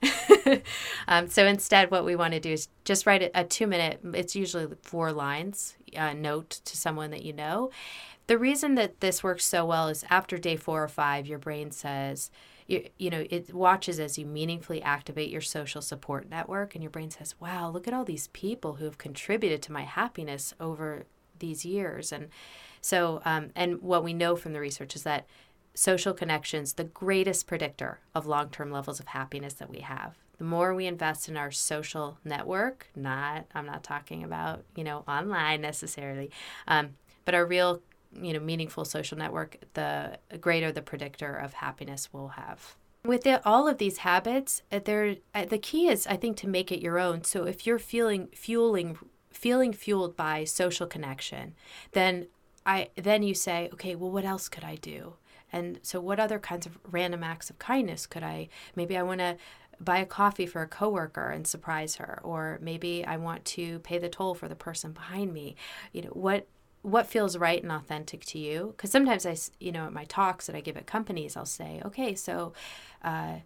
um, 1.06 1.28
so 1.28 1.46
instead, 1.46 1.90
what 1.90 2.04
we 2.04 2.16
want 2.16 2.34
to 2.34 2.40
do 2.40 2.52
is 2.52 2.68
just 2.84 3.06
write 3.06 3.30
a, 3.34 3.44
two 3.44 3.66
minute, 3.66 4.00
it's 4.14 4.34
usually 4.34 4.66
four 4.82 5.12
lines, 5.12 5.76
uh, 5.96 6.12
note 6.14 6.50
to 6.64 6.76
someone 6.76 7.10
that 7.10 7.22
you 7.22 7.32
know. 7.32 7.70
The 8.26 8.38
reason 8.38 8.76
that 8.76 9.00
this 9.00 9.22
works 9.22 9.44
so 9.44 9.66
well 9.66 9.88
is 9.88 10.04
after 10.08 10.38
day 10.38 10.56
four 10.56 10.82
or 10.82 10.88
five, 10.88 11.26
your 11.26 11.38
brain 11.38 11.70
says, 11.70 12.30
you, 12.66 12.88
you 12.98 13.10
know, 13.10 13.26
it 13.28 13.52
watches 13.52 14.00
as 14.00 14.16
you 14.16 14.24
meaningfully 14.24 14.80
activate 14.82 15.30
your 15.30 15.40
social 15.40 15.82
support 15.82 16.30
network, 16.30 16.74
and 16.74 16.82
your 16.82 16.90
brain 16.90 17.10
says, 17.10 17.34
wow, 17.40 17.68
look 17.68 17.86
at 17.86 17.94
all 17.94 18.04
these 18.04 18.28
people 18.28 18.74
who 18.74 18.84
have 18.84 18.98
contributed 18.98 19.60
to 19.62 19.72
my 19.72 19.82
happiness 19.82 20.54
over 20.60 21.04
these 21.42 21.66
years. 21.66 22.10
And 22.10 22.28
so, 22.80 23.20
um, 23.26 23.50
and 23.54 23.82
what 23.82 24.02
we 24.02 24.14
know 24.14 24.34
from 24.34 24.54
the 24.54 24.60
research 24.60 24.96
is 24.96 25.02
that 25.02 25.26
social 25.74 26.14
connections, 26.14 26.74
the 26.74 26.84
greatest 26.84 27.46
predictor 27.46 28.00
of 28.14 28.26
long 28.26 28.48
term 28.48 28.70
levels 28.70 28.98
of 28.98 29.08
happiness 29.08 29.54
that 29.54 29.68
we 29.68 29.80
have. 29.80 30.16
The 30.38 30.44
more 30.44 30.74
we 30.74 30.86
invest 30.86 31.28
in 31.28 31.36
our 31.36 31.50
social 31.50 32.18
network, 32.24 32.88
not, 32.96 33.44
I'm 33.54 33.66
not 33.66 33.84
talking 33.84 34.24
about, 34.24 34.64
you 34.74 34.82
know, 34.82 35.04
online 35.06 35.60
necessarily, 35.60 36.30
um, 36.66 36.94
but 37.24 37.34
our 37.34 37.44
real, 37.44 37.82
you 38.18 38.32
know, 38.32 38.40
meaningful 38.40 38.84
social 38.84 39.18
network, 39.18 39.58
the 39.74 40.18
greater 40.40 40.72
the 40.72 40.82
predictor 40.82 41.36
of 41.36 41.52
happiness 41.52 42.08
we'll 42.12 42.28
have 42.28 42.76
with 43.04 43.22
the, 43.22 43.44
all 43.46 43.68
of 43.68 43.78
these 43.78 43.98
habits 43.98 44.62
uh, 44.70 44.80
there 44.84 45.16
uh, 45.34 45.44
the 45.44 45.58
key 45.58 45.88
is 45.88 46.06
i 46.06 46.16
think 46.16 46.36
to 46.36 46.48
make 46.48 46.70
it 46.70 46.80
your 46.80 46.98
own 46.98 47.24
so 47.24 47.44
if 47.44 47.66
you're 47.66 47.78
feeling 47.78 48.28
fueling 48.34 48.96
feeling 49.32 49.72
fueled 49.72 50.16
by 50.16 50.44
social 50.44 50.86
connection, 50.86 51.54
then 51.92 52.26
I 52.64 52.88
then 52.96 53.22
you 53.22 53.34
say, 53.34 53.68
okay, 53.72 53.94
well 53.94 54.10
what 54.10 54.24
else 54.24 54.48
could 54.48 54.64
I 54.64 54.76
do? 54.76 55.14
And 55.52 55.80
so 55.82 56.00
what 56.00 56.18
other 56.18 56.38
kinds 56.38 56.64
of 56.66 56.78
random 56.90 57.22
acts 57.22 57.50
of 57.50 57.58
kindness 57.58 58.06
could 58.06 58.22
I 58.22 58.48
maybe 58.74 58.96
I 58.96 59.02
want 59.02 59.20
to 59.20 59.36
buy 59.80 59.98
a 59.98 60.06
coffee 60.06 60.46
for 60.46 60.62
a 60.62 60.68
coworker 60.68 61.28
and 61.28 61.46
surprise 61.46 61.96
her 61.96 62.20
or 62.22 62.58
maybe 62.62 63.04
I 63.04 63.16
want 63.16 63.44
to 63.46 63.80
pay 63.80 63.98
the 63.98 64.08
toll 64.08 64.34
for 64.34 64.48
the 64.48 64.54
person 64.54 64.92
behind 64.92 65.32
me. 65.32 65.56
You 65.92 66.02
know, 66.02 66.10
what 66.10 66.46
what 66.82 67.06
feels 67.06 67.36
right 67.36 67.62
and 67.62 67.70
authentic 67.70 68.24
to 68.24 68.38
you 68.40 68.74
because 68.76 68.90
sometimes 68.90 69.24
i 69.24 69.36
you 69.60 69.70
know 69.70 69.86
at 69.86 69.92
my 69.92 70.04
talks 70.04 70.46
that 70.46 70.56
i 70.56 70.60
give 70.60 70.76
at 70.76 70.84
companies 70.84 71.36
i'll 71.36 71.46
say 71.46 71.80
okay 71.84 72.12
so 72.12 72.52
uh, 73.04 73.36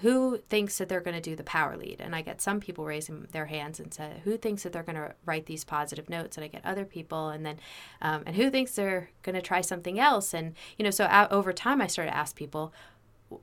who 0.00 0.38
thinks 0.48 0.78
that 0.78 0.88
they're 0.88 1.00
going 1.00 1.14
to 1.14 1.20
do 1.20 1.36
the 1.36 1.44
power 1.44 1.76
lead? 1.76 2.00
And 2.00 2.14
i 2.14 2.22
get 2.22 2.40
some 2.40 2.60
people 2.60 2.84
raising 2.84 3.28
their 3.32 3.46
hands 3.46 3.80
and 3.80 3.92
say 3.92 4.20
who 4.24 4.36
thinks 4.36 4.62
that 4.62 4.72
they're 4.72 4.82
going 4.82 4.96
to 4.96 5.14
write 5.24 5.46
these 5.46 5.64
positive 5.64 6.08
notes? 6.08 6.36
And 6.36 6.44
i 6.44 6.48
get 6.48 6.64
other 6.64 6.84
people 6.84 7.28
and 7.28 7.44
then 7.44 7.58
um, 8.02 8.22
and 8.26 8.36
who 8.36 8.50
thinks 8.50 8.72
they're 8.72 9.10
going 9.22 9.34
to 9.34 9.42
try 9.42 9.60
something 9.60 9.98
else? 9.98 10.34
And 10.34 10.54
you 10.78 10.84
know 10.84 10.90
so 10.90 11.08
over 11.30 11.52
time 11.52 11.80
i 11.80 11.86
started 11.86 12.10
to 12.10 12.16
ask 12.16 12.36
people 12.36 12.72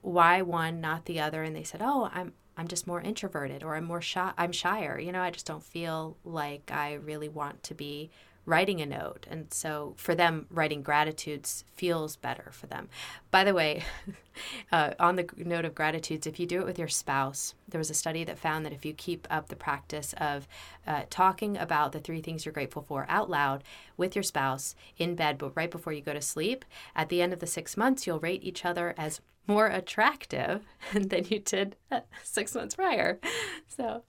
why 0.01 0.41
one 0.41 0.79
not 0.79 1.05
the 1.05 1.19
other? 1.19 1.43
And 1.43 1.55
they 1.55 1.63
said 1.63 1.81
oh 1.83 2.09
i'm 2.13 2.33
i'm 2.57 2.67
just 2.67 2.87
more 2.87 3.01
introverted 3.01 3.63
or 3.63 3.75
i'm 3.75 3.85
more 3.85 4.01
shy 4.01 4.31
i'm 4.37 4.51
shyer. 4.51 4.99
You 4.99 5.11
know 5.11 5.21
i 5.21 5.31
just 5.31 5.45
don't 5.45 5.63
feel 5.63 6.17
like 6.23 6.71
i 6.71 6.93
really 6.93 7.29
want 7.29 7.63
to 7.63 7.73
be 7.73 8.11
writing 8.45 8.81
a 8.81 8.85
note. 8.85 9.27
And 9.29 9.53
so 9.53 9.93
for 9.97 10.15
them, 10.15 10.47
writing 10.49 10.81
gratitudes 10.81 11.63
feels 11.73 12.15
better 12.15 12.49
for 12.51 12.67
them. 12.67 12.89
By 13.29 13.43
the 13.43 13.53
way, 13.53 13.83
uh, 14.71 14.91
on 14.99 15.15
the 15.15 15.29
note 15.37 15.65
of 15.65 15.75
gratitudes, 15.75 16.25
if 16.25 16.39
you 16.39 16.47
do 16.47 16.59
it 16.59 16.65
with 16.65 16.79
your 16.79 16.87
spouse, 16.87 17.53
there 17.67 17.79
was 17.79 17.89
a 17.89 17.95
study 17.95 18.23
that 18.23 18.39
found 18.39 18.65
that 18.65 18.73
if 18.73 18.85
you 18.85 18.93
keep 18.93 19.27
up 19.29 19.47
the 19.47 19.55
practice 19.55 20.13
of 20.17 20.47
uh, 20.87 21.03
talking 21.09 21.57
about 21.57 21.91
the 21.91 21.99
three 21.99 22.21
things 22.21 22.45
you're 22.45 22.53
grateful 22.53 22.81
for 22.81 23.05
out 23.07 23.29
loud 23.29 23.63
with 23.95 24.15
your 24.15 24.23
spouse 24.23 24.75
in 24.97 25.15
bed, 25.15 25.37
but 25.37 25.55
right 25.55 25.71
before 25.71 25.93
you 25.93 26.01
go 26.01 26.13
to 26.13 26.21
sleep, 26.21 26.65
at 26.95 27.09
the 27.09 27.21
end 27.21 27.33
of 27.33 27.39
the 27.39 27.47
six 27.47 27.77
months, 27.77 28.07
you'll 28.07 28.19
rate 28.19 28.43
each 28.43 28.65
other 28.65 28.95
as 28.97 29.21
more 29.47 29.67
attractive 29.67 30.63
than 30.93 31.25
you 31.29 31.39
did 31.39 31.75
six 32.23 32.55
months 32.55 32.75
prior. 32.75 33.19
So 33.67 34.03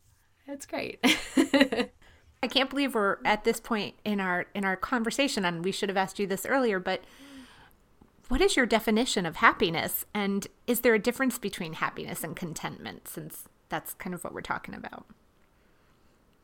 it's 0.47 0.66
great. 0.66 1.05
I 2.42 2.48
can't 2.48 2.68
believe 2.68 2.94
we're 2.94 3.18
at 3.24 3.44
this 3.44 3.61
point 3.61 3.94
in 4.05 4.20
our 4.20 4.46
in 4.55 4.64
our 4.64 4.76
conversation 4.76 5.44
and 5.44 5.64
we 5.64 5.72
should 5.72 5.88
have 5.88 5.96
asked 5.96 6.18
you 6.18 6.26
this 6.26 6.44
earlier, 6.44 6.81
but 6.81 7.02
what 8.28 8.40
is 8.40 8.57
your 8.57 8.66
definition 8.66 9.26
of 9.26 9.37
happiness 9.37 10.05
and 10.12 10.46
is 10.66 10.81
there 10.81 10.94
a 10.94 10.98
difference 10.98 11.38
between 11.38 11.74
happiness 11.74 12.24
and 12.24 12.35
contentment 12.35 13.07
since 13.07 13.44
that's 13.68 13.94
kind 13.94 14.14
of 14.14 14.24
what 14.24 14.35
we're 14.35 14.40
talking 14.40 14.74
about? 14.74 15.07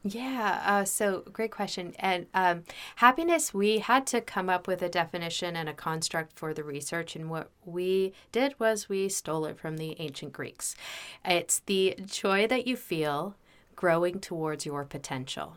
Yeah, 0.04 0.62
uh, 0.64 0.84
so 0.84 1.24
great 1.32 1.50
question. 1.50 1.94
And 1.98 2.26
um, 2.32 2.62
happiness, 2.96 3.52
we 3.52 3.80
had 3.80 4.06
to 4.08 4.20
come 4.20 4.48
up 4.48 4.68
with 4.68 4.80
a 4.80 4.88
definition 4.88 5.56
and 5.56 5.68
a 5.68 5.74
construct 5.74 6.38
for 6.38 6.54
the 6.54 6.62
research. 6.62 7.16
And 7.16 7.28
what 7.28 7.50
we 7.64 8.12
did 8.30 8.54
was 8.60 8.88
we 8.88 9.08
stole 9.08 9.44
it 9.44 9.58
from 9.58 9.76
the 9.76 9.96
ancient 9.98 10.32
Greeks. 10.32 10.76
It's 11.24 11.58
the 11.60 11.96
joy 12.06 12.46
that 12.46 12.66
you 12.66 12.76
feel 12.76 13.34
growing 13.74 14.20
towards 14.20 14.64
your 14.64 14.84
potential. 14.84 15.56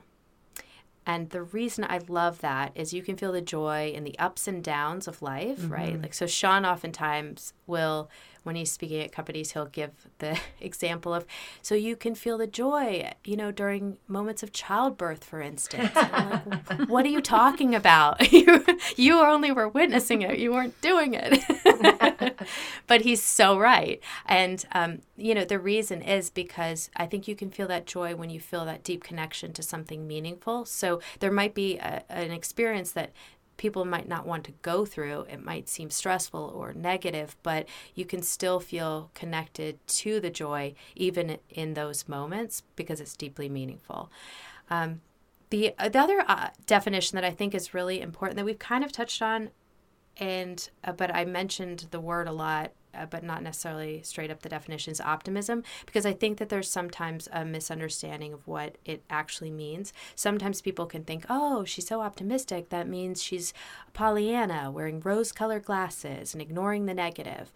And 1.05 1.29
the 1.31 1.41
reason 1.41 1.85
I 1.87 1.99
love 2.07 2.41
that 2.41 2.71
is 2.75 2.93
you 2.93 3.01
can 3.01 3.17
feel 3.17 3.31
the 3.31 3.41
joy 3.41 3.91
in 3.95 4.03
the 4.03 4.17
ups 4.19 4.47
and 4.47 4.63
downs 4.63 5.07
of 5.07 5.21
life, 5.21 5.59
mm-hmm. 5.59 5.73
right? 5.73 6.01
Like, 6.01 6.13
so 6.13 6.27
Shawn 6.27 6.65
oftentimes 6.65 7.53
will 7.65 8.09
when 8.43 8.55
he's 8.55 8.71
speaking 8.71 9.01
at 9.01 9.11
companies, 9.11 9.51
he'll 9.51 9.65
give 9.65 9.91
the 10.19 10.39
example 10.61 11.13
of, 11.13 11.25
so 11.61 11.75
you 11.75 11.95
can 11.95 12.15
feel 12.15 12.37
the 12.37 12.47
joy, 12.47 13.11
you 13.23 13.35
know, 13.35 13.51
during 13.51 13.97
moments 14.07 14.41
of 14.43 14.51
childbirth, 14.51 15.23
for 15.23 15.41
instance. 15.41 15.93
like, 15.95 16.41
what 16.87 17.05
are 17.05 17.09
you 17.09 17.21
talking 17.21 17.75
about? 17.75 18.31
you, 18.33 18.65
you 18.95 19.19
only 19.19 19.51
were 19.51 19.67
witnessing 19.67 20.21
it. 20.21 20.39
You 20.39 20.51
weren't 20.51 20.79
doing 20.81 21.13
it. 21.13 22.39
but 22.87 23.01
he's 23.01 23.21
so 23.21 23.57
right. 23.57 24.01
And, 24.25 24.65
um, 24.71 24.99
you 25.15 25.35
know, 25.35 25.45
the 25.45 25.59
reason 25.59 26.01
is 26.01 26.29
because 26.29 26.89
I 26.95 27.05
think 27.05 27.27
you 27.27 27.35
can 27.35 27.51
feel 27.51 27.67
that 27.67 27.85
joy 27.85 28.15
when 28.15 28.29
you 28.29 28.39
feel 28.39 28.65
that 28.65 28.83
deep 28.83 29.03
connection 29.03 29.53
to 29.53 29.63
something 29.63 30.07
meaningful. 30.07 30.65
So 30.65 30.99
there 31.19 31.31
might 31.31 31.53
be 31.53 31.77
a, 31.77 32.03
an 32.09 32.31
experience 32.31 32.91
that 32.93 33.11
people 33.61 33.85
might 33.85 34.07
not 34.07 34.25
want 34.25 34.43
to 34.43 34.53
go 34.63 34.85
through. 34.87 35.21
It 35.29 35.45
might 35.45 35.69
seem 35.69 35.91
stressful 35.91 36.51
or 36.55 36.73
negative, 36.73 37.37
but 37.43 37.67
you 37.93 38.05
can 38.05 38.23
still 38.23 38.59
feel 38.59 39.11
connected 39.13 39.77
to 40.01 40.19
the 40.19 40.31
joy 40.31 40.73
even 40.95 41.37
in 41.47 41.75
those 41.75 42.07
moments 42.07 42.63
because 42.75 42.99
it's 42.99 43.15
deeply 43.15 43.49
meaningful. 43.49 44.09
Um, 44.71 45.01
the, 45.51 45.75
the 45.77 45.99
other 45.99 46.25
uh, 46.27 46.49
definition 46.65 47.17
that 47.17 47.23
I 47.23 47.29
think 47.29 47.53
is 47.53 47.75
really 47.75 48.01
important 48.01 48.37
that 48.37 48.45
we've 48.45 48.57
kind 48.57 48.83
of 48.83 48.91
touched 48.91 49.21
on, 49.21 49.51
and 50.17 50.67
uh, 50.83 50.93
but 50.93 51.13
I 51.13 51.23
mentioned 51.25 51.85
the 51.91 51.99
word 51.99 52.27
a 52.27 52.31
lot 52.31 52.71
uh, 52.93 53.05
but 53.05 53.23
not 53.23 53.43
necessarily 53.43 54.01
straight 54.03 54.31
up 54.31 54.41
the 54.41 54.49
definition 54.49 54.91
is 54.91 55.01
optimism 55.01 55.63
because 55.85 56.05
I 56.05 56.13
think 56.13 56.37
that 56.37 56.49
there's 56.49 56.69
sometimes 56.69 57.27
a 57.31 57.45
misunderstanding 57.45 58.33
of 58.33 58.47
what 58.47 58.77
it 58.85 59.03
actually 59.09 59.51
means. 59.51 59.93
Sometimes 60.15 60.61
people 60.61 60.85
can 60.85 61.03
think, 61.03 61.25
oh, 61.29 61.63
she's 61.65 61.87
so 61.87 62.01
optimistic, 62.01 62.69
that 62.69 62.87
means 62.87 63.21
she's 63.21 63.53
Pollyanna, 63.93 64.71
wearing 64.71 64.99
rose 64.99 65.31
colored 65.31 65.65
glasses 65.65 66.33
and 66.33 66.41
ignoring 66.41 66.85
the 66.85 66.93
negative. 66.93 67.51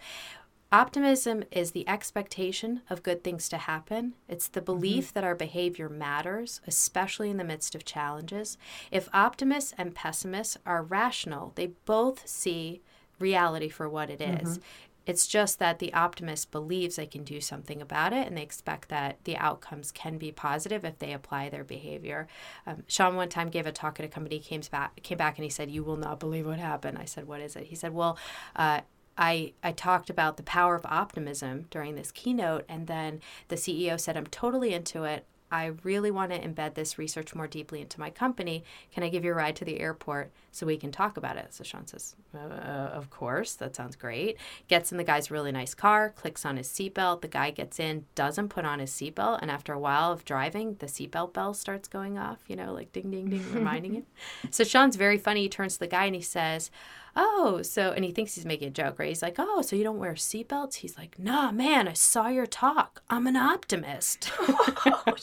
Optimism 0.72 1.44
is 1.52 1.72
the 1.72 1.88
expectation 1.88 2.82
of 2.90 3.04
good 3.04 3.24
things 3.24 3.48
to 3.48 3.58
happen. 3.58 4.14
It's 4.28 4.48
the 4.48 4.62
belief 4.62 5.06
mm-hmm. 5.06 5.14
that 5.14 5.24
our 5.24 5.36
behavior 5.36 5.88
matters, 5.88 6.60
especially 6.68 7.30
in 7.30 7.38
the 7.38 7.44
midst 7.44 7.76
of 7.76 7.86
challenges. 7.86 8.58
If 8.92 9.08
optimists 9.14 9.74
and 9.78 9.96
pessimists 9.96 10.58
are 10.66 10.84
rational, 10.84 11.54
they 11.56 11.68
both 11.86 12.28
see 12.28 12.82
reality 13.20 13.70
for 13.70 13.88
what 13.88 14.10
it 14.10 14.20
is. 14.20 14.58
Mm-hmm. 14.58 14.62
It's 15.06 15.28
just 15.28 15.60
that 15.60 15.80
the 15.80 15.94
optimist 15.94 16.52
believes 16.52 16.96
they 16.96 17.06
can 17.06 17.24
do 17.24 17.40
something 17.40 17.82
about 17.82 18.14
it 18.14 18.28
and 18.28 18.38
they 18.38 18.42
expect 18.42 18.90
that 18.90 19.18
the 19.24 19.38
outcomes 19.38 19.92
can 19.92 20.18
be 20.18 20.32
positive 20.32 20.84
if 20.84 21.00
they 21.00 21.14
apply 21.14 21.50
their 21.50 21.64
behavior. 21.64 22.28
Um, 22.66 22.84
Shawn 22.88 23.16
one 23.16 23.30
time 23.30 23.50
gave 23.50 23.66
a 23.66 23.72
talk 23.72 24.00
at 24.00 24.06
a 24.06 24.10
company, 24.10 24.40
came 24.40 24.62
back, 24.72 25.02
came 25.04 25.18
back 25.18 25.38
and 25.38 25.44
he 25.44 25.50
said, 25.50 25.70
You 25.70 25.84
will 25.84 25.98
not 25.98 26.20
believe 26.20 26.46
what 26.46 26.60
happened. 26.60 26.98
I 26.98 27.06
said, 27.06 27.28
What 27.28 27.42
is 27.42 27.56
it? 27.56 27.68
He 27.68 27.76
said, 27.76 27.94
Well, 27.94 28.18
uh, 28.56 28.82
I, 29.18 29.54
I 29.64 29.72
talked 29.72 30.10
about 30.10 30.38
the 30.38 30.44
power 30.44 30.76
of 30.76 30.86
optimism 30.86 31.68
during 31.70 31.96
this 31.96 32.12
keynote, 32.12 32.66
and 32.68 32.88
then 32.88 33.22
the 33.48 33.56
CEO 33.56 34.00
said, 34.00 34.18
I'm 34.18 34.28
totally 34.28 34.74
into 34.74 35.04
it. 35.04 35.26
I 35.52 35.74
really 35.84 36.12
want 36.12 36.32
to 36.32 36.40
embed 36.40 36.74
this 36.74 36.98
research 36.98 37.36
more 37.36 37.48
deeply 37.48 37.82
into 37.82 38.00
my 38.00 38.10
company. 38.10 38.64
Can 38.92 39.04
I 39.04 39.10
give 39.10 39.24
you 39.24 39.32
a 39.32 39.36
ride 39.36 39.56
to 39.58 39.66
the 39.66 39.80
airport 39.80 40.32
so 40.52 40.66
we 40.66 40.78
can 40.78 40.92
talk 40.92 41.18
about 41.18 41.38
it? 41.38 41.54
So 41.54 41.64
Shawn 41.64 41.86
says, 41.86 42.16
uh, 42.34 42.38
Of 42.38 43.10
course, 43.10 43.54
that 43.54 43.76
sounds 43.76 43.96
great. 43.96 44.38
Gets 44.68 44.92
in 44.92 44.98
the 44.98 45.04
guy's 45.04 45.30
really 45.30 45.52
nice 45.52 45.74
car, 45.74 46.10
clicks 46.10 46.46
on 46.46 46.58
his 46.58 46.68
seatbelt. 46.68 47.22
The 47.22 47.28
guy 47.28 47.52
gets 47.52 47.80
in, 47.80 48.06
doesn't 48.16 48.50
put 48.50 48.66
on 48.66 48.80
his 48.80 48.92
seatbelt, 48.92 49.40
and 49.42 49.52
after 49.52 49.72
a 49.74 49.80
while 49.80 50.12
of 50.12 50.26
driving, 50.26 50.76
the 50.80 50.88
seatbelt 50.88 51.34
bell 51.34 51.54
starts 51.54 51.88
going 51.88 52.18
off, 52.18 52.40
you 52.48 52.56
know, 52.56 52.74
like 52.74 52.92
ding, 52.92 53.12
ding, 53.12 53.30
ding, 53.30 53.46
reminding 53.54 53.94
him. 53.94 54.06
So 54.52 54.64
Shawn's 54.64 54.96
very 54.96 55.18
funny. 55.18 55.44
He 55.44 55.50
turns 55.50 55.74
to 55.74 55.80
the 55.80 55.88
guy 55.88 56.06
and 56.06 56.16
he 56.16 56.22
says, 56.22 56.72
oh, 57.16 57.62
so, 57.62 57.92
and 57.92 58.04
he 58.04 58.12
thinks 58.12 58.36
he's 58.36 58.46
making 58.46 58.68
a 58.68 58.72
joke, 58.72 59.00
right? 59.00 59.10
He's 59.10 59.22
like, 59.22 59.36
oh, 59.38 59.62
so 59.62 59.76
you 59.76 59.84
don't 59.84 60.00
wear 60.00 60.14
seatbelts? 60.14 60.76
He's 60.76 60.98
like, 60.98 61.18
nah, 61.18 61.52
man, 61.52 61.88
I 61.88 61.94
saw 61.94 62.28
your 62.28 62.46
talk. 62.46 63.02
I'm 63.10 63.28
an 63.28 63.36
optimist. 63.38 64.32
oh, 64.40 65.16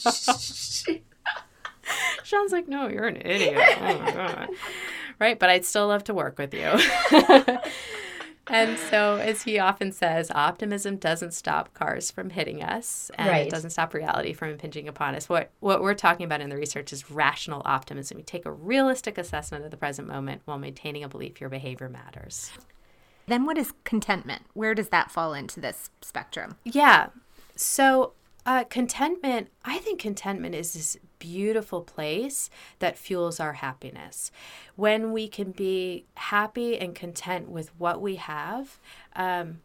Shawn's 2.23 2.51
like, 2.51 2.67
no, 2.67 2.87
you're 2.87 3.07
an 3.07 3.17
idiot. 3.17 3.57
Oh. 3.57 4.47
Right. 5.19 5.37
But 5.37 5.51
I'd 5.51 5.63
still 5.63 5.87
love 5.87 6.03
to 6.05 6.13
work 6.13 6.39
with 6.39 6.53
you 6.55 6.71
and 8.47 8.77
so, 8.77 9.15
as 9.15 9.43
he 9.43 9.57
often 9.57 9.91
says, 9.91 10.29
optimism 10.35 10.97
doesn't 10.97 11.33
stop 11.33 11.73
cars 11.73 12.11
from 12.11 12.29
hitting 12.29 12.61
us, 12.61 13.09
and 13.15 13.29
right. 13.29 13.47
it 13.47 13.49
doesn't 13.49 13.69
stop 13.69 13.93
reality 13.93 14.33
from 14.33 14.49
impinging 14.49 14.87
upon 14.87 15.15
us. 15.15 15.29
What 15.29 15.51
what 15.59 15.81
we're 15.81 15.93
talking 15.93 16.25
about 16.25 16.41
in 16.41 16.49
the 16.49 16.57
research 16.57 16.91
is 16.91 17.09
rational 17.09 17.61
optimism. 17.63 18.17
You 18.17 18.23
take 18.25 18.45
a 18.45 18.51
realistic 18.51 19.17
assessment 19.17 19.63
of 19.63 19.71
the 19.71 19.77
present 19.77 20.07
moment 20.07 20.41
while 20.45 20.57
maintaining 20.57 21.03
a 21.03 21.09
belief 21.09 21.39
your 21.39 21.49
behavior 21.49 21.87
matters. 21.87 22.51
Then, 23.27 23.45
what 23.45 23.57
is 23.57 23.73
contentment? 23.85 24.43
Where 24.53 24.75
does 24.75 24.89
that 24.89 25.09
fall 25.09 25.33
into 25.33 25.61
this 25.61 25.89
spectrum? 26.01 26.57
Yeah. 26.65 27.07
So, 27.55 28.13
uh, 28.45 28.65
contentment, 28.65 29.49
I 29.63 29.77
think 29.77 30.01
contentment 30.01 30.55
is 30.55 30.73
this 30.73 30.97
beautiful 31.23 31.81
place 31.81 32.49
that 32.79 32.97
fuels 32.97 33.39
our 33.39 33.53
happiness. 33.53 34.29
When 34.75 35.13
we 35.13 35.29
can 35.29 35.51
be 35.51 36.05
happy 36.15 36.77
and 36.77 36.93
content 36.93 37.47
with 37.47 37.71
what 37.79 38.01
we 38.01 38.17
have, 38.17 38.77
um, 39.15 39.61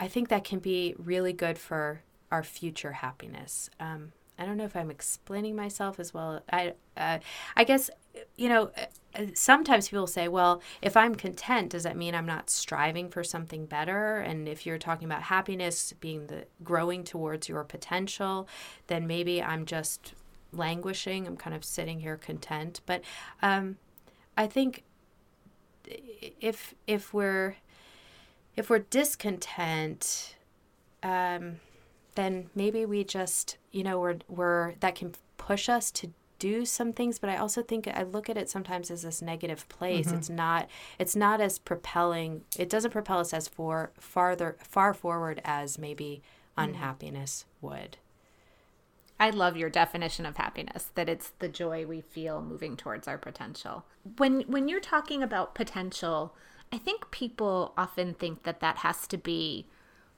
I 0.00 0.08
think 0.08 0.28
that 0.28 0.42
can 0.42 0.58
be 0.58 0.96
really 0.98 1.32
good 1.32 1.56
for 1.56 2.02
our 2.32 2.42
future 2.42 2.92
happiness. 2.92 3.70
Um, 3.78 4.12
I 4.38 4.44
don't 4.44 4.56
know 4.56 4.64
if 4.64 4.76
I'm 4.76 4.90
explaining 4.90 5.54
myself 5.54 6.00
as 6.00 6.12
well. 6.12 6.42
I 6.52 6.74
uh, 6.96 7.18
I 7.56 7.64
guess 7.64 7.88
you 8.36 8.48
know 8.48 8.72
uh, 9.14 9.26
sometimes 9.34 9.88
people 9.88 10.06
say, 10.06 10.28
well, 10.28 10.60
if 10.82 10.96
I'm 10.96 11.14
content, 11.14 11.70
does 11.70 11.84
that 11.84 11.96
mean 11.96 12.14
I'm 12.14 12.26
not 12.26 12.50
striving 12.50 13.08
for 13.08 13.24
something 13.24 13.66
better? 13.66 14.18
And 14.18 14.48
if 14.48 14.66
you're 14.66 14.78
talking 14.78 15.06
about 15.06 15.22
happiness 15.22 15.94
being 16.00 16.26
the 16.26 16.46
growing 16.62 17.04
towards 17.04 17.48
your 17.48 17.64
potential, 17.64 18.48
then 18.88 19.06
maybe 19.06 19.42
I'm 19.42 19.64
just 19.64 20.12
languishing. 20.56 21.26
I'm 21.26 21.36
kind 21.36 21.54
of 21.54 21.64
sitting 21.64 22.00
here 22.00 22.16
content. 22.16 22.80
But 22.86 23.02
um, 23.42 23.76
I 24.36 24.46
think 24.46 24.84
if 26.40 26.74
if 26.86 27.12
we're 27.14 27.56
if 28.56 28.70
we're 28.70 28.80
discontent. 28.80 30.36
Um, 31.02 31.60
then 32.16 32.50
maybe 32.54 32.84
we 32.84 33.04
just, 33.04 33.58
you 33.70 33.84
know, 33.84 34.00
we're, 34.00 34.16
we're 34.28 34.74
that 34.80 34.96
can 34.96 35.14
push 35.36 35.68
us 35.68 35.90
to 35.92 36.10
do 36.38 36.66
some 36.66 36.92
things 36.92 37.18
but 37.18 37.30
i 37.30 37.36
also 37.38 37.62
think 37.62 37.88
i 37.88 38.02
look 38.02 38.28
at 38.28 38.36
it 38.36 38.50
sometimes 38.50 38.90
as 38.90 39.00
this 39.00 39.22
negative 39.22 39.66
place 39.70 40.08
mm-hmm. 40.08 40.16
it's 40.16 40.28
not 40.28 40.68
it's 40.98 41.16
not 41.16 41.40
as 41.40 41.58
propelling 41.58 42.42
it 42.58 42.68
doesn't 42.68 42.90
propel 42.90 43.20
us 43.20 43.32
as 43.32 43.48
for 43.48 43.90
farther 43.98 44.56
far 44.60 44.92
forward 44.92 45.40
as 45.44 45.78
maybe 45.78 46.20
mm-hmm. 46.58 46.68
unhappiness 46.68 47.46
would 47.62 47.96
I 49.18 49.30
love 49.30 49.56
your 49.56 49.70
definition 49.70 50.26
of 50.26 50.36
happiness 50.36 50.90
that 50.94 51.08
it's 51.08 51.30
the 51.38 51.48
joy 51.48 51.86
we 51.86 52.00
feel 52.00 52.42
moving 52.42 52.76
towards 52.76 53.08
our 53.08 53.18
potential. 53.18 53.86
When 54.18 54.42
when 54.42 54.68
you're 54.68 54.80
talking 54.80 55.22
about 55.22 55.54
potential, 55.54 56.34
I 56.72 56.78
think 56.78 57.10
people 57.10 57.72
often 57.78 58.14
think 58.14 58.42
that 58.42 58.60
that 58.60 58.78
has 58.78 59.06
to 59.08 59.16
be 59.16 59.66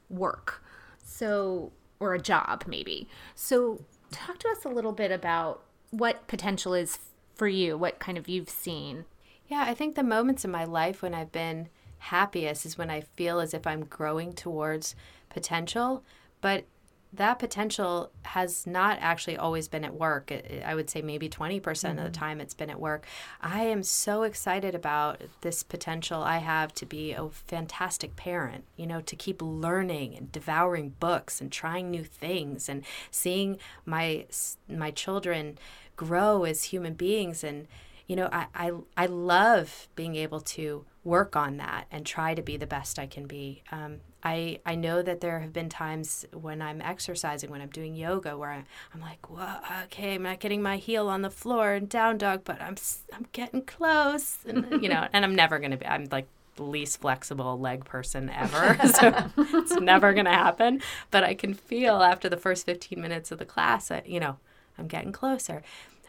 work. 0.09 0.65
So 1.05 1.73
or 2.01 2.15
a 2.15 2.21
job 2.21 2.65
maybe. 2.67 3.09
So 3.35 3.85
talk 4.11 4.39
to 4.39 4.49
us 4.49 4.65
a 4.65 4.69
little 4.69 4.93
bit 4.93 5.11
about 5.11 5.63
what 5.91 6.27
potential 6.27 6.75
is 6.75 6.99
for 7.35 7.49
you, 7.49 7.79
what 7.79 7.99
kind 7.99 8.19
of 8.19 8.29
you've 8.29 8.51
seen. 8.51 9.05
Yeah, 9.47 9.65
I 9.67 9.75
think 9.75 9.95
the 9.95 10.03
moments 10.03 10.45
in 10.45 10.51
my 10.51 10.65
life 10.65 11.03
when 11.03 11.15
I've 11.15 11.33
been 11.33 11.69
happiest 11.99 12.67
is 12.67 12.79
when 12.79 12.91
I 12.91 13.01
feel 13.01 13.41
as 13.41 13.55
if 13.55 13.67
I'm 13.67 13.85
growing 13.85 14.33
towards 14.33 14.95
potential, 15.31 16.05
but 16.41 16.65
that 17.13 17.39
potential 17.39 18.11
has 18.23 18.67
not 18.67 18.99
actually 19.01 19.37
always 19.37 19.67
been 19.67 19.85
at 19.85 19.95
work. 19.95 20.31
I 20.65 20.75
would 20.75 20.91
say 20.91 21.01
maybe 21.01 21.29
20% 21.29 21.61
mm 21.61 21.63
hmm 21.63 21.87
of 21.89 21.97
the 21.97 22.03
mm-hmm. 22.03 22.13
time 22.13 22.41
it's 22.41 22.55
been 22.55 22.71
at 22.71 22.81
work. 22.81 23.07
I 23.41 23.63
am 23.63 23.83
so 23.83 24.23
excited 24.23 24.75
about 24.75 25.23
this 25.41 25.63
potential 25.63 26.23
I 26.23 26.39
have 26.39 26.75
to 26.75 26.87
be 26.87 27.13
a 27.13 27.29
fantastic 27.29 28.15
parent, 28.17 28.65
you 28.77 28.87
know, 28.87 29.01
to 29.01 29.17
keep 29.17 29.41
learning 29.41 30.17
and 30.17 30.31
devouring 30.31 30.95
books 31.01 31.41
and 31.41 31.51
trying 31.51 31.91
new 31.91 32.05
things 32.05 32.69
and 32.69 32.85
seeing 33.11 33.59
my 33.87 34.27
my 34.69 34.91
children 34.91 35.59
grow 35.97 36.45
as 36.45 36.65
human 36.65 36.95
beings 36.95 37.43
and 37.43 37.67
you 38.07 38.17
know, 38.17 38.31
I, 38.33 38.47
I, 38.55 38.73
I 38.97 39.07
love 39.07 39.87
being 39.95 40.17
able 40.17 40.41
to 40.41 40.87
work 41.09 41.35
on 41.35 41.57
that 41.57 41.87
and 41.91 42.05
try 42.05 42.35
to 42.35 42.43
be 42.43 42.57
the 42.57 42.67
best 42.67 42.99
I 42.99 43.07
can 43.07 43.27
be. 43.27 43.63
Um, 43.73 44.01
I, 44.23 44.61
I 44.67 44.75
know 44.75 45.01
that 45.03 45.21
there 45.21 45.41
have 45.41 45.53
been 45.53 45.69
times 45.69 46.27
when 46.33 46.61
I'm 46.61 46.83
exercising, 46.83 47.51
when 47.51 47.61
I'm 47.61 47.71
doing 47.71 47.95
yoga, 47.95 48.37
where 48.37 48.51
I, 48.51 48.65
I'm 48.93 49.01
like, 49.01 49.31
well, 49.31 49.61
okay, 49.85 50.15
I'm 50.15 50.23
not 50.23 50.41
getting 50.41 50.61
my 50.61 50.77
heel 50.77 51.09
on 51.09 51.23
the 51.23 51.31
floor 51.31 51.73
and 51.73 51.89
down 51.89 52.19
dog, 52.19 52.43
but 52.45 52.61
I'm, 52.61 52.77
I'm 53.13 53.27
getting 53.33 53.63
close. 53.63 54.39
And, 54.47 54.83
you 54.83 54.89
know, 54.89 55.07
and 55.13 55.25
I'm 55.25 55.35
never 55.35 55.59
going 55.59 55.71
to 55.71 55.77
be, 55.77 55.87
I'm 55.87 56.09
like 56.11 56.27
the 56.57 56.65
least 56.65 57.01
flexible 57.01 57.59
leg 57.59 57.85
person 57.85 58.29
ever. 58.29 58.77
so 58.93 59.31
it's 59.37 59.81
never 59.81 60.13
going 60.13 60.27
to 60.27 60.33
happen. 60.33 60.83
But 61.11 61.25
I 61.25 61.35
can 61.35 61.55
feel 61.55 62.03
after 62.03 62.29
the 62.29 62.37
first 62.37 62.67
15 62.67 63.01
minutes 63.01 63.31
of 63.31 63.39
the 63.39 63.47
class 63.47 63.89
that, 63.89 64.09
you 64.09 64.21
know, 64.21 64.37
I'm 64.77 64.89
getting 64.89 65.13
closer. 65.13 65.63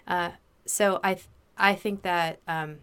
Uh, 0.08 0.32
so 0.66 1.00
I, 1.04 1.20
I 1.58 1.76
think 1.76 2.02
that 2.02 2.40
um, 2.48 2.78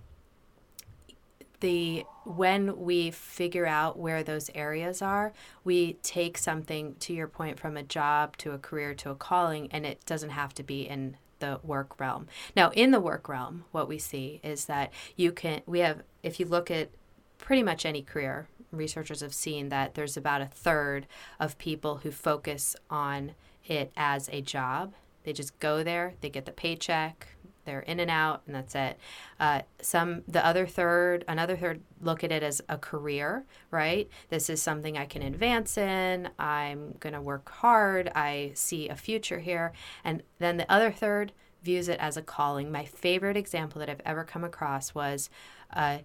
the 1.61 2.05
when 2.25 2.79
we 2.79 3.11
figure 3.11 3.67
out 3.67 3.99
where 3.99 4.23
those 4.23 4.51
areas 4.55 5.01
are, 5.01 5.33
we 5.65 5.95
take 6.03 6.39
something 6.39 6.97
to 7.01 7.13
your 7.13 7.29
point 7.29 7.59
from 7.59 7.77
a 7.77 7.83
job 7.83 8.37
to 8.39 8.53
a 8.53 8.59
career 8.59 8.95
to 8.95 9.11
a 9.11 9.15
calling, 9.15 9.69
and 9.71 9.87
it 9.87 10.05
doesn't 10.07 10.31
have 10.31 10.55
to 10.55 10.63
be 10.63 10.83
in 10.83 11.17
the 11.39 11.61
work 11.63 12.01
realm. 12.01 12.27
Now, 12.57 12.71
in 12.71 12.91
the 12.91 13.01
work 13.01 13.29
realm, 13.29 13.65
what 13.73 13.89
we 13.89 13.99
see 13.99 14.41
is 14.43 14.65
that 14.67 14.93
you 15.17 15.33
can 15.33 15.63
we 15.67 15.81
have 15.81 16.03
if 16.23 16.41
you 16.41 16.47
look 16.47 16.71
at 16.71 16.91
pretty 17.39 17.63
much 17.63 17.85
any 17.85 18.03
career, 18.03 18.49
researchers 18.73 19.21
have 19.21 19.35
seen 19.35 19.69
that 19.69 19.95
there's 19.95 20.17
about 20.17 20.41
a 20.41 20.47
third 20.47 21.07
of 21.39 21.59
people 21.59 21.99
who 21.99 22.11
focus 22.11 22.77
on 22.91 23.33
it 23.67 23.93
as 23.97 24.29
a 24.33 24.41
job. 24.41 24.95
They 25.25 25.33
just 25.33 25.59
go 25.59 25.83
there, 25.83 26.15
they 26.21 26.31
get 26.31 26.47
the 26.47 26.53
paycheck, 26.53 27.27
they're 27.67 27.81
in 27.81 28.01
and 28.01 28.11
out, 28.11 28.43
and 28.47 28.55
that's 28.55 28.75
it. 28.75 28.99
Uh, 29.39 29.63
some 29.83 30.23
the 30.27 30.45
other 30.45 30.67
third, 30.67 31.25
another 31.29 31.57
third, 31.57 31.83
look 32.01 32.25
at 32.25 32.33
it 32.33 32.43
as 32.43 32.63
a 32.69 32.79
career, 32.79 33.45
right? 33.71 34.09
This 34.31 34.49
is 34.49 34.63
something 34.63 34.97
I 34.97 35.05
can 35.05 35.23
advance 35.23 35.77
in. 35.77 36.31
I'm 36.39 36.95
gonna 37.01 37.21
work 37.21 37.51
hard. 37.51 38.11
I 38.15 38.53
see 38.55 38.89
a 38.89 38.97
future 38.97 39.41
here, 39.41 39.73
and 40.05 40.23
then 40.39 40.57
the 40.57 40.71
other 40.73 40.91
third 40.91 41.33
views 41.63 41.89
it 41.89 41.99
as 42.01 42.17
a 42.17 42.23
calling. 42.23 42.73
My 42.73 42.85
favorite 42.85 43.37
example 43.37 43.81
that 43.81 43.91
I've 43.91 44.01
ever 44.07 44.25
come 44.25 44.45
across 44.45 44.95
was 44.95 45.29
a, 45.71 46.01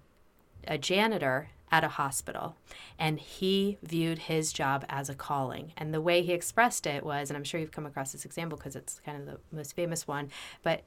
a 0.67 0.77
janitor 0.77 1.49
at 1.71 1.83
a 1.83 1.87
hospital 1.87 2.55
and 2.99 3.19
he 3.19 3.77
viewed 3.81 4.19
his 4.19 4.51
job 4.51 4.85
as 4.89 5.09
a 5.09 5.15
calling 5.15 5.71
and 5.77 5.93
the 5.93 6.01
way 6.01 6.21
he 6.21 6.33
expressed 6.33 6.85
it 6.85 7.03
was 7.03 7.29
and 7.29 7.37
i'm 7.37 7.45
sure 7.45 7.59
you've 7.59 7.71
come 7.71 7.85
across 7.85 8.11
this 8.11 8.25
example 8.25 8.57
because 8.57 8.75
it's 8.75 8.99
kind 9.05 9.17
of 9.17 9.25
the 9.25 9.39
most 9.55 9.73
famous 9.73 10.05
one 10.05 10.29
but 10.63 10.83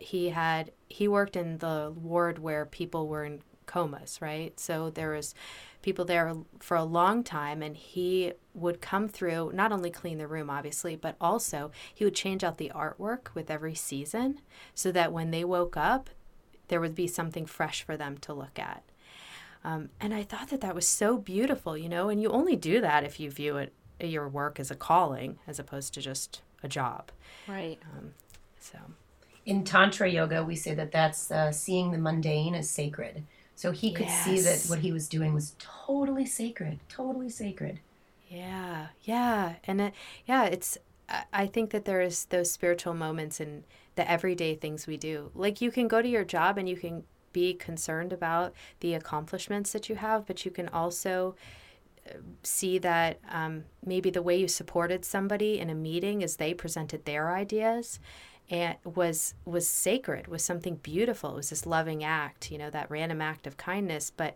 he 0.00 0.30
had 0.30 0.72
he 0.88 1.06
worked 1.06 1.36
in 1.36 1.58
the 1.58 1.92
ward 1.94 2.38
where 2.38 2.66
people 2.66 3.06
were 3.06 3.24
in 3.24 3.40
comas 3.66 4.20
right 4.20 4.58
so 4.58 4.90
there 4.90 5.10
was 5.10 5.34
people 5.80 6.04
there 6.04 6.34
for 6.58 6.76
a 6.76 6.84
long 6.84 7.22
time 7.22 7.62
and 7.62 7.76
he 7.76 8.32
would 8.52 8.80
come 8.80 9.06
through 9.06 9.52
not 9.54 9.70
only 9.70 9.90
clean 9.90 10.18
the 10.18 10.26
room 10.26 10.50
obviously 10.50 10.96
but 10.96 11.14
also 11.20 11.70
he 11.94 12.04
would 12.04 12.14
change 12.14 12.42
out 12.42 12.58
the 12.58 12.72
artwork 12.74 13.32
with 13.34 13.50
every 13.50 13.74
season 13.74 14.40
so 14.74 14.90
that 14.90 15.12
when 15.12 15.30
they 15.30 15.44
woke 15.44 15.76
up 15.76 16.10
there 16.66 16.80
would 16.80 16.94
be 16.94 17.06
something 17.06 17.46
fresh 17.46 17.82
for 17.82 17.96
them 17.96 18.18
to 18.18 18.32
look 18.32 18.58
at 18.58 18.82
um, 19.62 19.90
and 20.00 20.14
I 20.14 20.22
thought 20.22 20.48
that 20.48 20.62
that 20.62 20.74
was 20.74 20.88
so 20.88 21.18
beautiful, 21.18 21.76
you 21.76 21.90
know, 21.90 22.08
and 22.08 22.20
you 22.22 22.30
only 22.30 22.56
do 22.56 22.80
that 22.80 23.04
if 23.04 23.20
you 23.20 23.30
view 23.30 23.58
it 23.58 23.74
your 24.00 24.28
work 24.28 24.58
as 24.58 24.70
a 24.70 24.74
calling 24.74 25.38
as 25.46 25.58
opposed 25.58 25.94
to 25.94 26.00
just 26.00 26.42
a 26.62 26.68
job. 26.68 27.10
Right. 27.46 27.78
Um, 27.96 28.14
so, 28.58 28.78
in 29.46 29.64
Tantra 29.64 30.08
yoga, 30.08 30.44
we 30.44 30.56
say 30.56 30.74
that 30.74 30.92
that's 30.92 31.30
uh, 31.30 31.52
seeing 31.52 31.90
the 31.90 31.98
mundane 31.98 32.54
as 32.54 32.68
sacred. 32.68 33.24
So 33.56 33.72
he 33.72 33.92
could 33.92 34.06
yes. 34.06 34.24
see 34.24 34.40
that 34.40 34.70
what 34.70 34.78
he 34.78 34.92
was 34.92 35.08
doing 35.08 35.34
was 35.34 35.54
totally 35.58 36.24
sacred, 36.24 36.78
totally 36.88 37.28
sacred. 37.28 37.80
Yeah, 38.28 38.86
yeah, 39.02 39.54
and 39.64 39.80
it, 39.80 39.94
yeah, 40.26 40.44
it's. 40.44 40.78
I 41.32 41.46
think 41.48 41.70
that 41.70 41.84
there's 41.84 42.26
those 42.26 42.52
spiritual 42.52 42.94
moments 42.94 43.40
in 43.40 43.64
the 43.96 44.08
everyday 44.08 44.54
things 44.54 44.86
we 44.86 44.96
do. 44.96 45.32
Like 45.34 45.60
you 45.60 45.72
can 45.72 45.88
go 45.88 46.00
to 46.00 46.08
your 46.08 46.24
job 46.24 46.56
and 46.56 46.68
you 46.68 46.76
can 46.76 47.02
be 47.32 47.52
concerned 47.52 48.12
about 48.12 48.54
the 48.78 48.94
accomplishments 48.94 49.72
that 49.72 49.88
you 49.88 49.96
have, 49.96 50.24
but 50.24 50.44
you 50.44 50.52
can 50.52 50.68
also 50.68 51.34
uh, 52.08 52.14
see 52.44 52.78
that 52.78 53.18
um, 53.28 53.64
maybe 53.84 54.10
the 54.10 54.22
way 54.22 54.38
you 54.38 54.46
supported 54.46 55.04
somebody 55.04 55.58
in 55.58 55.68
a 55.68 55.74
meeting 55.74 56.22
as 56.22 56.36
they 56.36 56.54
presented 56.54 57.04
their 57.04 57.34
ideas 57.34 57.98
and 58.50 58.76
was 58.84 59.34
was 59.44 59.66
sacred 59.66 60.26
was 60.26 60.42
something 60.44 60.74
beautiful 60.76 61.30
it 61.30 61.36
was 61.36 61.50
this 61.50 61.64
loving 61.64 62.04
act 62.04 62.50
you 62.50 62.58
know 62.58 62.68
that 62.68 62.90
random 62.90 63.22
act 63.22 63.46
of 63.46 63.56
kindness 63.56 64.10
but 64.14 64.34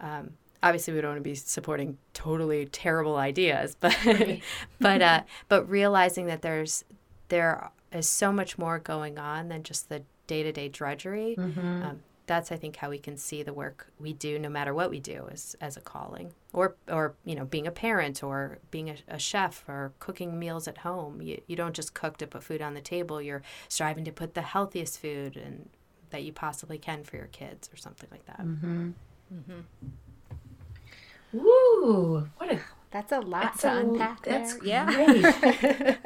um, 0.00 0.30
obviously 0.62 0.94
we 0.94 1.00
don't 1.00 1.10
want 1.10 1.22
to 1.22 1.28
be 1.28 1.34
supporting 1.34 1.98
totally 2.14 2.66
terrible 2.66 3.16
ideas 3.16 3.76
but 3.78 3.96
but 4.80 5.02
uh, 5.02 5.22
but 5.48 5.68
realizing 5.68 6.26
that 6.26 6.42
there's 6.42 6.84
there 7.28 7.70
is 7.92 8.08
so 8.08 8.32
much 8.32 8.58
more 8.58 8.78
going 8.78 9.18
on 9.18 9.48
than 9.48 9.62
just 9.62 9.88
the 9.88 10.02
day-to-day 10.26 10.68
drudgery 10.68 11.36
mm-hmm. 11.38 11.82
um, 11.82 12.00
that's 12.30 12.52
I 12.52 12.56
think 12.56 12.76
how 12.76 12.90
we 12.90 12.98
can 12.98 13.16
see 13.16 13.42
the 13.42 13.52
work 13.52 13.88
we 13.98 14.12
do, 14.12 14.38
no 14.38 14.48
matter 14.48 14.72
what 14.72 14.88
we 14.88 15.00
do, 15.00 15.28
as 15.32 15.56
as 15.60 15.76
a 15.76 15.80
calling, 15.80 16.32
or 16.52 16.76
or 16.86 17.16
you 17.24 17.34
know, 17.34 17.44
being 17.44 17.66
a 17.66 17.72
parent, 17.72 18.22
or 18.22 18.58
being 18.70 18.88
a, 18.88 18.96
a 19.08 19.18
chef, 19.18 19.64
or 19.68 19.92
cooking 19.98 20.38
meals 20.38 20.68
at 20.68 20.78
home. 20.78 21.20
You 21.20 21.42
you 21.48 21.56
don't 21.56 21.74
just 21.74 21.92
cook 21.92 22.18
to 22.18 22.28
put 22.28 22.44
food 22.44 22.62
on 22.62 22.74
the 22.74 22.80
table. 22.80 23.20
You're 23.20 23.42
striving 23.68 24.04
to 24.04 24.12
put 24.12 24.34
the 24.34 24.42
healthiest 24.42 25.00
food 25.00 25.36
and 25.36 25.68
that 26.10 26.22
you 26.22 26.32
possibly 26.32 26.78
can 26.78 27.02
for 27.02 27.16
your 27.16 27.26
kids, 27.26 27.68
or 27.72 27.76
something 27.76 28.08
like 28.12 28.24
that. 28.26 28.40
Mm-hmm. 28.40 28.90
Mm-hmm. 29.34 29.60
Ooh, 31.36 32.28
what 32.36 32.52
a 32.52 32.60
that's 32.92 33.10
a 33.10 33.18
lot 33.18 33.42
that's 33.42 33.62
to 33.62 33.72
a, 33.72 33.80
unpack. 33.80 34.22
That's 34.24 34.54
there. 34.54 34.66
yeah. 34.68 35.96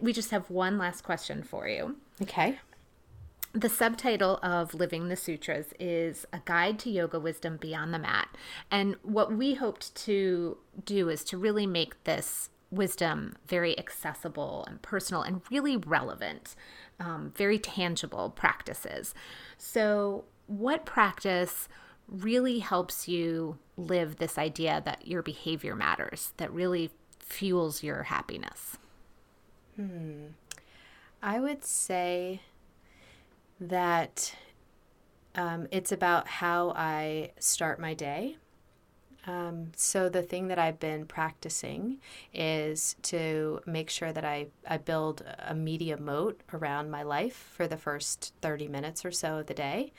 we 0.02 0.12
just 0.12 0.30
have 0.30 0.50
one 0.50 0.76
last 0.76 1.04
question 1.04 1.42
for 1.42 1.68
you. 1.68 1.96
Okay. 2.20 2.58
The 3.56 3.68
subtitle 3.68 4.40
of 4.42 4.74
Living 4.74 5.08
the 5.08 5.14
Sutras 5.14 5.72
is 5.78 6.26
A 6.32 6.40
Guide 6.44 6.76
to 6.80 6.90
Yoga 6.90 7.20
Wisdom 7.20 7.56
Beyond 7.56 7.94
the 7.94 8.00
Mat. 8.00 8.26
And 8.68 8.96
what 9.04 9.32
we 9.32 9.54
hoped 9.54 9.94
to 9.94 10.58
do 10.84 11.08
is 11.08 11.22
to 11.22 11.38
really 11.38 11.64
make 11.64 12.02
this 12.02 12.50
wisdom 12.72 13.36
very 13.46 13.78
accessible 13.78 14.64
and 14.66 14.82
personal 14.82 15.22
and 15.22 15.40
really 15.52 15.76
relevant, 15.76 16.56
um, 16.98 17.32
very 17.36 17.60
tangible 17.60 18.30
practices. 18.30 19.14
So, 19.56 20.24
what 20.48 20.84
practice 20.84 21.68
really 22.08 22.58
helps 22.58 23.06
you 23.06 23.58
live 23.76 24.16
this 24.16 24.36
idea 24.36 24.82
that 24.84 25.06
your 25.06 25.22
behavior 25.22 25.76
matters, 25.76 26.32
that 26.38 26.52
really 26.52 26.90
fuels 27.20 27.84
your 27.84 28.02
happiness? 28.02 28.78
Hmm. 29.76 30.24
I 31.22 31.38
would 31.38 31.64
say 31.64 32.40
that 33.60 34.34
um, 35.34 35.66
it's 35.70 35.92
about 35.92 36.28
how 36.28 36.70
I 36.70 37.32
start 37.38 37.80
my 37.80 37.94
day. 37.94 38.36
Um, 39.26 39.72
so 39.74 40.08
the 40.08 40.22
thing 40.22 40.48
that 40.48 40.58
I've 40.58 40.78
been 40.78 41.06
practicing 41.06 41.98
is 42.32 42.94
to 43.04 43.60
make 43.64 43.88
sure 43.88 44.12
that 44.12 44.24
I, 44.24 44.48
I 44.68 44.76
build 44.76 45.24
a 45.46 45.54
media 45.54 45.96
moat 45.96 46.40
around 46.52 46.90
my 46.90 47.02
life 47.02 47.50
for 47.56 47.66
the 47.66 47.78
first 47.78 48.34
30 48.42 48.68
minutes 48.68 49.04
or 49.04 49.10
so 49.10 49.38
of 49.38 49.46
the 49.46 49.54
day. 49.54 49.92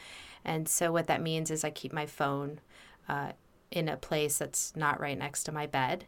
And 0.43 0.69
so 0.69 0.91
what 0.91 1.07
that 1.07 1.21
means 1.23 1.49
is 1.49 1.63
I 1.63 1.71
keep 1.71 1.91
my 1.91 2.05
phone 2.05 2.59
uh, 3.09 3.31
in 3.71 3.89
a 3.89 3.97
place 3.97 4.37
that's 4.37 4.75
not 4.75 4.99
right 4.99 5.17
next 5.17 5.43
to 5.45 5.51
my 5.51 5.65
bed 5.65 6.05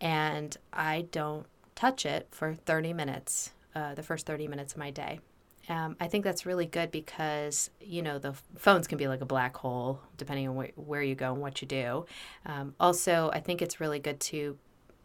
and 0.00 0.56
I 0.72 1.06
don't 1.12 1.46
touch 1.76 2.04
it 2.04 2.26
for 2.32 2.54
30 2.54 2.92
minutes, 2.92 3.52
uh, 3.76 3.94
the 3.94 4.02
first 4.02 4.26
30 4.26 4.48
minutes 4.48 4.72
of 4.72 4.78
my 4.78 4.90
day. 4.90 5.20
Um, 5.68 5.96
I 5.98 6.08
think 6.08 6.24
that's 6.24 6.46
really 6.46 6.66
good 6.66 6.90
because 6.90 7.70
you 7.80 8.02
know 8.02 8.18
the 8.18 8.34
phones 8.56 8.86
can 8.86 8.98
be 8.98 9.08
like 9.08 9.20
a 9.20 9.26
black 9.26 9.56
hole 9.56 10.00
depending 10.16 10.48
on 10.48 10.56
wh- 10.56 10.78
where 10.88 11.02
you 11.02 11.14
go 11.14 11.32
and 11.32 11.42
what 11.42 11.60
you 11.60 11.68
do. 11.68 12.06
Um, 12.44 12.74
also, 12.78 13.30
I 13.32 13.40
think 13.40 13.62
it's 13.62 13.80
really 13.80 13.98
good 13.98 14.20
to 14.20 14.58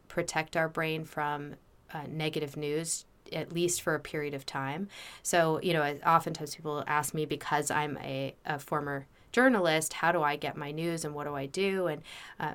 protect 0.07 0.55
our 0.57 0.69
brain 0.69 1.05
from 1.05 1.55
uh, 1.93 2.03
negative 2.07 2.57
news 2.57 3.05
at 3.31 3.53
least 3.53 3.81
for 3.81 3.95
a 3.95 3.99
period 3.99 4.33
of 4.33 4.45
time. 4.45 4.89
So 5.23 5.59
you 5.61 5.73
know, 5.73 5.83
oftentimes 6.05 6.55
people 6.55 6.83
ask 6.87 7.13
me 7.13 7.25
because 7.25 7.71
I'm 7.71 7.97
a, 7.97 8.35
a 8.45 8.59
former 8.59 9.07
journalist, 9.31 9.93
how 9.93 10.11
do 10.11 10.21
I 10.21 10.35
get 10.35 10.57
my 10.57 10.71
news 10.71 11.05
and 11.05 11.13
what 11.13 11.25
do 11.25 11.35
I 11.35 11.45
do? 11.45 11.87
And 11.87 12.01
uh, 12.39 12.53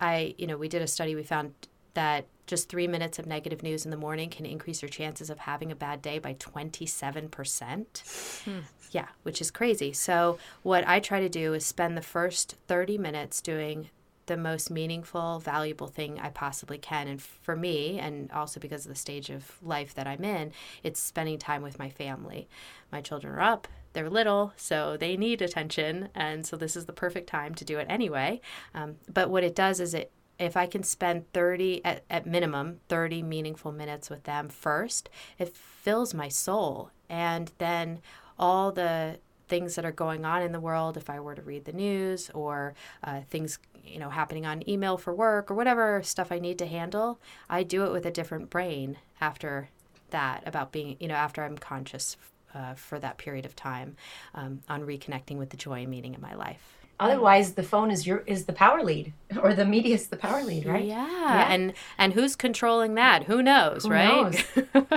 I, 0.00 0.34
you 0.38 0.46
know, 0.46 0.56
we 0.56 0.68
did 0.68 0.82
a 0.82 0.86
study. 0.86 1.14
We 1.14 1.22
found 1.22 1.54
that 1.94 2.26
just 2.46 2.68
three 2.68 2.86
minutes 2.86 3.18
of 3.18 3.26
negative 3.26 3.62
news 3.62 3.84
in 3.84 3.90
the 3.90 3.96
morning 3.96 4.30
can 4.30 4.46
increase 4.46 4.82
your 4.82 4.88
chances 4.88 5.30
of 5.30 5.40
having 5.40 5.70
a 5.70 5.76
bad 5.76 6.02
day 6.02 6.18
by 6.18 6.34
27%. 6.34 8.42
Hmm. 8.44 8.58
Yeah, 8.90 9.08
which 9.22 9.40
is 9.40 9.50
crazy. 9.50 9.92
So, 9.92 10.38
what 10.62 10.86
I 10.86 11.00
try 11.00 11.20
to 11.20 11.28
do 11.28 11.54
is 11.54 11.64
spend 11.64 11.96
the 11.96 12.02
first 12.02 12.56
30 12.66 12.98
minutes 12.98 13.40
doing 13.40 13.88
the 14.26 14.36
most 14.36 14.70
meaningful, 14.70 15.40
valuable 15.40 15.86
thing 15.86 16.18
I 16.20 16.30
possibly 16.30 16.78
can. 16.78 17.08
And 17.08 17.20
for 17.20 17.56
me, 17.56 17.98
and 17.98 18.30
also 18.32 18.60
because 18.60 18.86
of 18.86 18.90
the 18.90 18.98
stage 18.98 19.30
of 19.30 19.58
life 19.62 19.94
that 19.94 20.06
I'm 20.06 20.24
in, 20.24 20.52
it's 20.82 21.00
spending 21.00 21.38
time 21.38 21.62
with 21.62 21.78
my 21.78 21.90
family. 21.90 22.48
My 22.90 23.00
children 23.00 23.34
are 23.34 23.40
up, 23.40 23.68
they're 23.92 24.10
little, 24.10 24.52
so 24.56 24.96
they 24.96 25.16
need 25.16 25.42
attention. 25.42 26.08
And 26.14 26.46
so 26.46 26.56
this 26.56 26.76
is 26.76 26.86
the 26.86 26.92
perfect 26.92 27.28
time 27.28 27.54
to 27.56 27.64
do 27.64 27.78
it 27.78 27.86
anyway. 27.90 28.40
Um, 28.74 28.96
but 29.12 29.28
what 29.28 29.44
it 29.44 29.54
does 29.54 29.80
is 29.80 29.94
it 29.94 30.12
if 30.38 30.56
I 30.56 30.66
can 30.66 30.82
spend 30.82 31.30
30 31.32 31.84
at, 31.84 32.04
at 32.10 32.26
minimum 32.26 32.80
30 32.88 33.22
meaningful 33.22 33.72
minutes 33.72 34.10
with 34.10 34.24
them 34.24 34.48
first, 34.48 35.08
it 35.38 35.54
fills 35.54 36.14
my 36.14 36.28
soul. 36.28 36.90
And 37.08 37.52
then 37.58 38.00
all 38.38 38.72
the 38.72 39.18
things 39.48 39.74
that 39.74 39.84
are 39.84 39.92
going 39.92 40.24
on 40.24 40.42
in 40.42 40.52
the 40.52 40.60
world, 40.60 40.96
if 40.96 41.10
I 41.10 41.20
were 41.20 41.34
to 41.34 41.42
read 41.42 41.64
the 41.64 41.72
news 41.72 42.30
or 42.30 42.74
uh, 43.04 43.20
things 43.28 43.58
you 43.84 43.98
know 43.98 44.10
happening 44.10 44.46
on 44.46 44.68
email 44.68 44.96
for 44.96 45.12
work 45.14 45.50
or 45.50 45.54
whatever 45.54 46.02
stuff 46.02 46.32
I 46.32 46.38
need 46.38 46.58
to 46.58 46.66
handle, 46.66 47.20
I 47.50 47.62
do 47.62 47.84
it 47.84 47.92
with 47.92 48.06
a 48.06 48.10
different 48.10 48.50
brain 48.50 48.98
after 49.20 49.68
that 50.10 50.42
about 50.46 50.72
being 50.72 50.96
you 51.00 51.08
know 51.08 51.14
after 51.14 51.44
I'm 51.44 51.58
conscious 51.58 52.16
uh, 52.54 52.74
for 52.74 52.98
that 52.98 53.18
period 53.18 53.44
of 53.44 53.56
time 53.56 53.96
um, 54.34 54.60
on 54.68 54.82
reconnecting 54.82 55.36
with 55.36 55.50
the 55.50 55.56
joy 55.56 55.80
and 55.82 55.90
meaning 55.90 56.14
in 56.14 56.20
my 56.20 56.34
life. 56.34 56.81
Otherwise, 57.02 57.54
the 57.54 57.62
phone 57.62 57.90
is 57.90 58.06
your 58.06 58.18
is 58.26 58.44
the 58.44 58.52
power 58.52 58.82
lead, 58.82 59.12
or 59.42 59.54
the 59.54 59.64
media 59.64 59.94
is 59.94 60.08
the 60.08 60.16
power 60.16 60.42
lead, 60.42 60.66
right? 60.66 60.84
Yeah, 60.84 61.06
yeah. 61.06 61.52
and 61.52 61.72
and 61.98 62.12
who's 62.12 62.36
controlling 62.36 62.94
that? 62.94 63.24
Who 63.24 63.42
knows, 63.42 63.84
Who 63.84 63.90
right? 63.90 64.44
Knows? 64.56 64.74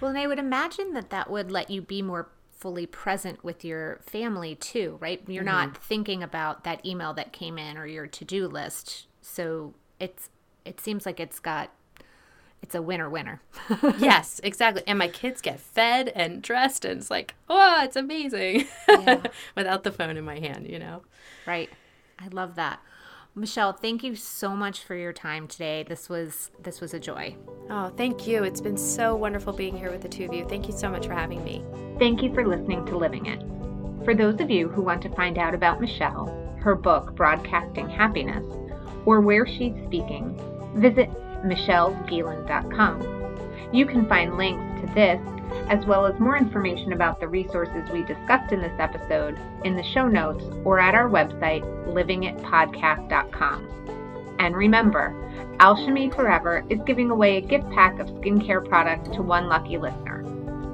well, 0.00 0.10
and 0.10 0.18
I 0.18 0.26
would 0.26 0.38
imagine 0.38 0.94
that 0.94 1.10
that 1.10 1.30
would 1.30 1.50
let 1.50 1.70
you 1.70 1.82
be 1.82 2.02
more 2.02 2.28
fully 2.50 2.86
present 2.86 3.44
with 3.44 3.64
your 3.64 4.00
family 4.06 4.54
too, 4.54 4.96
right? 5.00 5.22
You're 5.26 5.44
mm-hmm. 5.44 5.52
not 5.52 5.76
thinking 5.76 6.22
about 6.22 6.64
that 6.64 6.84
email 6.86 7.12
that 7.14 7.32
came 7.32 7.58
in 7.58 7.76
or 7.76 7.86
your 7.86 8.06
to 8.06 8.24
do 8.24 8.48
list, 8.48 9.06
so 9.20 9.74
it's 10.00 10.30
it 10.64 10.80
seems 10.80 11.04
like 11.04 11.20
it's 11.20 11.40
got 11.40 11.70
it's 12.64 12.74
a 12.74 12.80
winner 12.80 13.10
winner. 13.10 13.42
yes, 13.98 14.40
exactly. 14.42 14.82
And 14.86 14.98
my 14.98 15.08
kids 15.08 15.42
get 15.42 15.60
fed 15.60 16.10
and 16.14 16.40
dressed, 16.40 16.86
and 16.86 16.98
it's 16.98 17.10
like, 17.10 17.34
oh, 17.50 17.82
it's 17.84 17.94
amazing. 17.94 18.66
Yeah. 18.88 19.22
Without 19.54 19.84
the 19.84 19.92
phone 19.92 20.16
in 20.16 20.24
my 20.24 20.38
hand, 20.38 20.66
you 20.66 20.78
know? 20.78 21.02
Right. 21.46 21.70
I 22.18 22.28
love 22.28 22.56
that. 22.56 22.80
Michelle, 23.36 23.72
thank 23.72 24.04
you 24.04 24.14
so 24.14 24.50
much 24.50 24.84
for 24.84 24.94
your 24.94 25.12
time 25.12 25.48
today. 25.48 25.82
This 25.82 26.08
was 26.08 26.52
this 26.62 26.80
was 26.80 26.94
a 26.94 27.00
joy. 27.00 27.34
Oh, 27.68 27.88
thank 27.96 28.28
you. 28.28 28.44
It's 28.44 28.60
been 28.60 28.76
so 28.76 29.16
wonderful 29.16 29.52
being 29.52 29.76
here 29.76 29.90
with 29.90 30.02
the 30.02 30.08
two 30.08 30.26
of 30.26 30.32
you. 30.32 30.46
Thank 30.48 30.68
you 30.68 30.72
so 30.72 30.88
much 30.88 31.08
for 31.08 31.14
having 31.14 31.42
me. 31.42 31.64
Thank 31.98 32.22
you 32.22 32.32
for 32.32 32.46
listening 32.46 32.86
to 32.86 32.96
Living 32.96 33.26
It. 33.26 33.40
For 34.04 34.14
those 34.14 34.40
of 34.40 34.50
you 34.50 34.68
who 34.68 34.82
want 34.82 35.02
to 35.02 35.08
find 35.16 35.36
out 35.36 35.52
about 35.52 35.80
Michelle, 35.80 36.28
her 36.60 36.76
book 36.76 37.16
Broadcasting 37.16 37.88
Happiness, 37.88 38.46
or 39.04 39.20
where 39.20 39.46
she's 39.46 39.74
speaking, 39.86 40.40
visit 40.76 41.10
michellegielan.com. 41.44 43.70
You 43.72 43.86
can 43.86 44.08
find 44.08 44.36
links 44.36 44.80
to 44.80 44.86
this, 44.94 45.20
as 45.68 45.84
well 45.86 46.06
as 46.06 46.18
more 46.20 46.36
information 46.36 46.92
about 46.92 47.20
the 47.20 47.28
resources 47.28 47.90
we 47.92 48.02
discussed 48.02 48.52
in 48.52 48.60
this 48.60 48.74
episode, 48.78 49.38
in 49.64 49.76
the 49.76 49.84
show 49.94 50.08
notes 50.08 50.44
or 50.64 50.78
at 50.78 50.94
our 50.94 51.08
website, 51.08 51.62
livingitpodcast.com. 51.88 54.36
And 54.38 54.56
remember, 54.56 55.14
Alchimie 55.60 56.14
Forever 56.14 56.64
is 56.68 56.80
giving 56.86 57.10
away 57.10 57.36
a 57.36 57.40
gift 57.40 57.68
pack 57.70 57.98
of 57.98 58.08
skincare 58.08 58.66
products 58.68 59.08
to 59.16 59.22
one 59.22 59.48
lucky 59.48 59.78
listener. 59.78 60.22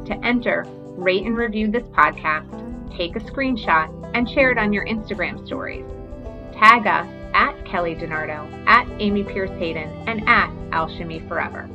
To 0.07 0.15
enter, 0.25 0.65
rate 0.97 1.25
and 1.25 1.37
review 1.37 1.71
this 1.71 1.87
podcast, 1.89 2.49
take 2.97 3.17
a 3.17 3.21
screenshot, 3.21 3.95
and 4.15 4.29
share 4.29 4.51
it 4.51 4.59
on 4.59 4.73
your 4.73 4.87
Instagram 4.87 5.45
stories. 5.47 5.85
Tag 6.55 6.87
us 6.87 7.07
at 7.35 7.65
Kelly 7.65 7.95
DiNardo, 7.95 8.67
at 8.67 8.89
Amy 9.01 9.25
Pearce 9.25 9.51
Hayden, 9.59 9.89
and 10.09 10.29
at 10.29 10.51
Alchimie 10.73 11.27
Forever. 11.29 11.69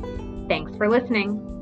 Thanks 0.48 0.76
for 0.76 0.88
listening. 0.88 1.55